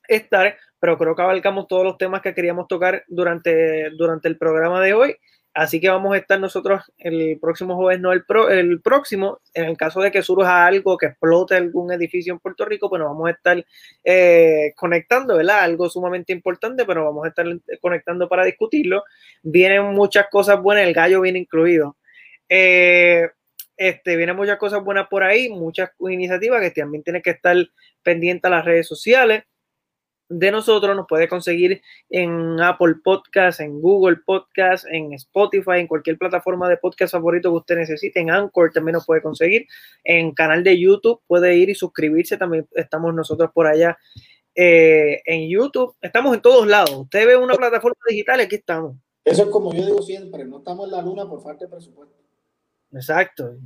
estar, 0.06 0.58
pero 0.78 0.98
creo 0.98 1.16
que 1.16 1.22
abarcamos 1.22 1.66
todos 1.66 1.82
los 1.82 1.96
temas 1.96 2.20
que 2.20 2.34
queríamos 2.34 2.68
tocar 2.68 3.02
durante, 3.08 3.88
durante 3.96 4.28
el 4.28 4.36
programa 4.36 4.82
de 4.82 4.92
hoy. 4.92 5.16
Así 5.54 5.80
que 5.80 5.88
vamos 5.88 6.12
a 6.12 6.18
estar 6.18 6.40
nosotros 6.40 6.82
el 6.98 7.38
próximo 7.40 7.76
jueves, 7.76 8.00
no 8.00 8.12
el, 8.12 8.24
el 8.50 8.80
próximo. 8.80 9.40
En 9.54 9.66
el 9.66 9.76
caso 9.76 10.00
de 10.00 10.10
que 10.10 10.20
surja 10.20 10.66
algo, 10.66 10.98
que 10.98 11.06
explote 11.06 11.54
algún 11.54 11.92
edificio 11.92 12.32
en 12.32 12.40
Puerto 12.40 12.64
Rico, 12.64 12.90
pues 12.90 12.98
nos 12.98 13.10
vamos 13.10 13.28
a 13.28 13.30
estar 13.30 13.64
eh, 14.02 14.72
conectando, 14.74 15.36
¿verdad? 15.36 15.60
Algo 15.60 15.88
sumamente 15.88 16.32
importante, 16.32 16.84
pero 16.84 17.04
vamos 17.04 17.24
a 17.24 17.28
estar 17.28 17.46
conectando 17.80 18.28
para 18.28 18.44
discutirlo. 18.44 19.04
Vienen 19.44 19.84
muchas 19.94 20.26
cosas 20.28 20.60
buenas, 20.60 20.88
el 20.88 20.92
gallo 20.92 21.20
viene 21.20 21.38
incluido. 21.38 21.96
Eh, 22.48 23.28
este, 23.76 24.16
vienen 24.16 24.34
muchas 24.34 24.58
cosas 24.58 24.82
buenas 24.82 25.06
por 25.06 25.22
ahí, 25.22 25.48
muchas 25.50 25.90
iniciativas 26.00 26.60
que 26.62 26.72
también 26.72 27.04
tienen 27.04 27.22
que 27.22 27.30
estar 27.30 27.56
pendientes 28.02 28.44
a 28.44 28.56
las 28.56 28.64
redes 28.64 28.88
sociales 28.88 29.44
de 30.28 30.50
nosotros 30.50 30.96
nos 30.96 31.06
puede 31.06 31.28
conseguir 31.28 31.82
en 32.08 32.60
Apple 32.60 32.96
Podcast, 33.02 33.60
en 33.60 33.80
Google 33.80 34.16
Podcast, 34.24 34.86
en 34.90 35.12
Spotify, 35.14 35.78
en 35.78 35.86
cualquier 35.86 36.18
plataforma 36.18 36.68
de 36.68 36.76
podcast 36.76 37.12
favorito 37.12 37.50
que 37.50 37.56
usted 37.56 37.76
necesite. 37.76 38.20
En 38.20 38.30
Anchor 38.30 38.72
también 38.72 38.94
nos 38.94 39.06
puede 39.06 39.22
conseguir. 39.22 39.66
En 40.02 40.32
canal 40.32 40.64
de 40.64 40.78
YouTube 40.78 41.20
puede 41.26 41.56
ir 41.56 41.70
y 41.70 41.74
suscribirse. 41.74 42.36
También 42.36 42.66
estamos 42.74 43.14
nosotros 43.14 43.50
por 43.52 43.66
allá 43.66 43.98
eh, 44.54 45.20
en 45.24 45.48
YouTube. 45.48 45.94
Estamos 46.00 46.34
en 46.34 46.42
todos 46.42 46.66
lados. 46.66 46.94
Usted 46.96 47.26
ve 47.26 47.36
una 47.36 47.54
plataforma 47.54 48.00
digital 48.08 48.40
y 48.40 48.44
aquí 48.44 48.56
estamos. 48.56 48.96
Eso 49.24 49.44
es 49.44 49.48
como 49.48 49.72
yo 49.72 49.86
digo 49.86 50.02
siempre, 50.02 50.44
no 50.44 50.58
estamos 50.58 50.86
en 50.86 50.92
la 50.92 51.00
luna 51.00 51.26
por 51.26 51.42
falta 51.42 51.64
de 51.64 51.70
presupuesto. 51.70 52.14
Exacto. 52.92 53.56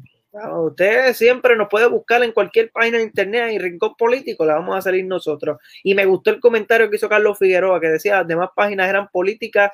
Usted 0.47 1.14
siempre 1.14 1.57
nos 1.57 1.68
puede 1.68 1.86
buscar 1.86 2.22
en 2.22 2.32
cualquier 2.32 2.70
página 2.70 2.99
de 2.99 3.05
internet 3.05 3.53
y 3.53 3.59
rincón 3.59 3.95
político, 3.97 4.45
la 4.45 4.55
vamos 4.55 4.76
a 4.76 4.82
salir 4.82 5.05
nosotros. 5.05 5.59
Y 5.82 5.95
me 5.95 6.05
gustó 6.05 6.30
el 6.30 6.41
comentario 6.41 6.89
que 6.89 6.97
hizo 6.97 7.09
Carlos 7.09 7.39
Figueroa, 7.39 7.80
que 7.80 7.89
decía, 7.89 8.18
las 8.18 8.28
demás 8.28 8.51
páginas 8.55 8.89
eran 8.89 9.09
políticas 9.09 9.72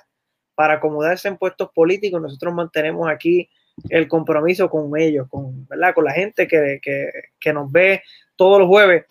para 0.54 0.74
acomodarse 0.74 1.28
en 1.28 1.36
puestos 1.36 1.70
políticos. 1.74 2.20
Nosotros 2.20 2.54
mantenemos 2.54 3.08
aquí 3.08 3.48
el 3.88 4.08
compromiso 4.08 4.70
con 4.70 4.96
ellos, 4.98 5.26
con, 5.28 5.66
¿verdad? 5.66 5.94
con 5.94 6.04
la 6.04 6.12
gente 6.12 6.46
que, 6.46 6.78
que, 6.80 7.10
que 7.40 7.52
nos 7.52 7.70
ve 7.70 8.02
todos 8.36 8.60
los 8.60 8.68
jueves 8.68 9.04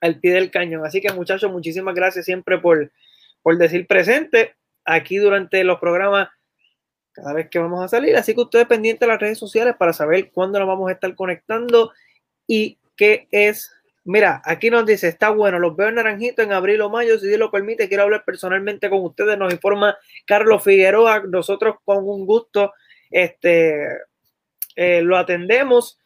al 0.00 0.18
pie 0.20 0.32
del 0.32 0.50
cañón. 0.50 0.84
Así 0.84 1.00
que 1.00 1.12
muchachos, 1.12 1.50
muchísimas 1.50 1.94
gracias 1.94 2.24
siempre 2.24 2.58
por, 2.58 2.90
por 3.42 3.56
decir 3.58 3.86
presente 3.86 4.54
aquí 4.84 5.16
durante 5.18 5.62
los 5.64 5.78
programas 5.78 6.28
cada 7.18 7.34
vez 7.34 7.48
que 7.48 7.58
vamos 7.58 7.84
a 7.84 7.88
salir. 7.88 8.16
Así 8.16 8.34
que 8.34 8.40
ustedes 8.40 8.66
pendientes 8.66 9.00
de 9.00 9.06
las 9.08 9.20
redes 9.20 9.38
sociales 9.38 9.74
para 9.78 9.92
saber 9.92 10.30
cuándo 10.30 10.58
nos 10.58 10.68
vamos 10.68 10.88
a 10.88 10.92
estar 10.92 11.14
conectando 11.14 11.92
y 12.46 12.78
qué 12.96 13.28
es. 13.30 13.72
Mira, 14.04 14.40
aquí 14.44 14.70
nos 14.70 14.86
dice, 14.86 15.08
está 15.08 15.30
bueno, 15.30 15.58
los 15.58 15.76
veo 15.76 15.88
en 15.88 15.96
naranjito 15.96 16.40
en 16.42 16.52
abril 16.52 16.80
o 16.80 16.88
mayo, 16.88 17.18
si 17.18 17.26
Dios 17.26 17.38
lo 17.38 17.50
permite, 17.50 17.88
quiero 17.88 18.04
hablar 18.04 18.24
personalmente 18.24 18.88
con 18.88 19.00
ustedes, 19.04 19.36
nos 19.36 19.52
informa 19.52 19.98
Carlos 20.24 20.64
Figueroa, 20.64 21.24
nosotros 21.28 21.76
con 21.84 22.08
un 22.08 22.24
gusto 22.24 22.72
este, 23.10 23.86
eh, 24.76 25.02
lo 25.02 25.18
atendemos 25.18 25.98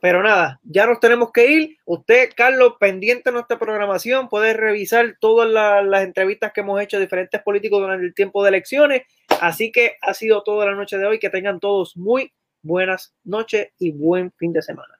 pero 0.00 0.22
nada, 0.22 0.60
ya 0.62 0.86
nos 0.86 0.98
tenemos 1.00 1.30
que 1.32 1.50
ir. 1.50 1.76
Usted, 1.84 2.30
Carlos, 2.34 2.74
pendiente 2.80 3.30
de 3.30 3.34
nuestra 3.34 3.58
programación, 3.58 4.28
puede 4.28 4.54
revisar 4.54 5.16
todas 5.20 5.48
las 5.48 6.02
entrevistas 6.02 6.52
que 6.52 6.62
hemos 6.62 6.80
hecho 6.80 6.96
a 6.96 7.00
diferentes 7.00 7.42
políticos 7.42 7.80
durante 7.80 8.06
el 8.06 8.14
tiempo 8.14 8.42
de 8.42 8.48
elecciones. 8.48 9.02
Así 9.40 9.70
que 9.70 9.96
ha 10.00 10.14
sido 10.14 10.42
toda 10.42 10.66
la 10.66 10.74
noche 10.74 10.96
de 10.98 11.06
hoy. 11.06 11.18
Que 11.18 11.30
tengan 11.30 11.60
todos 11.60 11.96
muy 11.96 12.32
buenas 12.62 13.14
noches 13.24 13.68
y 13.78 13.92
buen 13.92 14.32
fin 14.32 14.52
de 14.52 14.62
semana. 14.62 14.99